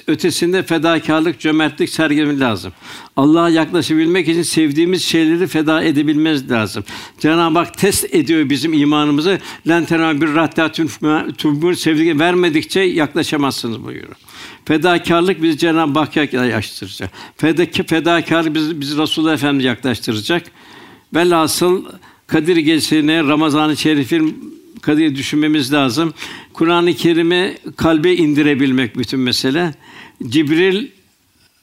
ötesinde 0.08 0.64
fedakarlık, 0.64 1.40
cömertlik 1.40 1.90
sergilemek 1.90 2.40
lazım. 2.40 2.74
Allah'a 3.18 3.50
yaklaşabilmek 3.50 4.28
için 4.28 4.42
sevdiğimiz 4.42 5.04
şeyleri 5.04 5.48
feda 5.48 5.84
edebilmez 5.84 6.52
lazım. 6.52 6.84
Cenab-ı 7.20 7.60
Hak 7.60 7.78
test 7.78 8.16
ediyor 8.16 8.50
bizim 8.50 8.74
imanımızı. 8.74 9.40
Len 9.68 9.86
bir 10.22 10.36
rattatun 10.36 10.90
tubun 11.38 11.74
sevdiği 11.74 12.20
vermedikçe 12.20 12.80
yaklaşamazsınız 12.80 13.84
buyuruyor. 13.84 14.16
Fedakarlık 14.66 15.42
bizi 15.42 15.58
Cenab-ı 15.58 16.00
Hakk'a 16.00 16.20
yaklaştıracak. 16.22 17.12
Fedaki 17.38 17.84
fedakarlık 17.84 18.56
bizi, 18.56 18.82
bizi 18.82 18.98
Resulullah 18.98 19.34
Efendimiz 19.34 19.66
yaklaştıracak. 19.66 20.44
Velhasıl 21.16 21.86
Kadir 22.28 22.58
Gecesi'ne 22.58 23.24
Ramazan-ı 23.24 23.78
Şerif'in 23.78 24.56
Kadir 24.82 25.16
düşünmemiz 25.16 25.74
lazım. 25.74 26.14
Kur'an-ı 26.54 26.94
Kerim'i 26.94 27.58
kalbe 27.78 28.16
indirebilmek 28.16 28.98
bütün 28.98 29.20
mesele. 29.20 29.74
Cibril 30.28 30.88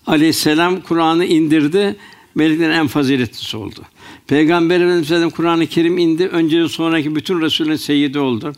Aleyhisselam 0.06 0.80
Kur'an'ı 0.80 1.24
indirdi. 1.24 1.96
Meleklerin 2.34 2.70
en 2.70 2.86
faziletlisi 2.86 3.56
oldu. 3.56 3.82
Peygamber 4.28 4.80
Efendimiz'den 4.80 5.30
Kur'an-ı 5.30 5.66
Kerim 5.66 5.98
indi. 5.98 6.26
Önce 6.26 6.68
sonraki 6.68 7.16
bütün 7.16 7.40
Resulün 7.40 7.76
seyyidi 7.76 8.18
oldu. 8.18 8.52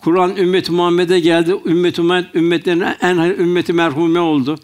Kur'an 0.00 0.36
ümmeti 0.36 0.72
Muhammed'e 0.72 1.20
geldi. 1.20 1.54
Ümmet 1.66 1.98
Muhammed 1.98 2.34
ümmetlerin 2.34 2.84
en 3.00 3.16
ümmeti 3.16 3.72
merhume 3.72 4.20
oldu. 4.20 4.58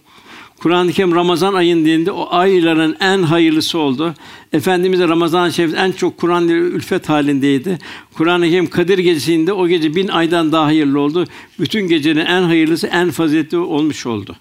Kur'an-ı 0.58 0.92
Kerim 0.92 1.14
Ramazan 1.14 1.54
ayındığında 1.54 2.14
o 2.14 2.28
ayların 2.30 2.96
en 3.00 3.22
hayırlısı 3.22 3.78
oldu. 3.78 4.14
Efendimiz 4.52 5.00
de 5.00 5.08
Ramazan-ı 5.08 5.52
Şerif 5.52 5.74
en 5.76 5.92
çok 5.92 6.18
Kur'an 6.18 6.44
ile 6.44 6.52
ülfet 6.52 7.08
halindeydi. 7.08 7.78
Kur'an-ı 8.14 8.50
Kerim 8.50 8.70
Kadir 8.70 8.98
gecesinde 8.98 9.52
o 9.52 9.68
gece 9.68 9.94
bin 9.94 10.08
aydan 10.08 10.52
daha 10.52 10.64
hayırlı 10.64 11.00
oldu. 11.00 11.26
Bütün 11.60 11.88
gecenin 11.88 12.24
en 12.26 12.42
hayırlısı, 12.42 12.86
en 12.86 13.10
faziletli 13.10 13.58
olmuş 13.58 14.06
oldu. 14.06 14.36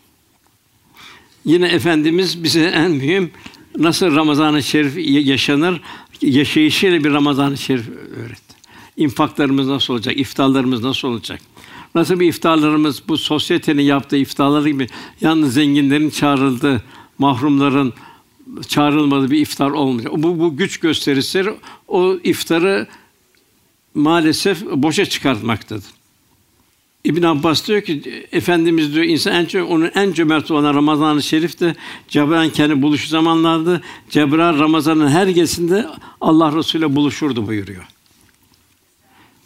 Yine 1.45 1.67
Efendimiz 1.67 2.43
bize 2.43 2.63
en 2.63 2.91
mühim 2.91 3.31
nasıl 3.77 4.15
Ramazan-ı 4.15 4.63
Şerif 4.63 4.93
yaşanır, 5.27 5.81
yaşayışıyla 6.21 7.03
bir 7.03 7.13
Ramazan-ı 7.13 7.57
Şerif 7.57 7.89
öğretti. 7.89 8.55
İnfaklarımız 8.97 9.67
nasıl 9.67 9.93
olacak, 9.93 10.17
iftarlarımız 10.17 10.83
nasıl 10.83 11.07
olacak? 11.07 11.41
Nasıl 11.95 12.19
bir 12.19 12.27
iftarlarımız 12.27 13.03
bu 13.07 13.17
sosyetenin 13.17 13.81
yaptığı 13.81 14.17
iftarları 14.17 14.69
gibi 14.69 14.87
yalnız 15.21 15.53
zenginlerin 15.53 16.09
çağrıldığı, 16.09 16.83
mahrumların 17.17 17.93
çağrılmadığı 18.67 19.31
bir 19.31 19.41
iftar 19.41 19.69
olmayacak. 19.69 20.13
Bu, 20.15 20.39
bu 20.39 20.57
güç 20.57 20.77
gösterisi 20.77 21.53
o 21.87 22.15
iftarı 22.23 22.87
maalesef 23.95 24.65
boşa 24.65 25.05
çıkartmaktadır. 25.05 25.98
İbn 27.03 27.23
Abbas 27.23 27.67
diyor 27.67 27.81
ki 27.81 28.25
efendimiz 28.31 28.93
diyor 28.93 29.05
insan 29.05 29.33
en 29.33 29.45
çok 29.45 29.71
onun 29.71 29.91
en 29.95 30.13
cömert 30.13 30.51
olan 30.51 30.73
Ramazan-ı 30.75 31.23
Şerif'te 31.23 31.75
Cebrail 32.07 32.51
kendi 32.51 32.81
buluşu 32.81 33.07
zamanlardı. 33.07 33.81
Cebrail 34.09 34.59
Ramazan'ın 34.59 35.07
her 35.07 35.27
gecesinde 35.27 35.87
Allah 36.21 36.55
Resulü 36.55 36.85
ile 36.85 36.95
buluşurdu 36.95 37.47
buyuruyor. 37.47 37.83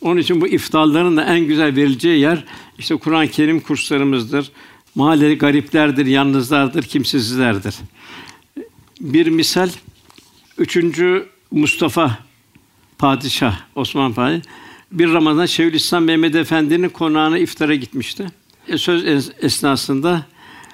Onun 0.01 0.22
için 0.22 0.41
bu 0.41 0.47
iftarların 0.47 1.18
da 1.18 1.24
en 1.24 1.39
güzel 1.39 1.76
verileceği 1.76 2.20
yer 2.20 2.43
işte 2.80 2.95
Kur'an-ı 2.95 3.28
Kerim 3.28 3.60
kurslarımızdır. 3.60 4.51
Mahalle 4.95 5.36
gariplerdir, 5.36 6.06
yalnızlardır, 6.06 6.84
kimsesizlerdir. 6.84 7.76
Bir 9.01 9.28
misal 9.28 9.70
üçüncü 10.58 11.30
Mustafa 11.51 12.20
padişah 12.97 13.60
Osman 13.76 14.14
Padişah 14.14 14.41
bir 14.94 15.14
Ramazan 15.14 15.46
Şeyhülislam 15.46 16.04
Mehmet 16.04 16.36
Efendi'nin 16.36 16.89
konağına 16.89 17.38
iftara 17.38 17.76
gitmişti. 17.76 18.28
E, 18.68 18.78
söz 18.78 19.30
esnasında 19.41 20.26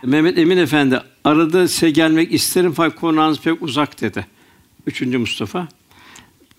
Mehmet 0.03 0.37
Emin 0.37 0.57
Efendi 0.57 1.01
aradı 1.23 1.67
size 1.67 1.89
gelmek 1.89 2.33
isterim 2.33 2.73
fakat 2.75 2.99
konağınız 2.99 3.39
pek 3.39 3.61
uzak 3.61 4.01
dedi. 4.01 4.25
Üçüncü 4.87 5.17
Mustafa. 5.17 5.67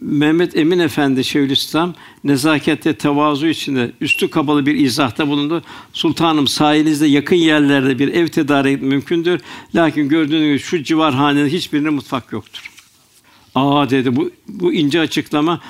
Mehmet 0.01 0.57
Emin 0.57 0.79
Efendi 0.79 1.25
Şeyhülislam 1.25 1.95
nezakette 2.25 2.95
tevazu 2.95 3.47
içinde 3.47 3.93
üstü 4.01 4.31
kapalı 4.31 4.67
bir 4.67 4.75
izahta 4.75 5.29
bulundu. 5.29 5.63
Sultanım 5.93 6.49
sahilinizde 6.49 7.07
yakın 7.07 7.37
yerlerde 7.37 7.99
bir 7.99 8.09
ev 8.09 8.29
tedarik 8.29 8.83
mümkündür. 8.83 9.41
Lakin 9.75 10.09
gördüğünüz 10.09 10.47
gibi 10.47 10.59
şu 10.59 10.83
civar 10.83 11.15
hanede 11.15 11.53
hiçbirinde 11.53 11.91
mutfak 11.91 12.33
yoktur. 12.33 12.71
Aa 13.55 13.91
dedi 13.91 14.17
bu 14.17 14.31
bu 14.49 14.73
ince 14.73 15.01
açıklama 15.01 15.61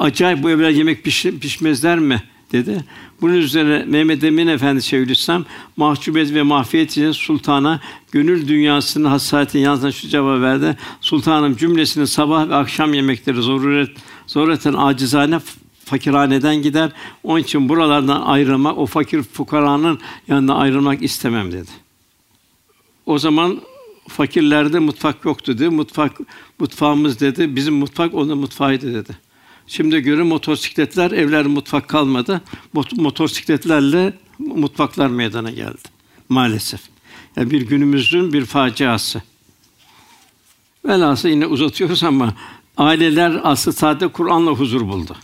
acayip 0.00 0.42
bu 0.42 0.50
evler 0.50 0.70
yemek 0.70 1.04
piş, 1.04 1.22
pişmezler 1.22 1.98
mi 1.98 2.22
dedi. 2.52 2.84
Bunun 3.20 3.34
üzerine 3.34 3.84
Mehmet 3.84 4.24
Emin 4.24 4.46
Efendi 4.46 4.82
Şeyhülislam 4.82 5.44
mahcubiyet 5.76 6.34
ve 6.34 6.42
mahfiyet 6.42 6.90
için 6.90 7.12
sultana 7.12 7.80
gönül 8.12 8.48
dünyasının 8.48 9.08
hassasiyetine 9.08 9.62
yansıtan 9.62 9.90
şu 9.90 10.08
cevap 10.08 10.40
verdi. 10.40 10.76
Sultanım 11.00 11.56
cümlesinin 11.56 12.04
sabah 12.04 12.48
ve 12.48 12.54
akşam 12.54 12.94
yemekleri 12.94 13.42
zaruret 13.42 13.90
zarureten 14.26 14.74
acizane 14.74 15.40
fakirhaneden 15.84 16.62
gider. 16.62 16.92
Onun 17.22 17.40
için 17.40 17.68
buralardan 17.68 18.22
ayrılmak, 18.22 18.78
o 18.78 18.86
fakir 18.86 19.22
fukaranın 19.22 19.98
yanına 20.28 20.54
ayrılmak 20.54 21.02
istemem 21.02 21.52
dedi. 21.52 21.70
O 23.06 23.18
zaman 23.18 23.60
fakirlerde 24.08 24.78
mutfak 24.78 25.24
yoktu 25.24 25.58
dedi. 25.58 25.68
Mutfak 25.68 26.12
mutfağımız 26.58 27.20
dedi. 27.20 27.56
Bizim 27.56 27.74
mutfak 27.74 28.14
onun 28.14 28.38
mutfağıydı 28.38 28.94
dedi. 28.94 29.29
Şimdi 29.70 30.00
görün 30.00 30.26
motosikletler, 30.26 31.10
evler 31.10 31.46
mutfak 31.46 31.88
kalmadı. 31.88 32.40
Motosikletlerle 32.96 34.12
mutfaklar 34.38 35.08
meydana 35.08 35.50
geldi. 35.50 35.88
Maalesef. 36.28 36.80
Yani 37.36 37.50
bir 37.50 37.60
günümüzün 37.60 38.32
bir 38.32 38.44
faciası. 38.44 39.22
Velhasıl 40.84 41.28
yine 41.28 41.46
uzatıyoruz 41.46 42.04
ama 42.04 42.34
aileler 42.76 43.40
aslı 43.42 43.72
sadece 43.72 44.08
Kur'an'la 44.08 44.50
huzur 44.50 44.80
buldu. 44.80 45.16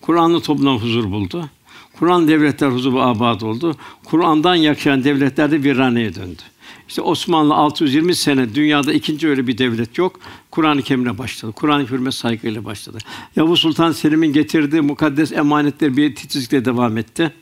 Kur'an'la 0.00 0.40
toplumla 0.40 0.82
huzur 0.82 1.04
buldu. 1.10 1.50
Kur'an 1.98 2.28
devletler 2.28 2.68
huzur 2.68 2.94
abad 2.96 3.40
oldu. 3.40 3.76
Kur'an'dan 4.04 4.54
yaşayan 4.54 5.04
devletler 5.04 5.50
de 5.50 5.62
viraneye 5.62 6.14
döndü. 6.14 6.42
İşte 6.88 7.02
Osmanlı 7.02 7.54
620 7.54 8.14
sene 8.14 8.54
dünyada 8.54 8.92
ikinci 8.92 9.28
öyle 9.28 9.46
bir 9.46 9.58
devlet 9.58 9.98
yok. 9.98 10.20
Kur'an-ı 10.50 10.82
Kerim'le 10.82 11.18
başladı. 11.18 11.52
Kur'an-ı 11.52 11.86
Kerim'e 11.86 12.12
saygıyla 12.12 12.64
başladı. 12.64 12.98
Yavuz 13.36 13.60
Sultan 13.60 13.92
Selim'in 13.92 14.32
getirdiği 14.32 14.80
mukaddes 14.80 15.32
emanetler 15.32 15.96
bir 15.96 16.14
titizlikle 16.14 16.64
devam 16.64 16.98
etti. 16.98 17.32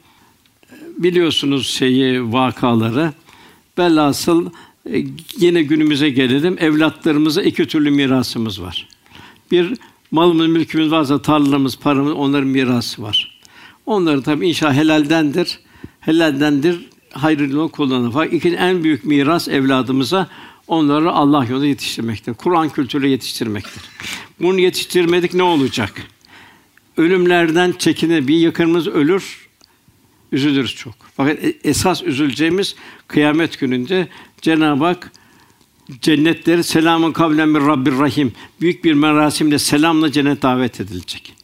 Biliyorsunuz 0.99 1.68
şeyi 1.68 2.32
vakaları. 2.32 3.12
Velhasıl 3.78 4.51
e, 4.90 5.05
yine 5.38 5.62
günümüze 5.62 6.11
gelelim. 6.11 6.57
Evlatlarımıza 6.61 7.42
iki 7.42 7.66
türlü 7.66 7.90
mirasımız 7.90 8.62
var. 8.62 8.88
Bir 9.51 9.74
malımız, 10.11 10.47
mülkümüz 10.47 10.90
varsa 10.90 11.22
tarlalarımız, 11.22 11.78
paramız 11.78 12.12
onların 12.12 12.49
mirası 12.49 13.03
var. 13.03 13.40
Onları 13.86 14.22
tabii 14.22 14.49
inşallah 14.49 14.74
helaldendir. 14.74 15.59
Helaldendir 16.01 16.86
hayrı 17.14 17.42
yolunda 17.42 17.72
kullanır. 17.72 18.10
Fakat 18.12 18.32
ikinci 18.32 18.56
en 18.56 18.84
büyük 18.84 19.04
miras 19.04 19.48
evladımıza 19.48 20.28
onları 20.68 21.12
Allah 21.12 21.44
yolunda 21.44 21.66
yetiştirmektir. 21.66 22.34
Kur'an 22.34 22.68
kültürüyle 22.68 23.08
yetiştirmektir. 23.08 23.82
Bunu 24.40 24.60
yetiştirmedik 24.60 25.34
ne 25.34 25.42
olacak? 25.42 26.06
Ölümlerden 26.96 27.74
çekinir. 27.78 28.28
Bir 28.28 28.36
yakınımız 28.36 28.86
ölür, 28.88 29.48
üzülürüz 30.32 30.76
çok. 30.76 30.94
Fakat 31.16 31.44
e, 31.44 31.54
esas 31.64 32.02
üzüleceğimiz 32.02 32.76
kıyamet 33.08 33.60
gününde 33.60 34.08
Cenab-ı 34.42 34.84
Hak 34.84 35.12
cennetleri 36.00 36.64
selamun 36.64 37.12
kavlen 37.12 37.48
min 37.48 37.66
Rabbir 37.66 37.98
Rahim 37.98 38.32
büyük 38.60 38.84
bir 38.84 38.94
merasimle 38.94 39.58
selamla 39.58 40.12
cennet 40.12 40.42
davet 40.42 40.80
edilecek. 40.80 41.43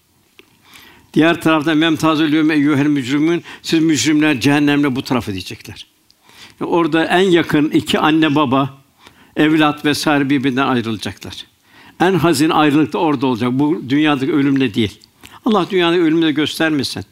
Diğer 1.14 1.40
tarafta 1.40 1.74
memtazül 1.74 2.32
yevme 2.32 2.54
eyyuhel 2.54 2.86
mücrimün 2.86 3.42
siz 3.62 3.82
mücrimler 3.82 4.40
cehennemle 4.40 4.96
bu 4.96 5.02
tarafa 5.02 5.32
diyecekler. 5.32 5.86
Orada 6.60 7.04
en 7.04 7.30
yakın 7.30 7.70
iki 7.70 7.98
anne 7.98 8.34
baba, 8.34 8.78
evlat 9.36 9.84
vesaire 9.84 10.30
birbirinden 10.30 10.66
ayrılacaklar. 10.66 11.46
En 12.00 12.14
hazin 12.14 12.50
ayrılık 12.50 12.92
da 12.92 12.98
orada 12.98 13.26
olacak. 13.26 13.50
Bu 13.52 13.82
dünyadaki 13.88 14.32
ölümle 14.32 14.74
değil. 14.74 15.00
Allah 15.44 15.66
dünyada 15.70 15.96
ölümle 15.96 16.32
göstermesin 16.32 17.04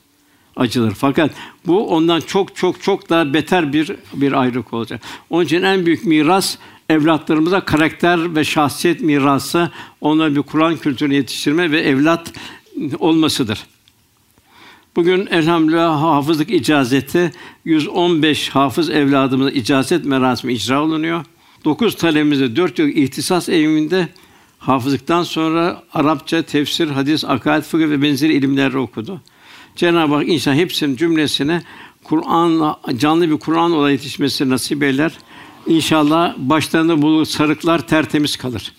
acılar. 0.57 0.95
Fakat 0.95 1.31
bu 1.67 1.89
ondan 1.89 2.21
çok 2.21 2.57
çok 2.57 2.83
çok 2.83 3.11
daha 3.11 3.35
beter 3.35 3.73
bir 3.73 3.97
bir 4.15 4.33
ayrılık 4.33 4.73
olacak. 4.73 5.01
Onun 5.31 5.45
için 5.45 5.63
en 5.63 5.87
büyük 5.87 6.05
miras 6.05 6.59
evlatlarımıza 6.89 7.61
karakter 7.61 8.37
ve 8.37 8.45
şahsiyet 8.45 9.01
mirası, 9.01 9.71
onlara 10.01 10.35
bir 10.35 10.43
Kur'an 10.43 10.77
kültürünü 10.77 11.15
yetiştirme 11.15 11.71
ve 11.71 11.81
evlat 11.81 12.33
olmasıdır. 12.99 13.67
Bugün 14.99 15.27
elhamdülillah 15.27 16.03
hafızlık 16.03 16.51
icazeti 16.51 17.33
115 17.65 18.49
hafız 18.49 18.91
evladımıza 18.91 19.51
icazet 19.51 20.05
merasimi 20.05 20.53
icra 20.53 20.83
olunuyor. 20.83 21.25
Dokuz 21.65 21.97
talebimiz 21.97 22.57
4 22.57 22.79
yıl 22.79 22.89
ihtisas 22.89 23.49
eğiminde 23.49 24.09
hafızlıktan 24.59 25.23
sonra 25.23 25.83
Arapça, 25.93 26.43
tefsir, 26.43 26.89
hadis, 26.89 27.25
akaid, 27.25 27.63
fıkıh 27.63 27.91
ve 27.91 28.03
benzeri 28.03 28.33
ilimler 28.33 28.75
okudu. 28.75 29.21
Cenab-ı 29.77 30.15
Hak 30.15 30.29
inşallah 30.29 30.57
hepsinin 30.57 30.97
cümlesine 30.97 31.63
Kur'an 32.05 32.77
canlı 32.97 33.31
bir 33.31 33.39
Kur'an 33.39 33.73
olay 33.73 33.93
yetişmesi 33.93 34.51
nasip 34.51 34.83
eyler. 34.83 35.13
İnşallah 35.67 36.35
başlarında 36.37 37.03
bu 37.03 37.27
sarıklar 37.27 37.87
tertemiz 37.87 38.37
kalır. 38.37 38.73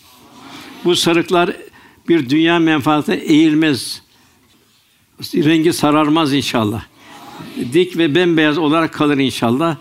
Bu 0.86 0.96
sarıklar 0.96 1.56
bir 2.10 2.30
dünya 2.30 2.60
menfaatine 2.60 3.16
eğilmez. 3.16 4.09
Rengi 5.22 5.74
sararmaz 5.74 6.34
inşallah. 6.34 6.84
Dik 7.74 7.98
ve 7.98 8.16
bembeyaz 8.16 8.58
olarak 8.58 8.94
kalır 8.94 9.18
inşallah. 9.18 9.76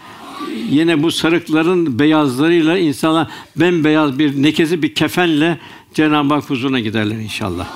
Yine 0.70 1.02
bu 1.02 1.10
sarıkların 1.10 1.98
beyazlarıyla 1.98 2.78
insanlar 2.78 3.28
bembeyaz 3.56 4.18
bir 4.18 4.42
nekezi 4.42 4.82
bir 4.82 4.94
kefenle 4.94 5.58
Cenab-ı 5.94 6.34
Hak 6.34 6.50
huzuruna 6.50 6.80
giderler 6.80 7.16
inşallah. 7.16 7.68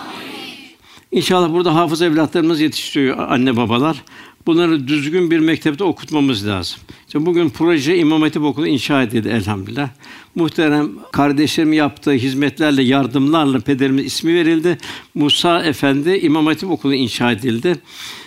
İnşallah 1.12 1.52
burada 1.52 1.74
hafız 1.74 2.02
evlatlarımız 2.02 2.60
yetiştiriyor 2.60 3.18
anne 3.18 3.56
babalar. 3.56 4.02
Bunları 4.46 4.88
düzgün 4.88 5.30
bir 5.30 5.38
mektepte 5.38 5.84
okutmamız 5.84 6.46
lazım. 6.46 6.80
İşte 7.06 7.26
bugün 7.26 7.48
proje 7.48 7.98
İmam 7.98 8.22
Hatip 8.22 8.42
Okulu 8.42 8.66
inşa 8.66 9.02
edildi 9.02 9.28
elhamdülillah. 9.28 9.88
Muhterem 10.34 10.90
kardeşlerim 11.12 11.72
yaptığı 11.72 12.12
hizmetlerle, 12.12 12.82
yardımlarla 12.82 13.60
pederimiz 13.60 14.06
ismi 14.06 14.34
verildi. 14.34 14.78
Musa 15.14 15.62
Efendi 15.62 16.10
İmam 16.10 16.46
Hatip 16.46 16.70
Okulu 16.70 16.94
inşa 16.94 17.32
edildi. 17.32 17.78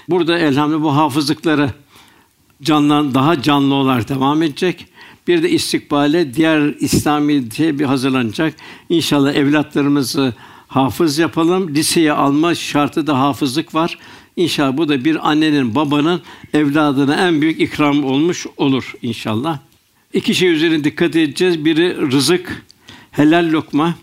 Burada 0.09 0.39
elhamdülillah 0.39 0.83
bu 0.83 0.95
hafızlıkları 0.95 1.69
canlan 2.61 3.13
daha 3.13 3.41
canlı 3.41 3.73
olarak 3.73 4.09
devam 4.09 4.43
edecek. 4.43 4.87
Bir 5.27 5.43
de 5.43 5.49
istikbale 5.49 6.33
diğer 6.33 6.75
İslami 6.79 7.51
diye 7.51 7.79
bir 7.79 7.85
hazırlanacak. 7.85 8.55
İnşallah 8.89 9.33
evlatlarımızı 9.33 10.33
hafız 10.67 11.17
yapalım. 11.17 11.75
Liseye 11.75 12.11
alma 12.11 12.55
şartı 12.55 13.07
da 13.07 13.19
hafızlık 13.19 13.75
var. 13.75 13.97
İnşallah 14.35 14.77
bu 14.77 14.89
da 14.89 15.05
bir 15.05 15.29
annenin, 15.29 15.75
babanın 15.75 16.21
evladına 16.53 17.27
en 17.27 17.41
büyük 17.41 17.61
ikram 17.61 18.03
olmuş 18.03 18.45
olur 18.57 18.93
inşallah. 19.01 19.59
İki 20.13 20.35
şey 20.35 20.49
üzerine 20.49 20.83
dikkat 20.83 21.15
edeceğiz. 21.15 21.65
Biri 21.65 22.11
rızık, 22.11 22.65
helal 23.11 23.51
lokma 23.51 23.95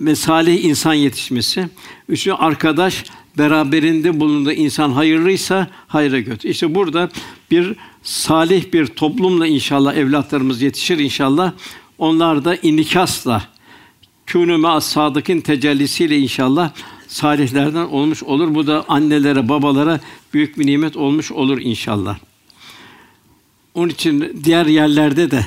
ve 0.00 0.14
salih 0.14 0.64
insan 0.64 0.94
yetişmesi. 0.94 1.68
Üçüncü 2.08 2.36
arkadaş 2.36 3.04
beraberinde 3.38 4.20
bulunduğu 4.20 4.52
insan 4.52 4.90
hayırlıysa 4.90 5.68
hayra 5.86 6.20
götür. 6.20 6.48
İşte 6.48 6.74
burada 6.74 7.10
bir 7.50 7.76
salih 8.02 8.72
bir 8.72 8.86
toplumla 8.86 9.46
inşallah 9.46 9.94
evlatlarımız 9.94 10.62
yetişir 10.62 10.98
inşallah. 10.98 11.52
Onlar 11.98 12.44
da 12.44 12.56
inikasla 12.56 13.42
kûnû 14.26 14.74
me 14.74 14.80
sadıkın 14.80 15.40
tecellisiyle 15.40 16.18
inşallah 16.18 16.70
salihlerden 17.14 17.84
olmuş 17.84 18.22
olur. 18.22 18.54
Bu 18.54 18.66
da 18.66 18.84
annelere, 18.88 19.48
babalara 19.48 20.00
büyük 20.32 20.58
bir 20.58 20.66
nimet 20.66 20.96
olmuş 20.96 21.32
olur 21.32 21.58
inşallah. 21.60 22.18
Onun 23.74 23.88
için 23.88 24.40
diğer 24.44 24.66
yerlerde 24.66 25.30
de 25.30 25.46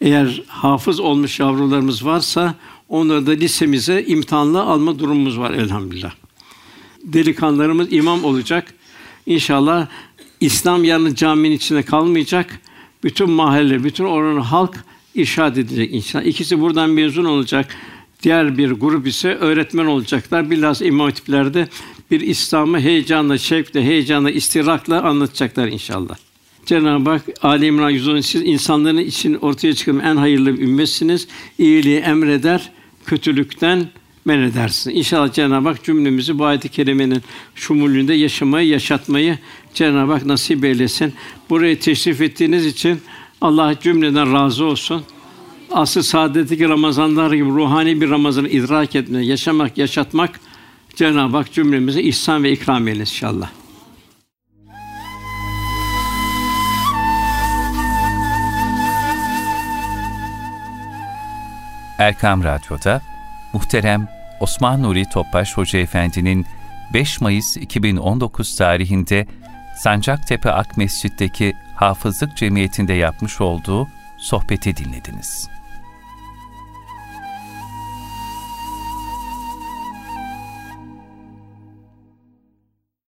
eğer 0.00 0.42
hafız 0.46 1.00
olmuş 1.00 1.40
yavrularımız 1.40 2.04
varsa 2.04 2.54
onları 2.88 3.26
da 3.26 3.30
lisemize 3.30 4.02
imtihanla 4.02 4.62
alma 4.62 4.98
durumumuz 4.98 5.38
var 5.38 5.50
elhamdülillah. 5.50 6.12
Delikanlılarımız 7.04 7.92
imam 7.92 8.24
olacak. 8.24 8.74
İnşallah 9.26 9.86
İslam 10.40 10.84
yarın 10.84 11.14
caminin 11.14 11.56
içinde 11.56 11.82
kalmayacak. 11.82 12.60
Bütün 13.04 13.30
mahalle, 13.30 13.84
bütün 13.84 14.04
oranın 14.04 14.40
halk 14.40 14.84
irşad 15.14 15.56
edilecek 15.56 15.94
inşallah. 15.94 16.24
İkisi 16.24 16.60
buradan 16.60 16.90
mezun 16.90 17.24
olacak. 17.24 17.76
Diğer 18.22 18.58
bir 18.58 18.70
grup 18.70 19.06
ise 19.06 19.34
öğretmen 19.34 19.86
olacaklar. 19.86 20.50
Bilhassa 20.50 20.84
imam 20.84 21.06
hatiplerde 21.06 21.68
bir 22.10 22.20
İslam'ı 22.20 22.80
heyecanla, 22.80 23.38
şevkle, 23.38 23.82
heyecanla, 23.82 24.30
istirakla 24.30 25.02
anlatacaklar 25.02 25.68
inşallah. 25.68 26.16
Cenab-ı 26.66 27.10
Hak 27.10 27.22
Ali 27.42 27.66
İmran 27.66 27.90
110 27.90 28.20
siz 28.20 28.42
insanların 28.42 28.98
için 28.98 29.34
ortaya 29.34 29.74
çıkan 29.74 29.98
en 29.98 30.16
hayırlı 30.16 30.58
bir 30.58 30.62
ümmetsiniz. 30.62 31.28
İyiliği 31.58 31.98
emreder, 31.98 32.72
kötülükten 33.06 33.88
men 34.24 34.38
edersin. 34.38 34.90
İnşallah 34.90 35.32
Cenab-ı 35.32 35.68
Hak 35.68 35.84
cümlemizi 35.84 36.38
bu 36.38 36.44
ayet-i 36.44 36.68
kerimenin 36.68 37.22
şumulünde 37.54 38.14
yaşamayı, 38.14 38.68
yaşatmayı 38.68 39.38
Cenab-ı 39.74 40.12
Hak 40.12 40.26
nasip 40.26 40.64
eylesin. 40.64 41.14
Buraya 41.50 41.78
teşrif 41.78 42.20
ettiğiniz 42.20 42.66
için 42.66 43.00
Allah 43.40 43.74
cümleden 43.80 44.32
razı 44.32 44.64
olsun 44.64 45.02
asıl 45.72 46.02
saadetteki 46.02 46.68
Ramazanlar 46.68 47.32
gibi 47.32 47.48
ruhani 47.48 48.00
bir 48.00 48.10
Ramazan'ı 48.10 48.48
idrak 48.48 48.96
etme, 48.96 49.24
yaşamak, 49.24 49.78
yaşatmak 49.78 50.40
Cenab-ı 50.96 51.36
Hak 51.36 51.52
cümlemize 51.52 52.02
ihsan 52.02 52.44
ve 52.44 52.52
ikram 52.52 52.88
eylesin 52.88 53.14
inşallah. 53.14 53.50
Erkam 61.98 62.44
Radyo'da 62.44 63.02
muhterem 63.52 64.08
Osman 64.40 64.82
Nuri 64.82 65.04
Topbaş 65.08 65.56
Hoca 65.56 65.78
Efendi'nin 65.78 66.46
5 66.94 67.20
Mayıs 67.20 67.56
2019 67.56 68.56
tarihinde 68.56 69.26
Sancaktepe 69.76 70.50
Ak 70.52 70.76
Mescid'deki 70.76 71.52
Hafızlık 71.76 72.36
Cemiyeti'nde 72.36 72.92
yapmış 72.92 73.40
olduğu 73.40 73.88
sohbeti 74.18 74.76
dinlediniz. 74.76 75.59